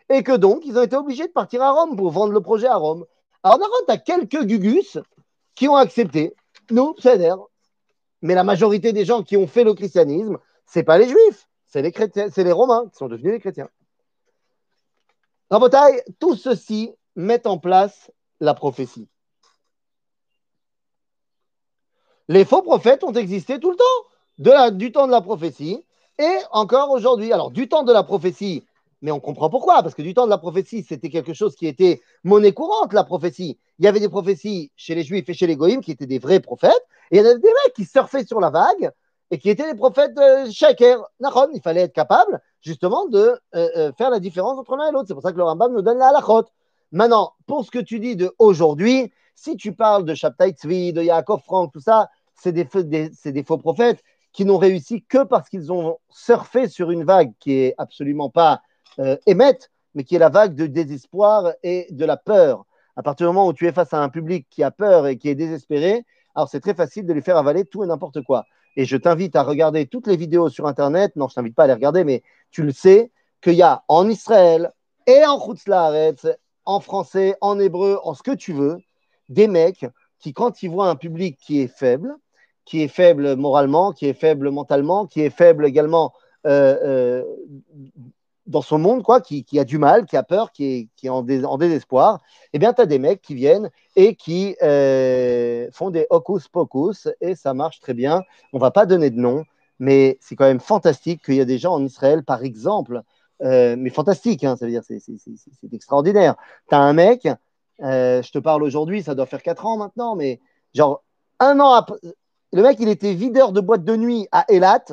Et 0.09 0.23
que 0.23 0.35
donc, 0.35 0.65
ils 0.65 0.77
ont 0.77 0.83
été 0.83 0.95
obligés 0.95 1.27
de 1.27 1.31
partir 1.31 1.61
à 1.61 1.71
Rome 1.71 1.95
pour 1.95 2.11
vendre 2.11 2.33
le 2.33 2.41
projet 2.41 2.67
à 2.67 2.75
Rome. 2.75 3.05
Alors, 3.43 3.59
on 3.87 3.91
a 3.91 3.97
quelques 3.97 4.43
gugus 4.43 4.97
qui 5.55 5.67
ont 5.67 5.75
accepté. 5.75 6.33
Nous, 6.71 6.95
c'est 6.99 7.19
Mais 8.21 8.35
la 8.35 8.43
majorité 8.43 8.93
des 8.93 9.05
gens 9.05 9.23
qui 9.23 9.37
ont 9.37 9.47
fait 9.47 9.63
le 9.63 9.73
christianisme, 9.73 10.37
ce 10.65 10.79
n'est 10.79 10.83
pas 10.83 10.97
les 10.97 11.07
Juifs, 11.07 11.47
c'est 11.65 11.81
les 11.81 11.91
chrétiens, 11.91 12.29
c'est 12.31 12.43
les 12.43 12.51
Romains 12.51 12.87
qui 12.89 12.97
sont 12.97 13.07
devenus 13.07 13.33
les 13.33 13.39
chrétiens. 13.39 13.69
Rabotaille, 15.49 16.01
tout 16.19 16.35
ceci 16.35 16.93
met 17.15 17.47
en 17.47 17.57
place 17.57 18.11
la 18.39 18.53
prophétie. 18.53 19.07
Les 22.27 22.43
faux 22.43 22.61
prophètes 22.61 23.03
ont 23.03 23.13
existé 23.13 23.59
tout 23.59 23.71
le 23.71 23.77
temps, 23.77 24.71
du 24.71 24.91
temps 24.91 25.07
de 25.07 25.11
la 25.11 25.21
prophétie 25.21 25.83
et 26.19 26.37
encore 26.51 26.91
aujourd'hui. 26.91 27.31
Alors, 27.31 27.51
du 27.51 27.69
temps 27.69 27.83
de 27.83 27.93
la 27.93 28.03
prophétie, 28.03 28.66
mais 29.01 29.11
on 29.11 29.19
comprend 29.19 29.49
pourquoi, 29.49 29.83
parce 29.83 29.93
que 29.93 30.01
du 30.01 30.13
temps 30.13 30.25
de 30.25 30.29
la 30.29 30.37
prophétie, 30.37 30.83
c'était 30.83 31.09
quelque 31.09 31.33
chose 31.33 31.55
qui 31.55 31.67
était 31.67 32.01
monnaie 32.23 32.53
courante, 32.53 32.93
la 32.93 33.03
prophétie. 33.03 33.59
Il 33.79 33.85
y 33.85 33.87
avait 33.87 33.99
des 33.99 34.09
prophéties 34.09 34.71
chez 34.75 34.95
les 34.95 35.03
juifs 35.03 35.29
et 35.29 35.33
chez 35.33 35.47
les 35.47 35.55
goïms 35.55 35.81
qui 35.81 35.91
étaient 35.91 36.07
des 36.07 36.19
vrais 36.19 36.39
prophètes, 36.39 36.85
et 37.11 37.17
il 37.17 37.19
y 37.19 37.21
en 37.21 37.29
avait 37.29 37.39
des 37.39 37.47
mecs 37.47 37.73
qui 37.75 37.85
surfaient 37.85 38.25
sur 38.25 38.39
la 38.39 38.49
vague 38.49 38.91
et 39.31 39.37
qui 39.37 39.49
étaient 39.49 39.69
des 39.69 39.77
prophètes 39.77 40.17
euh, 40.17 40.49
shaker. 40.49 41.03
il 41.53 41.61
fallait 41.61 41.81
être 41.81 41.93
capable 41.93 42.41
justement 42.61 43.05
de 43.07 43.19
euh, 43.55 43.69
euh, 43.75 43.91
faire 43.93 44.09
la 44.09 44.19
différence 44.19 44.57
entre 44.57 44.75
l'un 44.75 44.89
et 44.89 44.91
l'autre. 44.91 45.07
C'est 45.07 45.13
pour 45.13 45.23
ça 45.23 45.31
que 45.31 45.37
le 45.37 45.43
Rambam 45.43 45.73
nous 45.73 45.81
donne 45.81 45.97
la 45.97 46.07
halachot. 46.07 46.45
Maintenant, 46.91 47.33
pour 47.45 47.65
ce 47.65 47.71
que 47.71 47.79
tu 47.79 47.99
dis 47.99 48.15
de 48.15 48.33
aujourd'hui, 48.39 49.11
si 49.35 49.57
tu 49.57 49.73
parles 49.73 50.05
de 50.05 50.15
Shabtai 50.15 50.51
Tzvi, 50.51 50.93
de 50.93 51.03
Yaakov 51.03 51.41
Frank, 51.43 51.71
tout 51.71 51.81
ça, 51.81 52.09
c'est 52.35 52.51
des, 52.51 52.67
des, 53.25 53.43
faux 53.43 53.57
prophètes 53.57 54.03
qui 54.31 54.45
n'ont 54.45 54.57
réussi 54.57 55.03
que 55.03 55.23
parce 55.23 55.49
qu'ils 55.49 55.71
ont 55.71 55.97
surfé 56.09 56.69
sur 56.69 56.91
une 56.91 57.03
vague 57.03 57.33
qui 57.39 57.53
est 57.53 57.75
absolument 57.77 58.29
pas 58.29 58.61
euh, 58.99 59.17
émette, 59.25 59.71
mais 59.95 60.03
qui 60.03 60.15
est 60.15 60.19
la 60.19 60.29
vague 60.29 60.55
de 60.55 60.67
désespoir 60.67 61.53
et 61.63 61.87
de 61.91 62.05
la 62.05 62.17
peur. 62.17 62.65
À 62.95 63.03
partir 63.03 63.27
du 63.27 63.33
moment 63.33 63.47
où 63.47 63.53
tu 63.53 63.67
es 63.67 63.71
face 63.71 63.93
à 63.93 64.01
un 64.01 64.09
public 64.09 64.47
qui 64.49 64.63
a 64.63 64.71
peur 64.71 65.07
et 65.07 65.17
qui 65.17 65.29
est 65.29 65.35
désespéré, 65.35 66.03
alors 66.35 66.49
c'est 66.49 66.59
très 66.59 66.73
facile 66.73 67.05
de 67.05 67.13
lui 67.13 67.21
faire 67.21 67.37
avaler 67.37 67.65
tout 67.65 67.83
et 67.83 67.87
n'importe 67.87 68.21
quoi. 68.23 68.45
Et 68.75 68.85
je 68.85 68.95
t'invite 68.95 69.35
à 69.35 69.43
regarder 69.43 69.87
toutes 69.87 70.07
les 70.07 70.17
vidéos 70.17 70.49
sur 70.49 70.67
Internet. 70.67 71.15
Non, 71.15 71.27
je 71.27 71.35
t'invite 71.35 71.55
pas 71.55 71.63
à 71.63 71.67
les 71.67 71.73
regarder, 71.73 72.03
mais 72.03 72.21
tu 72.51 72.63
le 72.63 72.71
sais 72.71 73.11
qu'il 73.41 73.53
y 73.53 73.63
a 73.63 73.83
en 73.87 74.07
Israël 74.07 74.71
et 75.07 75.25
en 75.25 75.39
Chutzlaaretz, 75.39 76.27
en 76.65 76.79
français, 76.79 77.35
en 77.41 77.59
hébreu, 77.59 77.99
en 78.03 78.13
ce 78.13 78.21
que 78.21 78.31
tu 78.31 78.53
veux, 78.53 78.77
des 79.29 79.47
mecs 79.47 79.85
qui, 80.19 80.33
quand 80.33 80.61
ils 80.61 80.69
voient 80.69 80.89
un 80.89 80.95
public 80.95 81.37
qui 81.41 81.61
est 81.61 81.67
faible, 81.67 82.15
qui 82.65 82.83
est 82.83 82.87
faible 82.87 83.35
moralement, 83.35 83.93
qui 83.93 84.07
est 84.07 84.13
faible 84.13 84.51
mentalement, 84.51 85.05
qui 85.05 85.21
est 85.21 85.29
faible 85.29 85.65
également 85.65 86.13
euh, 86.45 86.77
euh, 86.83 87.23
dans 88.47 88.61
son 88.61 88.79
monde, 88.79 89.03
quoi, 89.03 89.21
qui, 89.21 89.45
a 89.59 89.63
du 89.63 89.77
mal, 89.77 90.05
qui 90.05 90.17
a 90.17 90.23
peur, 90.23 90.51
qui 90.51 90.89
est, 91.03 91.09
en, 91.09 91.21
désespoir, 91.57 92.21
eh 92.53 92.59
bien, 92.59 92.73
tu 92.73 92.81
as 92.81 92.85
des 92.85 92.99
mecs 92.99 93.21
qui 93.21 93.35
viennent 93.35 93.69
et 93.95 94.15
qui 94.15 94.55
euh, 94.63 95.69
font 95.71 95.89
des 95.89 96.07
hocus 96.09 96.47
pocus 96.47 97.07
et 97.21 97.35
ça 97.35 97.53
marche 97.53 97.79
très 97.79 97.93
bien. 97.93 98.23
On 98.53 98.59
va 98.59 98.71
pas 98.71 98.85
donner 98.85 99.09
de 99.09 99.19
nom, 99.19 99.43
mais 99.79 100.17
c'est 100.21 100.35
quand 100.35 100.45
même 100.45 100.59
fantastique 100.59 101.23
qu'il 101.23 101.35
y 101.35 101.41
a 101.41 101.45
des 101.45 101.57
gens 101.57 101.73
en 101.73 101.83
Israël, 101.83 102.23
par 102.23 102.43
exemple, 102.43 103.01
mais 103.39 103.91
fantastique, 103.91 104.43
hein, 104.43 104.55
ça 104.57 104.65
veut 104.65 104.71
dire 104.71 104.81
c'est 104.83 105.73
extraordinaire. 105.73 106.35
Tu 106.69 106.75
as 106.75 106.79
un 106.79 106.93
mec, 106.93 107.27
je 107.79 108.31
te 108.31 108.39
parle 108.39 108.63
aujourd'hui, 108.63 109.03
ça 109.03 109.13
doit 109.13 109.27
faire 109.27 109.43
4 109.43 109.65
ans 109.65 109.77
maintenant, 109.77 110.15
mais 110.15 110.39
genre 110.73 111.03
un 111.39 111.59
an 111.59 111.73
après, 111.73 111.97
le 112.53 112.61
mec, 112.61 112.77
il 112.79 112.89
était 112.89 113.13
videur 113.13 113.51
de 113.51 113.61
boîte 113.61 113.83
de 113.83 113.95
nuit 113.95 114.27
à 114.31 114.45
Elat. 114.49 114.85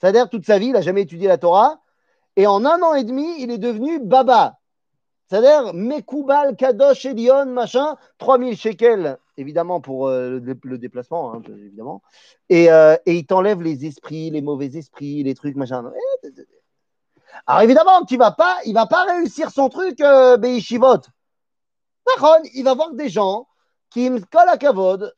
C'est-à-dire 0.00 0.28
toute 0.28 0.46
sa 0.46 0.58
vie, 0.58 0.66
il 0.66 0.72
n'a 0.72 0.80
jamais 0.80 1.02
étudié 1.02 1.28
la 1.28 1.38
Torah. 1.38 1.80
Et 2.38 2.46
en 2.46 2.64
un 2.64 2.80
an 2.82 2.94
et 2.94 3.02
demi, 3.02 3.42
il 3.42 3.50
est 3.50 3.58
devenu 3.58 3.98
Baba. 3.98 4.60
C'est-à-dire 5.26 5.74
Mekoubal, 5.74 6.54
Kadosh, 6.54 7.04
Elion, 7.04 7.46
machin, 7.46 7.96
3000 8.18 8.56
shekels, 8.56 9.18
évidemment, 9.36 9.80
pour 9.80 10.06
euh, 10.06 10.38
le, 10.38 10.78
déplacement, 10.78 11.34
hein, 11.34 11.42
évidemment. 11.48 12.00
Euh, 12.52 12.96
et, 13.06 13.16
il 13.16 13.26
t'enlève 13.26 13.60
les 13.60 13.86
esprits, 13.86 14.30
les 14.30 14.40
mauvais 14.40 14.76
esprits, 14.76 15.24
les 15.24 15.34
trucs, 15.34 15.56
machin. 15.56 15.90
Alors 17.48 17.62
évidemment, 17.62 18.04
tu 18.04 18.16
vas 18.16 18.30
pas, 18.30 18.58
il 18.64 18.72
va 18.72 18.86
pas 18.86 19.02
réussir 19.02 19.50
son 19.50 19.68
truc, 19.68 20.00
euh, 20.00 20.36
Beishivot. 20.36 21.00
il 22.54 22.62
va 22.62 22.74
voir 22.74 22.92
des 22.92 23.08
gens 23.08 23.48
qui 23.90 24.08
collent 24.30 24.48
à 24.48 24.58
Kavod, 24.58 25.12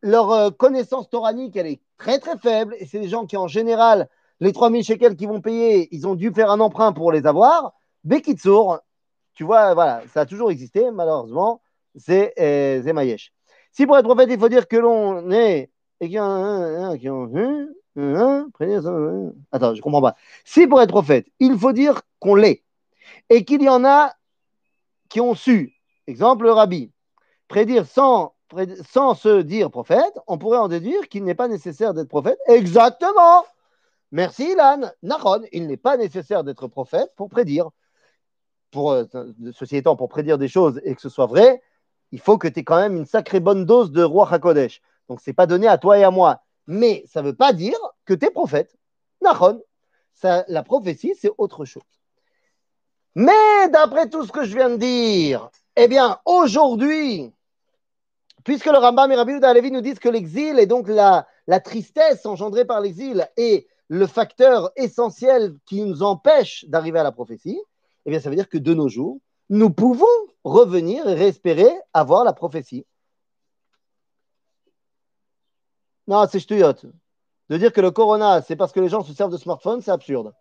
leur 0.00 0.30
euh, 0.32 0.50
connaissance 0.50 1.10
toranique, 1.10 1.54
elle 1.56 1.66
est 1.66 1.82
très 1.98 2.18
très 2.18 2.38
faible. 2.38 2.74
Et 2.78 2.86
c'est 2.86 3.00
des 3.00 3.08
gens 3.08 3.26
qui, 3.26 3.36
en 3.36 3.46
général, 3.46 4.08
les 4.40 4.52
3000 4.52 4.84
shekels 4.84 5.16
qu'ils 5.16 5.28
vont 5.28 5.40
payer, 5.40 5.88
ils 5.94 6.06
ont 6.06 6.14
dû 6.14 6.30
faire 6.32 6.50
un 6.50 6.60
emprunt 6.60 6.92
pour 6.92 7.12
les 7.12 7.26
avoir. 7.26 7.72
Bekitsour, 8.04 8.78
tu 9.34 9.44
vois, 9.44 9.74
voilà, 9.74 10.02
ça 10.12 10.20
a 10.20 10.26
toujours 10.26 10.50
existé, 10.50 10.90
malheureusement, 10.90 11.60
c'est 11.94 12.34
euh, 12.38 12.82
Zemayesh. 12.82 13.32
Si 13.72 13.86
pour 13.86 13.98
être 13.98 14.04
prophète, 14.04 14.28
il 14.30 14.38
faut 14.38 14.48
dire 14.48 14.68
que 14.68 14.76
l'on 14.76 15.30
est. 15.30 15.70
Attends, 19.52 19.74
je 19.74 19.80
comprends 19.80 20.02
pas. 20.02 20.14
Si 20.44 20.66
pour 20.66 20.80
être 20.82 20.90
prophète, 20.90 21.26
il 21.40 21.58
faut 21.58 21.72
dire 21.72 22.02
qu'on 22.18 22.34
l'est 22.34 22.62
et 23.30 23.44
qu'il 23.44 23.62
y 23.62 23.68
en 23.68 23.84
a 23.84 24.12
qui 25.08 25.20
ont 25.20 25.34
su, 25.34 25.74
exemple 26.06 26.46
Rabbi, 26.48 26.90
prédire 27.48 27.86
sans 27.86 28.34
sans 28.88 29.14
se 29.14 29.42
dire 29.42 29.70
prophète, 29.70 30.18
on 30.26 30.38
pourrait 30.38 30.58
en 30.58 30.68
déduire 30.68 31.08
qu'il 31.08 31.24
n'est 31.24 31.34
pas 31.34 31.48
nécessaire 31.48 31.94
d'être 31.94 32.08
prophète. 32.08 32.38
Exactement. 32.46 33.44
Merci 34.12 34.52
Ilan. 34.52 34.90
Naron, 35.02 35.42
il 35.52 35.66
n'est 35.66 35.76
pas 35.76 35.96
nécessaire 35.96 36.44
d'être 36.44 36.68
prophète 36.68 37.12
pour 37.16 37.28
prédire. 37.28 37.70
Pour, 38.70 38.92
euh, 38.92 39.04
ceci 39.52 39.76
étant, 39.76 39.96
pour 39.96 40.08
prédire 40.08 40.38
des 40.38 40.48
choses 40.48 40.80
et 40.84 40.94
que 40.94 41.00
ce 41.00 41.08
soit 41.08 41.26
vrai, 41.26 41.62
il 42.12 42.20
faut 42.20 42.38
que 42.38 42.48
tu 42.48 42.60
aies 42.60 42.64
quand 42.64 42.80
même 42.80 42.96
une 42.96 43.06
sacrée 43.06 43.40
bonne 43.40 43.64
dose 43.64 43.90
de 43.90 44.02
roi 44.02 44.28
HaKodesh. 44.30 44.82
Donc, 45.08 45.20
ce 45.20 45.30
n'est 45.30 45.34
pas 45.34 45.46
donné 45.46 45.66
à 45.66 45.78
toi 45.78 45.98
et 45.98 46.04
à 46.04 46.10
moi. 46.10 46.42
Mais 46.66 47.04
ça 47.06 47.22
ne 47.22 47.28
veut 47.28 47.36
pas 47.36 47.52
dire 47.52 47.78
que 48.04 48.14
tu 48.14 48.26
es 48.26 48.30
prophète. 48.30 48.76
Naron. 49.22 49.62
la 50.22 50.62
prophétie, 50.62 51.14
c'est 51.20 51.30
autre 51.38 51.64
chose. 51.64 51.82
Mais 53.14 53.68
d'après 53.72 54.10
tout 54.10 54.26
ce 54.26 54.32
que 54.32 54.44
je 54.44 54.54
viens 54.54 54.70
de 54.70 54.76
dire, 54.76 55.50
eh 55.76 55.88
bien, 55.88 56.18
aujourd'hui, 56.26 57.32
Puisque 58.46 58.66
le 58.66 58.78
Rambam 58.78 59.10
et 59.10 59.16
Rabbi 59.16 59.32
Yehuda 59.32 59.60
nous 59.60 59.80
disent 59.80 59.98
que 59.98 60.08
l'exil 60.08 60.60
et 60.60 60.66
donc 60.66 60.86
la, 60.86 61.26
tristesse 61.64 62.24
engendrée 62.26 62.64
par 62.64 62.80
l'exil 62.80 63.28
est 63.36 63.66
le 63.88 64.06
facteur 64.06 64.70
essentiel 64.76 65.54
qui 65.66 65.82
nous 65.82 66.02
empêche 66.02 66.64
d'arriver 66.68 66.98
à 66.98 67.02
la 67.02 67.12
prophétie, 67.12 67.60
eh 68.04 68.10
bien 68.10 68.20
ça 68.20 68.30
veut 68.30 68.36
dire 68.36 68.48
que 68.48 68.58
de 68.58 68.74
nos 68.74 68.88
jours, 68.88 69.18
nous 69.48 69.70
pouvons 69.70 70.06
revenir 70.44 71.08
et 71.08 71.14
réespérer 71.14 71.70
avoir 71.92 72.24
la 72.24 72.32
prophétie. 72.32 72.84
Non, 76.08 76.24
c'est 76.30 76.40
ch'touillotte. 76.40 76.86
De 77.48 77.56
dire 77.56 77.72
que 77.72 77.80
le 77.80 77.90
corona, 77.90 78.42
c'est 78.42 78.56
parce 78.56 78.72
que 78.72 78.80
les 78.80 78.88
gens 78.88 79.02
se 79.02 79.12
servent 79.12 79.32
de 79.32 79.36
smartphone, 79.36 79.80
c'est 79.80 79.90
absurde. 79.90 80.32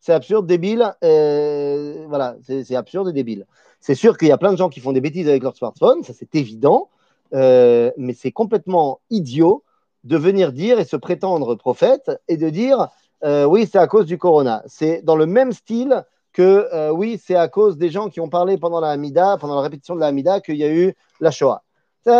C'est 0.00 0.12
absurde, 0.12 0.46
débile. 0.46 0.94
Voilà, 1.00 2.36
c'est 2.42 2.76
absurde 2.76 3.08
et 3.08 3.12
débile. 3.12 3.46
C'est 3.80 3.94
sûr 3.94 4.16
qu'il 4.16 4.28
y 4.28 4.32
a 4.32 4.38
plein 4.38 4.52
de 4.52 4.56
gens 4.56 4.70
qui 4.70 4.80
font 4.80 4.92
des 4.92 5.00
bêtises 5.00 5.28
avec 5.28 5.42
leur 5.42 5.56
smartphone, 5.56 6.02
ça 6.04 6.12
c'est 6.14 6.34
évident. 6.34 6.88
Euh, 7.32 7.90
mais 7.96 8.14
c'est 8.14 8.32
complètement 8.32 9.00
idiot 9.10 9.64
de 10.04 10.16
venir 10.16 10.52
dire 10.52 10.78
et 10.78 10.84
se 10.84 10.96
prétendre 10.96 11.54
prophète 11.54 12.10
et 12.28 12.36
de 12.36 12.48
dire 12.50 12.88
euh, 13.24 13.44
oui, 13.44 13.68
c'est 13.70 13.78
à 13.78 13.86
cause 13.86 14.06
du 14.06 14.18
corona. 14.18 14.62
C'est 14.66 15.02
dans 15.02 15.16
le 15.16 15.26
même 15.26 15.52
style 15.52 16.04
que 16.32 16.68
euh, 16.72 16.90
oui, 16.90 17.20
c'est 17.22 17.36
à 17.36 17.48
cause 17.48 17.78
des 17.78 17.90
gens 17.90 18.08
qui 18.08 18.20
ont 18.20 18.28
parlé 18.28 18.58
pendant 18.58 18.80
la 18.80 18.90
Hamida, 18.90 19.36
pendant 19.38 19.56
la 19.56 19.62
répétition 19.62 19.94
de 19.94 20.00
la 20.00 20.08
Hamida, 20.08 20.40
qu'il 20.40 20.56
y 20.56 20.64
a 20.64 20.72
eu 20.72 20.94
la 21.20 21.30
Shoah. 21.30 21.62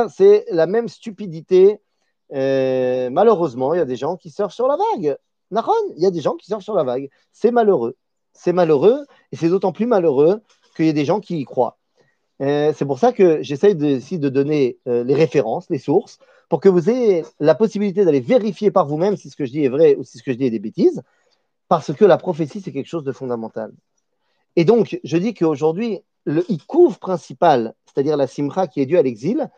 C'est 0.08 0.46
la 0.50 0.66
même 0.66 0.88
stupidité. 0.88 1.80
malheureusement, 2.30 3.74
il 3.74 3.78
y 3.78 3.80
a 3.80 3.84
des 3.84 3.96
gens 3.96 4.16
qui 4.16 4.30
surfent 4.30 4.54
sur 4.54 4.66
la 4.66 4.76
vague. 4.76 5.16
Naron, 5.50 5.72
il 5.96 6.02
y 6.02 6.06
a 6.06 6.10
des 6.10 6.20
gens 6.20 6.34
qui 6.36 6.46
surfent 6.46 6.64
sur 6.64 6.74
la 6.74 6.84
vague. 6.84 7.10
C'est 7.32 7.50
malheureux. 7.50 7.96
C'est 8.32 8.52
malheureux 8.52 9.06
et 9.30 9.36
c'est 9.36 9.48
d'autant 9.48 9.72
plus 9.72 9.86
malheureux 9.86 10.40
qu'il 10.74 10.86
y 10.86 10.88
a 10.88 10.92
des 10.92 11.04
gens 11.04 11.20
qui 11.20 11.38
y 11.38 11.44
croient. 11.44 11.78
Euh, 12.40 12.72
c'est 12.74 12.84
pour 12.84 12.98
ça 12.98 13.12
que 13.12 13.42
j'essaye 13.42 13.76
de, 13.76 14.16
de 14.16 14.28
donner 14.28 14.78
euh, 14.88 15.04
les 15.04 15.14
références, 15.14 15.70
les 15.70 15.78
sources, 15.78 16.18
pour 16.48 16.60
que 16.60 16.68
vous 16.68 16.90
ayez 16.90 17.24
la 17.40 17.54
possibilité 17.54 18.04
d'aller 18.04 18.20
vérifier 18.20 18.70
par 18.70 18.86
vous-même 18.86 19.16
si 19.16 19.30
ce 19.30 19.36
que 19.36 19.44
je 19.44 19.52
dis 19.52 19.64
est 19.64 19.68
vrai 19.68 19.96
ou 19.96 20.04
si 20.04 20.18
ce 20.18 20.22
que 20.22 20.32
je 20.32 20.38
dis 20.38 20.46
est 20.46 20.50
des 20.50 20.58
bêtises, 20.58 21.02
parce 21.68 21.92
que 21.92 22.04
la 22.04 22.16
prophétie, 22.16 22.60
c'est 22.60 22.72
quelque 22.72 22.88
chose 22.88 23.04
de 23.04 23.12
fondamental. 23.12 23.72
Et 24.56 24.64
donc, 24.64 24.98
je 25.02 25.16
dis 25.16 25.34
qu'aujourd'hui, 25.34 26.00
le 26.24 26.44
ikouf 26.50 26.98
principal, 26.98 27.74
c'est-à-dire 27.86 28.16
la 28.16 28.26
simcha 28.26 28.66
qui 28.66 28.80
est 28.80 28.86
due 28.86 28.98
à 28.98 29.02
l'exil, 29.02 29.50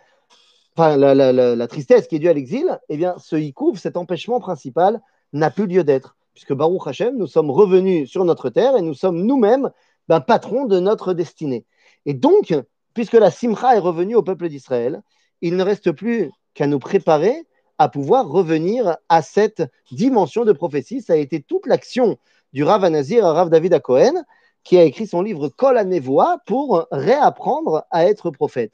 enfin 0.76 0.96
la, 0.96 1.68
tristesse 1.68 2.06
qui 2.06 2.16
est 2.16 2.18
due 2.18 2.28
à 2.28 2.32
l'exil, 2.32 2.78
eh 2.88 2.96
bien, 2.96 3.16
ce 3.18 3.36
ikouf, 3.36 3.78
cet 3.78 3.96
empêchement 3.96 4.40
principal, 4.40 5.00
n'a 5.32 5.50
plus 5.50 5.66
lieu 5.66 5.84
d'être, 5.84 6.16
puisque 6.34 6.54
Baruch 6.54 6.86
Hashem, 6.86 7.16
nous 7.16 7.26
sommes 7.26 7.50
revenus 7.50 8.10
sur 8.10 8.24
notre 8.24 8.50
terre 8.50 8.76
et 8.76 8.82
nous 8.82 8.94
sommes 8.94 9.24
nous-mêmes 9.24 9.70
ben, 10.08 10.20
patrons 10.20 10.66
de 10.66 10.78
notre 10.78 11.14
destinée. 11.14 11.64
Et 12.04 12.14
donc, 12.14 12.54
puisque 12.94 13.14
la 13.14 13.30
simcha 13.30 13.76
est 13.76 13.80
revenue 13.80 14.14
au 14.14 14.22
peuple 14.22 14.48
d'Israël, 14.48 15.02
il 15.42 15.56
ne 15.56 15.62
reste 15.62 15.92
plus 15.92 16.30
qu'à 16.56 16.66
nous 16.66 16.78
préparer 16.78 17.46
à 17.78 17.88
pouvoir 17.90 18.26
revenir 18.26 18.96
à 19.10 19.20
cette 19.20 19.62
dimension 19.92 20.46
de 20.46 20.52
prophétie. 20.52 21.02
Ça 21.02 21.12
a 21.12 21.16
été 21.16 21.42
toute 21.42 21.66
l'action 21.66 22.18
du 22.54 22.64
Rav 22.64 22.82
Anazir, 22.82 23.24
Rav 23.24 23.50
David 23.50 23.78
Cohen, 23.82 24.24
qui 24.64 24.78
a 24.78 24.82
écrit 24.82 25.06
son 25.06 25.20
livre 25.20 25.48
Kol 25.48 25.78
Nevoa 25.86 26.38
pour 26.46 26.86
réapprendre 26.90 27.84
à 27.90 28.06
être 28.06 28.30
prophète. 28.30 28.72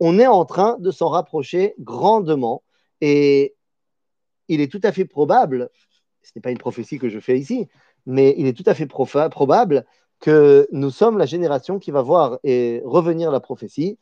On 0.00 0.18
est 0.18 0.26
en 0.26 0.46
train 0.46 0.78
de 0.80 0.90
s'en 0.90 1.10
rapprocher 1.10 1.74
grandement 1.78 2.62
et 3.02 3.54
il 4.48 4.62
est 4.62 4.72
tout 4.72 4.80
à 4.82 4.90
fait 4.90 5.04
probable, 5.04 5.68
ce 6.22 6.30
n'est 6.34 6.40
pas 6.42 6.50
une 6.50 6.58
prophétie 6.58 6.98
que 6.98 7.10
je 7.10 7.20
fais 7.20 7.38
ici, 7.38 7.68
mais 8.06 8.34
il 8.38 8.46
est 8.46 8.56
tout 8.56 8.64
à 8.64 8.72
fait 8.72 8.86
probable 8.86 9.84
que 10.18 10.66
nous 10.72 10.90
sommes 10.90 11.18
la 11.18 11.26
génération 11.26 11.78
qui 11.78 11.90
va 11.90 12.00
voir 12.00 12.38
et 12.42 12.80
revenir 12.86 13.30
la 13.30 13.40
prophétie, 13.40 13.98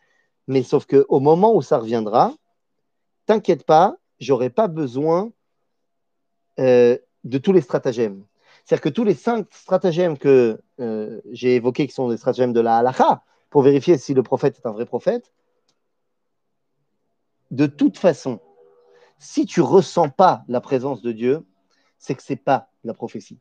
mais 0.47 0.63
sauf 0.63 0.87
qu'au 0.87 1.19
moment 1.19 1.55
où 1.57 1.61
ça 1.61 1.79
reviendra, 1.79 2.33
t'inquiète 3.27 3.65
pas, 3.65 3.97
j'aurai 4.19 4.51
pas 4.51 4.69
besoin 4.69 5.33
euh, 6.59 6.97
de 7.25 7.39
tous 7.39 7.53
les 7.53 7.61
stratagèmes. 7.61 8.25
C'est-à-dire 8.65 8.83
que 8.83 8.89
tous 8.89 9.05
les 9.05 9.15
cinq 9.15 9.47
stratagèmes 9.53 10.19
que 10.19 10.61
euh, 10.81 11.21
j'ai 11.31 11.57
évoqués, 11.57 11.87
qui 11.87 11.95
sont 11.95 12.09
des 12.09 12.17
stratagèmes 12.17 12.53
de 12.53 12.61
la 12.61 12.79
halakha, 12.79 13.23
pour 13.51 13.63
vérifier 13.63 13.99
si 13.99 14.15
le 14.15 14.23
prophète 14.23 14.59
est 14.59 14.67
un 14.67 14.73
vrai 14.73 14.87
prophète, 14.87 15.33
de 17.51 17.67
toute 17.67 17.99
façon, 17.99 18.41
si 19.19 19.47
tu 19.47 19.61
ressens 19.61 20.09
pas 20.09 20.45
la 20.49 20.61
présence 20.61 21.01
de 21.01 21.13
Dieu, 21.13 21.47
c'est 21.99 22.15
que 22.15 22.23
c'est 22.23 22.37
pas 22.37 22.71
la 22.85 22.95
prophétie. 22.95 23.39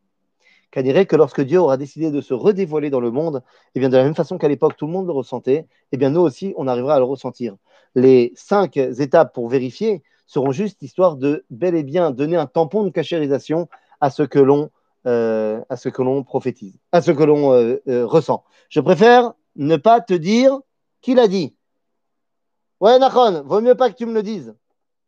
Dirait 0.84 1.06
que 1.06 1.16
lorsque 1.16 1.42
Dieu 1.42 1.60
aura 1.60 1.78
décidé 1.78 2.12
de 2.12 2.22
se 2.22 2.34
redévoiler 2.34 2.90
dans 2.90 3.00
le 3.00 3.12
monde, 3.12 3.38
et 3.38 3.72
eh 3.76 3.80
bien 3.80 3.90
de 3.90 3.96
la 3.98 4.04
même 4.04 4.16
façon 4.16 4.38
qu'à 4.38 4.48
l'époque 4.48 4.76
tout 4.76 4.88
le 4.88 4.92
monde 4.92 5.08
le 5.08 5.14
ressentait, 5.14 5.56
et 5.56 5.68
eh 5.94 5.98
bien 5.98 6.10
nous 6.10 6.22
aussi 6.22 6.54
on 6.58 6.68
arrivera 6.68 6.96
à 6.96 7.00
le 7.00 7.06
ressentir. 7.06 7.56
Les 7.96 8.34
cinq 8.36 8.78
étapes 8.78 9.34
pour 9.34 9.50
vérifier 9.50 10.04
seront 10.28 10.52
juste 10.52 10.82
histoire 10.82 11.16
de 11.16 11.46
bel 11.50 11.76
et 11.76 11.84
bien 11.84 12.12
donner 12.12 12.36
un 12.36 12.46
tampon 12.46 12.84
de 12.84 12.89
cachérisation 12.89 13.70
à 14.02 14.10
ce 14.10 14.24
que 14.24 14.39
l'on 14.39 14.70
euh, 15.08 15.62
prophétise, 16.26 16.80
à 16.91 17.02
ce 17.02 17.12
que 17.12 17.24
l'on 17.24 17.54
euh, 17.54 17.78
euh, 17.88 18.06
ressent. 18.06 18.43
Je 18.70 18.80
préfère 18.80 19.34
ne 19.56 19.76
pas 19.78 20.02
te 20.02 20.14
dire 20.14 20.60
qui 21.02 21.14
l'a 21.14 21.28
dit. 21.28 21.56
Ouais, 22.80 23.00
Nachon, 23.00 23.43
vaut 23.46 23.62
mieux 23.62 23.76
pas 23.76 23.89
que 23.89 23.96
tu 23.96 24.06
me 24.06 24.14
le 24.14 24.24
dises. 24.24 24.54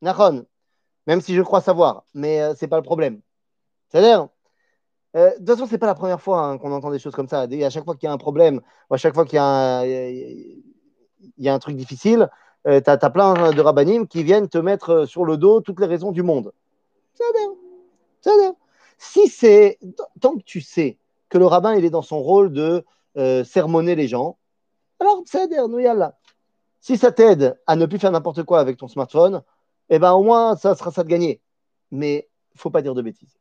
Nachon, 0.02 0.46
même 1.08 1.22
si 1.22 1.36
je 1.36 1.42
crois 1.42 1.62
savoir, 1.62 2.06
mais 2.14 2.56
ce 2.56 2.64
n'est 2.64 2.70
pas 2.70 2.78
le 2.78 2.84
problème. 2.84 3.22
C'est-à-dire, 3.90 4.30
de 5.14 5.34
toute 5.38 5.48
façon, 5.48 5.66
ce 5.66 5.72
n'est 5.72 5.78
pas 5.78 5.88
la 5.88 5.96
première 5.96 6.22
fois 6.22 6.42
hein, 6.42 6.58
qu'on 6.58 6.72
entend 6.72 6.92
des 6.92 7.00
choses 7.00 7.16
comme 7.16 7.28
ça. 7.28 7.42
à 7.42 7.70
chaque 7.70 7.84
fois 7.84 7.96
qu'il 7.96 8.08
y 8.08 8.10
a 8.10 8.14
un 8.14 8.18
problème, 8.18 8.62
à 8.92 8.98
chaque 8.98 9.16
fois 9.16 9.26
qu'il 9.26 9.38
y, 9.38 9.40
a 11.50 11.54
un 11.54 11.60
truc 11.60 11.76
difficile, 11.76 12.30
tu 12.68 12.90
as, 12.90 13.10
plein 13.10 13.52
de 13.52 13.62
rabbinim 13.62 14.08
qui 14.08 14.24
viennent 14.24 14.50
te 14.50 14.58
mettre 14.58 15.06
sur 15.06 15.24
le 15.24 15.38
dos 15.38 15.62
toutes 15.62 15.80
les 15.80 15.88
raisons 15.88 16.12
du 16.12 16.22
monde. 16.22 16.52
Si 18.98 19.28
c'est, 19.28 19.80
tant 20.20 20.36
que 20.36 20.44
tu 20.44 20.62
sais 20.62 20.98
que 21.30 21.38
le 21.38 21.46
rabbin, 21.46 21.76
il 21.76 21.86
est 21.86 21.90
dans 21.90 22.02
son 22.02 22.20
rôle 22.20 22.52
de 22.52 22.84
euh, 23.18 23.44
sermonner 23.44 23.96
les 23.96 24.08
gens, 24.08 24.38
alors. 25.88 26.14
Si 26.80 26.98
ça 26.98 27.12
t'aide 27.12 27.60
à 27.68 27.76
ne 27.76 27.86
plus 27.86 28.00
faire 28.00 28.12
n'importe 28.12 28.44
quoi 28.44 28.60
avec 28.60 28.78
ton 28.78 28.88
smartphone, 28.88 29.42
eh 29.90 30.00
ben 30.00 30.14
au 30.14 30.24
moins 30.24 30.56
ça 30.56 30.76
sera 30.76 30.92
ça 30.92 31.04
de 31.04 31.10
gagner. 31.10 31.42
Mais 31.92 32.30
faut 32.56 32.70
pas 32.70 32.82
dire 32.82 32.94
de 32.94 33.02
bêtises. 33.02 33.38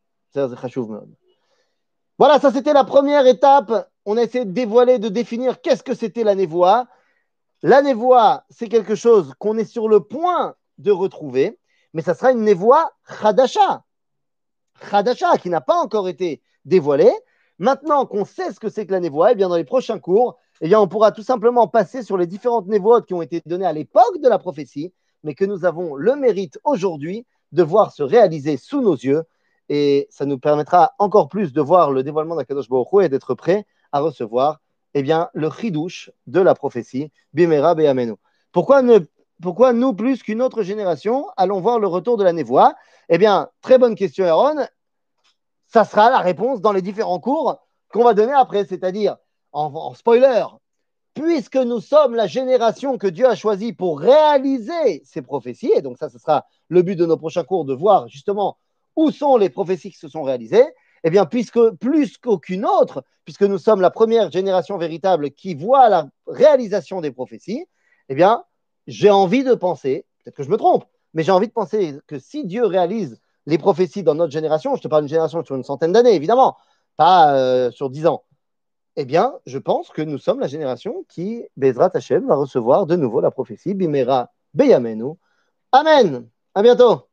Voilà, 2.18 2.40
ça 2.40 2.50
c'était 2.50 2.72
la 2.72 2.84
première 2.84 3.26
étape. 3.26 3.88
On 4.04 4.16
a 4.16 4.22
essayé 4.22 4.44
de 4.44 4.52
dévoiler, 4.52 4.98
de 4.98 5.08
définir 5.08 5.60
qu'est-ce 5.60 5.82
que 5.82 5.94
c'était 5.94 6.24
la 6.24 6.34
névoie. 6.34 6.88
La 7.62 7.80
névoie, 7.80 8.44
c'est 8.50 8.68
quelque 8.68 8.94
chose 8.94 9.32
qu'on 9.38 9.56
est 9.56 9.64
sur 9.64 9.88
le 9.88 10.00
point 10.00 10.54
de 10.78 10.90
retrouver, 10.90 11.58
mais 11.94 12.02
ça 12.02 12.14
sera 12.14 12.32
une 12.32 12.42
névoie 12.42 12.92
chadasha. 13.20 13.84
Khadasha, 14.90 15.38
qui 15.38 15.48
n'a 15.48 15.62
pas 15.62 15.76
encore 15.76 16.08
été 16.08 16.42
dévoilé. 16.66 17.10
Maintenant 17.58 18.04
qu'on 18.04 18.26
sait 18.26 18.52
ce 18.52 18.60
que 18.60 18.68
c'est 18.68 18.86
que 18.86 18.92
la 18.92 19.00
névoie, 19.00 19.32
eh 19.32 19.34
bien 19.34 19.48
dans 19.48 19.56
les 19.56 19.64
prochains 19.64 19.98
cours, 19.98 20.36
eh 20.60 20.68
bien 20.68 20.78
on 20.78 20.88
pourra 20.88 21.12
tout 21.12 21.22
simplement 21.22 21.66
passer 21.66 22.02
sur 22.02 22.18
les 22.18 22.26
différentes 22.26 22.66
névoies 22.66 23.00
qui 23.00 23.14
ont 23.14 23.22
été 23.22 23.40
données 23.46 23.64
à 23.64 23.72
l'époque 23.72 24.20
de 24.20 24.28
la 24.28 24.38
prophétie, 24.38 24.92
mais 25.22 25.34
que 25.34 25.46
nous 25.46 25.64
avons 25.64 25.94
le 25.94 26.14
mérite 26.16 26.58
aujourd'hui 26.64 27.26
de 27.52 27.62
voir 27.62 27.92
se 27.92 28.02
réaliser 28.02 28.58
sous 28.58 28.82
nos 28.82 28.94
yeux. 28.94 29.22
Et 29.70 30.06
ça 30.10 30.26
nous 30.26 30.38
permettra 30.38 30.92
encore 30.98 31.28
plus 31.28 31.54
de 31.54 31.60
voir 31.62 31.90
le 31.90 32.02
dévoilement 32.02 32.36
d'Akadosh 32.36 32.68
Baruch 32.68 33.04
et 33.04 33.08
d'être 33.08 33.34
prêt 33.34 33.66
à 33.92 34.00
recevoir 34.00 34.60
eh 34.98 35.02
bien, 35.02 35.28
le 35.34 35.50
chidouche 35.50 36.10
de 36.26 36.40
la 36.40 36.54
prophétie, 36.54 37.12
Bimera 37.34 37.74
Be'amenu. 37.74 38.14
Pourquoi, 38.50 38.80
nous, 38.80 39.92
plus 39.92 40.22
qu'une 40.22 40.40
autre 40.40 40.62
génération, 40.62 41.26
allons 41.36 41.60
voir 41.60 41.78
le 41.78 41.86
retour 41.86 42.16
de 42.16 42.24
la 42.24 42.32
névoie? 42.32 42.74
Eh 43.10 43.18
bien, 43.18 43.50
très 43.60 43.76
bonne 43.76 43.94
question, 43.94 44.24
Aaron. 44.24 44.66
Ça 45.66 45.84
sera 45.84 46.08
la 46.08 46.20
réponse 46.20 46.62
dans 46.62 46.72
les 46.72 46.80
différents 46.80 47.20
cours 47.20 47.58
qu'on 47.92 48.04
va 48.04 48.14
donner 48.14 48.32
après, 48.32 48.64
c'est-à-dire 48.64 49.18
en, 49.52 49.92
spoiler, 49.92 50.46
puisque 51.12 51.56
nous 51.56 51.82
sommes 51.82 52.14
la 52.14 52.26
génération 52.26 52.96
que 52.96 53.06
Dieu 53.06 53.26
a 53.26 53.34
choisie 53.34 53.74
pour 53.74 54.00
réaliser 54.00 55.02
ces 55.04 55.20
prophéties, 55.20 55.72
et 55.76 55.82
donc 55.82 55.98
ça, 55.98 56.08
ce 56.08 56.18
sera 56.18 56.46
le 56.68 56.80
but 56.80 56.96
de 56.96 57.04
nos 57.04 57.18
prochains 57.18 57.44
cours, 57.44 57.66
de 57.66 57.74
voir 57.74 58.08
justement 58.08 58.56
où 58.96 59.10
sont 59.10 59.36
les 59.36 59.50
prophéties 59.50 59.90
qui 59.90 59.98
se 59.98 60.08
sont 60.08 60.22
réalisées, 60.22 60.64
eh 61.04 61.10
bien, 61.10 61.26
puisque 61.26 61.70
plus 61.72 62.18
qu'aucune 62.18 62.64
autre, 62.64 63.04
puisque 63.24 63.42
nous 63.42 63.58
sommes 63.58 63.80
la 63.80 63.90
première 63.90 64.30
génération 64.30 64.78
véritable 64.78 65.30
qui 65.30 65.54
voit 65.54 65.88
la 65.88 66.08
réalisation 66.26 67.00
des 67.00 67.10
prophéties, 67.10 67.66
eh 68.08 68.14
bien, 68.14 68.44
j'ai 68.86 69.10
envie 69.10 69.44
de 69.44 69.54
penser, 69.54 70.06
peut-être 70.24 70.36
que 70.36 70.42
je 70.42 70.50
me 70.50 70.56
trompe, 70.56 70.84
mais 71.14 71.22
j'ai 71.22 71.32
envie 71.32 71.48
de 71.48 71.52
penser 71.52 71.98
que 72.06 72.18
si 72.18 72.44
Dieu 72.44 72.64
réalise 72.64 73.20
les 73.46 73.58
prophéties 73.58 74.02
dans 74.02 74.14
notre 74.14 74.32
génération, 74.32 74.76
je 74.76 74.82
te 74.82 74.88
parle 74.88 75.02
d'une 75.02 75.08
génération 75.08 75.44
sur 75.44 75.54
une 75.54 75.64
centaine 75.64 75.92
d'années, 75.92 76.14
évidemment, 76.14 76.56
pas 76.96 77.34
euh, 77.34 77.70
sur 77.70 77.90
dix 77.90 78.06
ans, 78.06 78.24
eh 78.96 79.04
bien, 79.04 79.34
je 79.44 79.58
pense 79.58 79.90
que 79.90 80.02
nous 80.02 80.18
sommes 80.18 80.40
la 80.40 80.46
génération 80.46 81.04
qui, 81.08 81.44
Bezrat 81.56 81.90
Hashem, 81.94 82.26
va 82.26 82.36
recevoir 82.36 82.86
de 82.86 82.96
nouveau 82.96 83.20
la 83.20 83.30
prophétie, 83.30 83.74
Bimera 83.74 84.30
Beyamenu. 84.54 85.14
Amen. 85.72 86.26
À 86.54 86.62
bientôt. 86.62 87.06